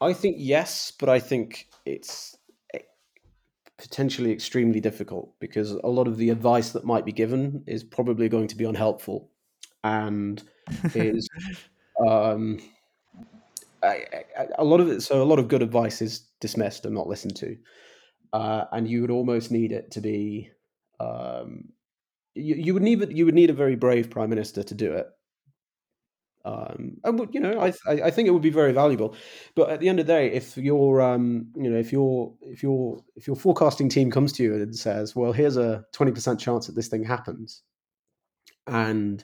I 0.00 0.12
think 0.12 0.36
yes, 0.38 0.92
but 0.98 1.08
I 1.08 1.18
think 1.18 1.68
it's 1.86 2.36
potentially 3.78 4.32
extremely 4.32 4.80
difficult 4.80 5.32
because 5.40 5.72
a 5.72 5.88
lot 5.88 6.06
of 6.06 6.16
the 6.16 6.30
advice 6.30 6.70
that 6.70 6.84
might 6.84 7.04
be 7.04 7.12
given 7.12 7.64
is 7.66 7.82
probably 7.82 8.28
going 8.28 8.48
to 8.48 8.56
be 8.56 8.64
unhelpful 8.64 9.30
and 9.82 10.42
is 10.94 11.28
um, 12.06 12.60
a 13.82 14.64
lot 14.64 14.80
of 14.80 14.88
it. 14.88 15.02
So 15.02 15.22
a 15.22 15.24
lot 15.24 15.38
of 15.38 15.48
good 15.48 15.62
advice 15.62 16.02
is 16.02 16.28
dismissed 16.40 16.84
and 16.84 16.94
not 16.94 17.08
listened 17.08 17.36
to, 17.36 17.56
uh, 18.32 18.64
and 18.72 18.88
you 18.88 19.00
would 19.00 19.10
almost 19.10 19.50
need 19.50 19.72
it 19.72 19.90
to 19.92 20.00
be. 20.00 20.50
Um, 21.00 21.70
you, 22.34 22.54
you 22.54 22.74
would 22.74 22.82
need 22.82 23.16
you 23.16 23.26
would 23.26 23.34
need 23.34 23.50
a 23.50 23.54
very 23.54 23.76
brave 23.76 24.08
prime 24.10 24.30
minister 24.30 24.62
to 24.62 24.74
do 24.74 24.92
it 24.92 25.08
um, 26.44 26.96
and 27.04 27.28
you 27.32 27.40
know, 27.40 27.60
I, 27.60 27.72
I 27.86 28.10
think 28.10 28.26
it 28.26 28.32
would 28.32 28.42
be 28.42 28.50
very 28.50 28.72
valuable. 28.72 29.14
But 29.54 29.70
at 29.70 29.80
the 29.80 29.88
end 29.88 30.00
of 30.00 30.06
the 30.06 30.12
day, 30.12 30.32
if 30.32 30.56
your 30.56 31.00
um, 31.00 31.46
you 31.56 31.70
know, 31.70 31.78
if 31.78 31.92
your 31.92 32.34
if 32.40 32.62
your 32.62 32.98
if 33.14 33.26
your 33.26 33.36
forecasting 33.36 33.88
team 33.88 34.10
comes 34.10 34.32
to 34.34 34.42
you 34.42 34.54
and 34.54 34.74
says, 34.74 35.14
"Well, 35.14 35.32
here's 35.32 35.56
a 35.56 35.84
twenty 35.92 36.12
percent 36.12 36.40
chance 36.40 36.66
that 36.66 36.74
this 36.74 36.88
thing 36.88 37.04
happens," 37.04 37.62
and 38.66 39.22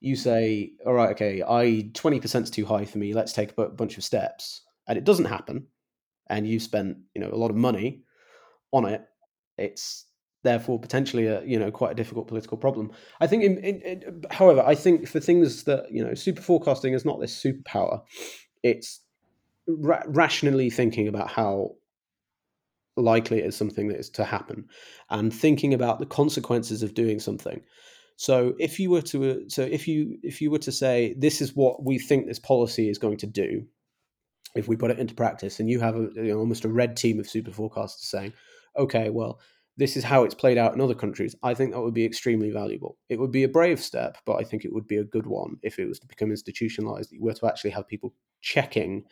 you 0.00 0.14
say, 0.14 0.72
"All 0.86 0.94
right, 0.94 1.10
okay, 1.10 1.42
I 1.42 1.90
twenty 1.94 2.20
percent 2.20 2.44
is 2.44 2.50
too 2.50 2.66
high 2.66 2.84
for 2.84 2.98
me. 2.98 3.14
Let's 3.14 3.32
take 3.32 3.56
a 3.58 3.68
bunch 3.68 3.98
of 3.98 4.04
steps," 4.04 4.62
and 4.86 4.96
it 4.96 5.04
doesn't 5.04 5.24
happen, 5.24 5.66
and 6.28 6.46
you 6.46 6.60
spent 6.60 6.98
you 7.14 7.20
know 7.20 7.30
a 7.32 7.36
lot 7.36 7.50
of 7.50 7.56
money 7.56 8.04
on 8.72 8.84
it, 8.84 9.02
it's 9.56 10.06
therefore 10.42 10.78
potentially 10.78 11.26
a 11.26 11.42
you 11.44 11.58
know 11.58 11.70
quite 11.70 11.92
a 11.92 11.94
difficult 11.94 12.28
political 12.28 12.56
problem. 12.56 12.92
I 13.20 13.26
think, 13.26 13.42
in, 13.42 13.58
in, 13.58 13.80
in, 13.82 14.24
however, 14.30 14.62
I 14.66 14.74
think 14.74 15.08
for 15.08 15.20
things 15.20 15.64
that 15.64 15.90
you 15.90 16.04
know, 16.04 16.14
super 16.14 16.42
forecasting 16.42 16.94
is 16.94 17.04
not 17.04 17.20
this 17.20 17.42
superpower. 17.42 18.02
It's 18.62 19.00
ra- 19.66 20.04
rationally 20.06 20.70
thinking 20.70 21.08
about 21.08 21.30
how 21.30 21.76
likely 22.96 23.38
it 23.38 23.46
is 23.46 23.56
something 23.56 23.88
that 23.88 23.98
is 23.98 24.10
to 24.10 24.24
happen, 24.24 24.66
and 25.10 25.32
thinking 25.32 25.74
about 25.74 25.98
the 25.98 26.06
consequences 26.06 26.82
of 26.82 26.94
doing 26.94 27.20
something. 27.20 27.62
So 28.16 28.54
if 28.58 28.80
you 28.80 28.90
were 28.90 29.02
to 29.02 29.48
so 29.48 29.62
if 29.62 29.86
you 29.86 30.18
if 30.22 30.40
you 30.40 30.50
were 30.50 30.58
to 30.58 30.72
say 30.72 31.14
this 31.18 31.40
is 31.40 31.54
what 31.54 31.84
we 31.84 31.98
think 31.98 32.26
this 32.26 32.40
policy 32.40 32.88
is 32.88 32.98
going 32.98 33.18
to 33.18 33.26
do, 33.26 33.64
if 34.54 34.66
we 34.66 34.76
put 34.76 34.90
it 34.90 34.98
into 34.98 35.14
practice, 35.14 35.60
and 35.60 35.70
you 35.70 35.80
have 35.80 35.96
a, 35.96 36.08
you 36.14 36.32
know, 36.32 36.38
almost 36.38 36.64
a 36.64 36.68
red 36.68 36.96
team 36.96 37.20
of 37.20 37.28
super 37.28 37.52
forecasters 37.52 38.06
saying, 38.06 38.32
okay, 38.76 39.10
well 39.10 39.40
this 39.78 39.96
is 39.96 40.02
how 40.02 40.24
it's 40.24 40.34
played 40.34 40.58
out 40.58 40.74
in 40.74 40.80
other 40.80 40.94
countries, 40.94 41.36
I 41.44 41.54
think 41.54 41.72
that 41.72 41.80
would 41.80 41.94
be 41.94 42.04
extremely 42.04 42.50
valuable. 42.50 42.98
It 43.08 43.18
would 43.20 43.30
be 43.30 43.44
a 43.44 43.48
brave 43.48 43.80
step, 43.80 44.18
but 44.26 44.34
I 44.34 44.42
think 44.42 44.64
it 44.64 44.72
would 44.72 44.88
be 44.88 44.96
a 44.96 45.04
good 45.04 45.26
one 45.26 45.56
if 45.62 45.78
it 45.78 45.86
was 45.86 46.00
to 46.00 46.06
become 46.08 46.30
institutionalized. 46.30 47.10
That 47.10 47.16
you 47.16 47.22
were 47.22 47.32
to 47.34 47.46
actually 47.46 47.70
have 47.70 47.86
people 47.86 48.12
checking 48.42 49.04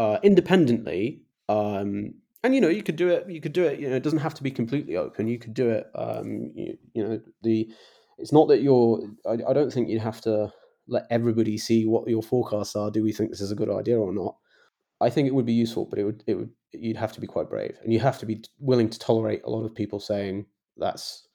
uh, 0.00 0.18
independently. 0.24 1.22
Um, 1.48 2.14
and 2.42 2.56
you 2.56 2.60
know, 2.60 2.68
you 2.68 2.82
could 2.82 2.96
do 2.96 3.08
it. 3.08 3.30
You 3.30 3.40
could 3.40 3.52
do 3.52 3.64
it. 3.64 3.78
You 3.78 3.88
know, 3.88 3.96
it 3.96 4.02
doesn't 4.02 4.18
have 4.18 4.34
to 4.34 4.42
be 4.42 4.50
completely 4.50 4.96
open. 4.96 5.28
You 5.28 5.38
could 5.38 5.54
do 5.54 5.70
it. 5.70 5.86
Um, 5.94 6.50
you, 6.56 6.76
you 6.92 7.04
know, 7.04 7.20
the 7.42 7.70
it's 8.18 8.32
not 8.32 8.48
that 8.48 8.62
you're. 8.62 9.00
I, 9.24 9.38
I 9.48 9.52
don't 9.52 9.72
think 9.72 9.88
you'd 9.88 10.02
have 10.02 10.20
to 10.22 10.52
let 10.88 11.06
everybody 11.08 11.56
see 11.56 11.86
what 11.86 12.08
your 12.08 12.22
forecasts 12.22 12.74
are. 12.74 12.90
Do 12.90 13.02
we 13.02 13.12
think 13.12 13.30
this 13.30 13.40
is 13.40 13.52
a 13.52 13.56
good 13.56 13.70
idea 13.70 13.96
or 13.96 14.12
not? 14.12 14.36
I 15.00 15.10
think 15.10 15.28
it 15.28 15.34
would 15.34 15.46
be 15.46 15.52
useful, 15.52 15.86
but 15.86 15.98
it 15.98 16.04
would 16.04 16.24
it 16.26 16.34
would 16.34 16.50
you'd 16.72 16.96
have 16.96 17.12
to 17.12 17.20
be 17.20 17.26
quite 17.26 17.50
brave, 17.50 17.78
and 17.82 17.92
you 17.92 18.00
have 18.00 18.18
to 18.18 18.26
be 18.26 18.42
willing 18.58 18.88
to 18.88 18.98
tolerate 18.98 19.42
a 19.44 19.50
lot 19.50 19.64
of 19.64 19.74
people 19.74 20.00
saying 20.00 20.46
that's 20.76 21.26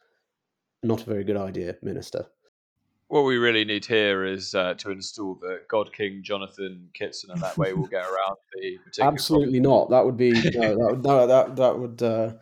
not 0.83 1.01
a 1.01 1.09
very 1.09 1.23
good 1.23 1.37
idea, 1.37 1.75
Minister. 1.81 2.25
What 3.07 3.25
we 3.25 3.37
really 3.37 3.65
need 3.65 3.85
here 3.85 4.23
is 4.23 4.55
uh, 4.55 4.73
to 4.75 4.91
install 4.91 5.35
the 5.35 5.61
God 5.67 5.91
King 5.93 6.21
Jonathon 6.23 6.89
Kitson, 6.93 7.31
and 7.31 7.41
that 7.41 7.57
way 7.57 7.73
we'll 7.73 7.87
get 7.87 8.05
around 8.05 8.37
the 8.53 8.79
Absolutely 9.01 9.59
problem. 9.59 9.63
not. 9.63 9.89
That 9.89 10.05
would 10.05 10.17
be 10.17 10.31
no, 10.31 10.39
that, 10.41 10.77
would, 10.77 11.03
no, 11.03 11.27
that 11.27 11.55
that 11.57 11.77
would. 11.77 12.01
Uh, 12.01 12.33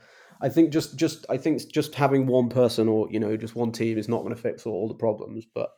I 0.41 0.47
think 0.49 0.71
just 0.71 0.95
just 0.95 1.25
I 1.29 1.37
think 1.37 1.69
just 1.71 1.95
having 1.95 2.27
one 2.27 2.49
person 2.49 2.87
or 2.87 3.09
you 3.11 3.19
know 3.19 3.35
just 3.35 3.55
one 3.55 3.71
team 3.71 3.97
is 3.97 4.07
not 4.07 4.21
going 4.21 4.35
to 4.35 4.41
fix 4.41 4.65
all 4.65 4.87
the 4.87 4.93
problems, 4.93 5.45
but 5.53 5.71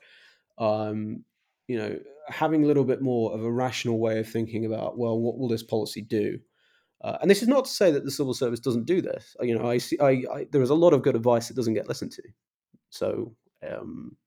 um, 0.57 1.23
you 1.71 1.77
know 1.77 1.97
having 2.27 2.63
a 2.63 2.67
little 2.67 2.83
bit 2.83 3.01
more 3.01 3.33
of 3.33 3.43
a 3.43 3.51
rational 3.51 3.97
way 3.99 4.19
of 4.19 4.27
thinking 4.27 4.65
about 4.65 4.97
well 4.97 5.17
what 5.17 5.37
will 5.37 5.47
this 5.47 5.63
policy 5.63 6.01
do? 6.01 6.37
Uh, 7.03 7.17
and 7.21 7.31
this 7.31 7.41
is 7.41 7.47
not 7.47 7.65
to 7.65 7.71
say 7.71 7.91
that 7.91 8.03
the 8.03 8.11
civil 8.11 8.33
service 8.33 8.59
doesn't 8.59 8.85
do 8.85 9.01
this. 9.01 9.35
You 9.41 9.57
know 9.57 9.69
i 9.69 9.77
see 9.77 9.97
I, 9.99 10.11
I 10.35 10.47
there 10.51 10.61
is 10.61 10.69
a 10.69 10.81
lot 10.83 10.93
of 10.93 11.01
good 11.01 11.15
advice 11.15 11.47
that 11.47 11.55
doesn't 11.55 11.79
get 11.79 11.87
listened 11.87 12.11
to. 12.11 12.23
So 12.89 13.35
um, 13.67 14.17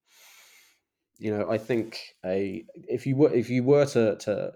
you 1.18 1.30
know 1.30 1.48
i 1.50 1.58
think 1.58 2.00
a 2.24 2.64
if 2.74 3.06
you 3.06 3.14
were 3.16 3.32
if 3.32 3.50
you 3.50 3.62
were 3.62 3.86
to 3.86 4.16
to 4.16 4.52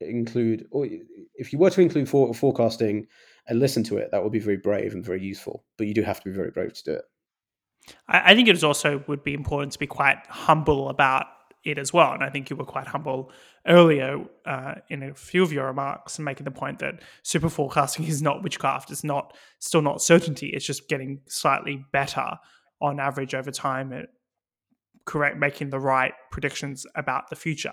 include 0.00 0.66
or 0.70 0.86
if 1.34 1.52
you 1.52 1.58
were 1.58 1.70
to 1.70 1.80
include 1.80 2.08
for, 2.08 2.32
forecasting 2.32 3.06
and 3.48 3.58
listen 3.58 3.82
to 3.82 3.96
it 3.96 4.10
that 4.12 4.22
would 4.22 4.32
be 4.32 4.38
very 4.38 4.58
brave 4.58 4.92
and 4.94 5.04
very 5.04 5.22
useful. 5.22 5.64
But 5.76 5.88
you 5.88 5.94
do 5.94 6.02
have 6.02 6.20
to 6.22 6.30
be 6.30 6.36
very 6.36 6.52
brave 6.52 6.72
to 6.74 6.84
do 6.84 6.92
it. 6.92 7.04
I 8.06 8.34
think 8.34 8.48
it 8.48 8.62
also 8.62 9.02
would 9.08 9.24
be 9.24 9.34
important 9.34 9.72
to 9.72 9.78
be 9.78 9.86
quite 9.86 10.18
humble 10.28 10.90
about 10.90 11.26
it 11.64 11.78
as 11.78 11.92
well. 11.92 12.12
And 12.12 12.22
I 12.22 12.30
think 12.30 12.50
you 12.50 12.56
were 12.56 12.64
quite 12.64 12.86
humble 12.86 13.30
earlier 13.66 14.24
uh, 14.46 14.76
in 14.88 15.02
a 15.02 15.14
few 15.14 15.42
of 15.42 15.52
your 15.52 15.66
remarks, 15.66 16.16
and 16.16 16.24
making 16.24 16.44
the 16.44 16.50
point 16.50 16.78
that 16.80 17.02
super 17.22 17.48
forecasting 17.48 18.06
is 18.06 18.22
not 18.22 18.42
witchcraft. 18.42 18.90
It's 18.90 19.04
not 19.04 19.36
still 19.58 19.82
not 19.82 20.02
certainty. 20.02 20.48
It's 20.48 20.66
just 20.66 20.88
getting 20.88 21.20
slightly 21.26 21.84
better 21.92 22.38
on 22.80 23.00
average 23.00 23.34
over 23.34 23.50
time 23.50 23.92
at 23.92 24.06
correct 25.04 25.38
making 25.38 25.70
the 25.70 25.80
right 25.80 26.12
predictions 26.30 26.86
about 26.94 27.30
the 27.30 27.36
future. 27.36 27.72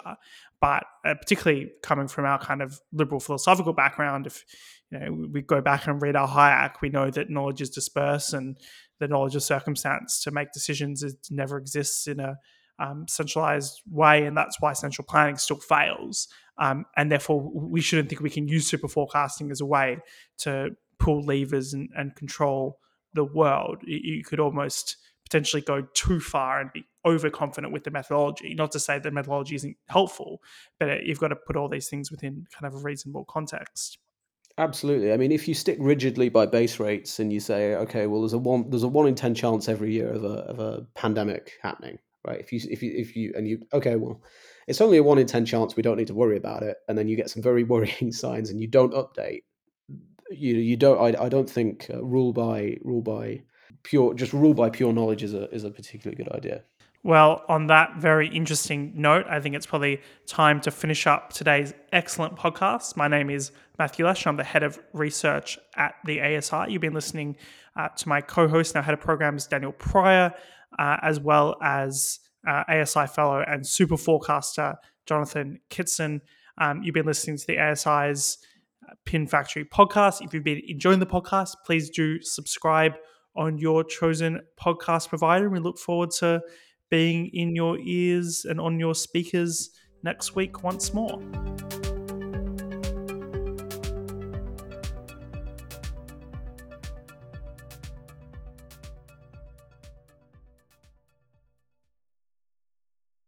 But 0.62 0.86
uh, 1.06 1.16
particularly 1.16 1.72
coming 1.84 2.08
from 2.08 2.26
our 2.26 2.40
kind 2.40 2.62
of 2.62 2.80
liberal 2.94 3.20
philosophical 3.20 3.74
background, 3.74 4.26
if 4.26 4.46
you 4.90 5.00
know 5.00 5.28
we 5.32 5.42
go 5.42 5.62
back 5.62 5.86
and 5.86 6.02
read 6.02 6.16
our 6.16 6.28
Hayek, 6.28 6.82
we 6.82 6.90
know 6.90 7.12
that 7.12 7.30
knowledge 7.30 7.62
is 7.62 7.70
dispersed 7.70 8.34
and 8.34 8.58
the 9.00 9.08
knowledge 9.08 9.36
of 9.36 9.44
circumstance 9.44 10.24
to 10.24 10.32
make 10.32 10.54
decisions 10.54 11.04
it 11.04 11.16
never 11.30 11.58
exists 11.58 12.08
in 12.08 12.20
a 12.20 12.38
um, 12.80 13.08
centralized 13.08 13.82
way, 13.90 14.26
and 14.26 14.36
that's 14.36 14.60
why 14.60 14.74
central 14.74 15.06
planning 15.08 15.38
still 15.38 15.58
fails. 15.58 16.28
Um, 16.58 16.86
and 16.96 17.12
therefore, 17.12 17.42
we 17.54 17.82
shouldn't 17.82 18.10
think 18.10 18.22
we 18.22 18.30
can 18.30 18.48
use 18.48 18.68
super 18.68 18.88
forecasting 18.88 19.52
as 19.52 19.62
a 19.62 19.66
way 19.66 19.98
to 20.40 20.70
pull 21.00 21.24
levers 21.26 21.74
and, 21.74 21.90
and 21.96 22.16
control 22.16 22.80
the 23.14 23.26
world. 23.26 23.78
You, 23.86 24.24
could 24.24 24.40
almost 24.40 24.98
potentially 25.24 25.62
go 25.62 25.88
too 25.94 26.20
far 26.20 26.62
and 26.62 26.72
be 26.72 26.86
overconfident 27.06 27.74
with 27.74 27.84
the 27.84 27.92
methodology. 27.92 28.54
Not 28.54 28.72
to 28.72 28.80
say 28.80 29.00
the 29.00 29.12
methodology 29.12 29.56
isn't 29.56 29.76
helpful, 29.90 30.42
but 30.80 31.04
you've 31.04 31.20
got 31.20 31.30
to 31.30 31.36
put 31.36 31.56
all 31.56 31.68
these 31.68 31.90
things 31.90 32.12
within 32.12 32.46
kind 32.54 32.72
of 32.72 32.80
a 32.80 32.84
reasonable 32.84 33.26
context. 33.26 33.98
Absolutely. 34.58 35.12
I 35.12 35.18
mean, 35.18 35.34
if 35.34 35.48
you 35.48 35.54
stick 35.54 35.78
rigidly 35.82 36.30
by 36.30 36.46
base 36.46 36.80
rates 36.80 37.20
and 37.20 37.34
you 37.34 37.42
say, 37.42 37.76
okay, 37.76 38.08
well, 38.08 38.22
there's 38.22 38.34
a 38.34 38.38
one 38.38 38.70
there's 38.70 38.84
a 38.84 38.88
one 38.88 39.08
in 39.08 39.16
ten 39.16 39.36
chance 39.36 39.68
every 39.68 39.92
year 39.92 40.10
of 40.10 40.24
a 40.24 40.28
of 40.28 40.60
a 40.60 40.88
pandemic 40.96 41.54
happening, 41.62 42.00
right? 42.26 42.40
If 42.40 42.52
you 42.52 42.60
if 42.70 42.82
you 42.82 42.94
if 42.96 43.16
you 43.16 43.34
and 43.36 43.48
you 43.48 43.66
okay, 43.74 43.96
well, 43.96 44.22
it's 44.68 44.82
only 44.82 44.98
a 44.98 45.04
one 45.04 45.18
in 45.18 45.28
ten 45.28 45.46
chance. 45.46 45.76
We 45.76 45.84
don't 45.84 45.98
need 45.98 46.08
to 46.08 46.14
worry 46.14 46.38
about 46.38 46.64
it, 46.64 46.78
and 46.88 46.98
then 46.98 47.08
you 47.08 47.16
get 47.16 47.30
some 47.30 47.44
very 47.44 47.64
worrying 47.74 48.12
signs, 48.12 48.50
and 48.50 48.60
you 48.60 48.68
don't 48.68 48.94
update. 48.94 49.44
You 50.32 50.56
you 50.56 50.76
don't. 50.76 51.00
I, 51.00 51.26
I 51.26 51.30
don't 51.30 51.50
think 51.50 51.88
uh, 51.94 52.04
rule 52.04 52.34
by 52.34 52.78
rule 52.84 53.02
by 53.02 53.44
pure 53.84 54.14
just 54.14 54.34
rule 54.34 54.54
by 54.54 54.70
pure 54.70 54.94
knowledge 54.94 55.24
is 55.24 55.34
a 55.34 55.50
is 55.52 55.64
a 55.64 55.72
particularly 55.72 56.22
good 56.22 56.32
idea. 56.34 56.64
Well, 57.06 57.44
on 57.48 57.68
that 57.68 57.98
very 57.98 58.28
interesting 58.28 58.94
note, 58.96 59.28
I 59.30 59.40
think 59.40 59.54
it's 59.54 59.68
probably 59.68 60.02
time 60.26 60.60
to 60.62 60.72
finish 60.72 61.06
up 61.06 61.32
today's 61.32 61.72
excellent 61.94 62.36
podcast. 62.36 62.98
My 62.98 63.08
name 63.08 63.30
is 63.30 63.52
Matthew 63.78 64.06
Lesh. 64.06 64.26
I'm 64.26 64.38
the 64.38 64.44
head 64.44 64.64
of 64.64 64.80
research 64.92 65.60
at 65.76 65.94
the 66.04 66.20
ASI. 66.20 66.64
You've 66.70 66.82
been 66.82 66.96
listening 66.96 67.38
uh, 67.76 67.90
to 67.90 68.10
my 68.10 68.22
co 68.22 68.48
host, 68.48 68.74
now 68.74 68.82
head 68.82 68.96
of 68.96 69.02
programs, 69.02 69.46
Daniel 69.46 69.72
Pryor, 69.74 70.34
uh, 70.80 70.98
as 71.02 71.20
well 71.20 71.56
as 71.62 72.20
uh, 72.48 72.64
ASI 72.68 73.08
fellow 73.08 73.44
and 73.48 73.66
super 73.66 73.98
forecaster, 73.98 74.76
Jonathon 75.06 75.60
Kitson. 75.70 76.22
Um, 76.58 76.84
you've 76.84 76.94
been 76.94 77.06
listening 77.06 77.38
to 77.38 77.48
the 77.48 77.58
ASI's 77.58 78.38
uh, 78.88 78.94
Pin 79.06 79.28
Factory 79.28 79.66
podcast. 79.66 80.24
If 80.24 80.34
you've 80.34 80.44
been 80.44 80.62
enjoying 80.68 81.00
the 81.00 81.06
podcast, 81.06 81.56
please 81.66 81.90
do 81.90 82.22
subscribe 82.22 82.94
on 83.36 83.58
your 83.58 83.84
chosen 83.84 84.42
podcast 84.60 85.10
provider. 85.10 85.50
We 85.50 85.60
look 85.60 85.78
forward 85.78 86.12
to 86.20 86.42
being 86.90 87.28
in 87.34 87.56
your 87.56 87.78
ears 87.80 88.46
and 88.48 88.62
on 88.62 88.80
your 88.80 88.96
speakers 88.96 89.72
next 90.04 90.36
week 90.36 90.64
once 90.64 90.94
more. 90.94 91.20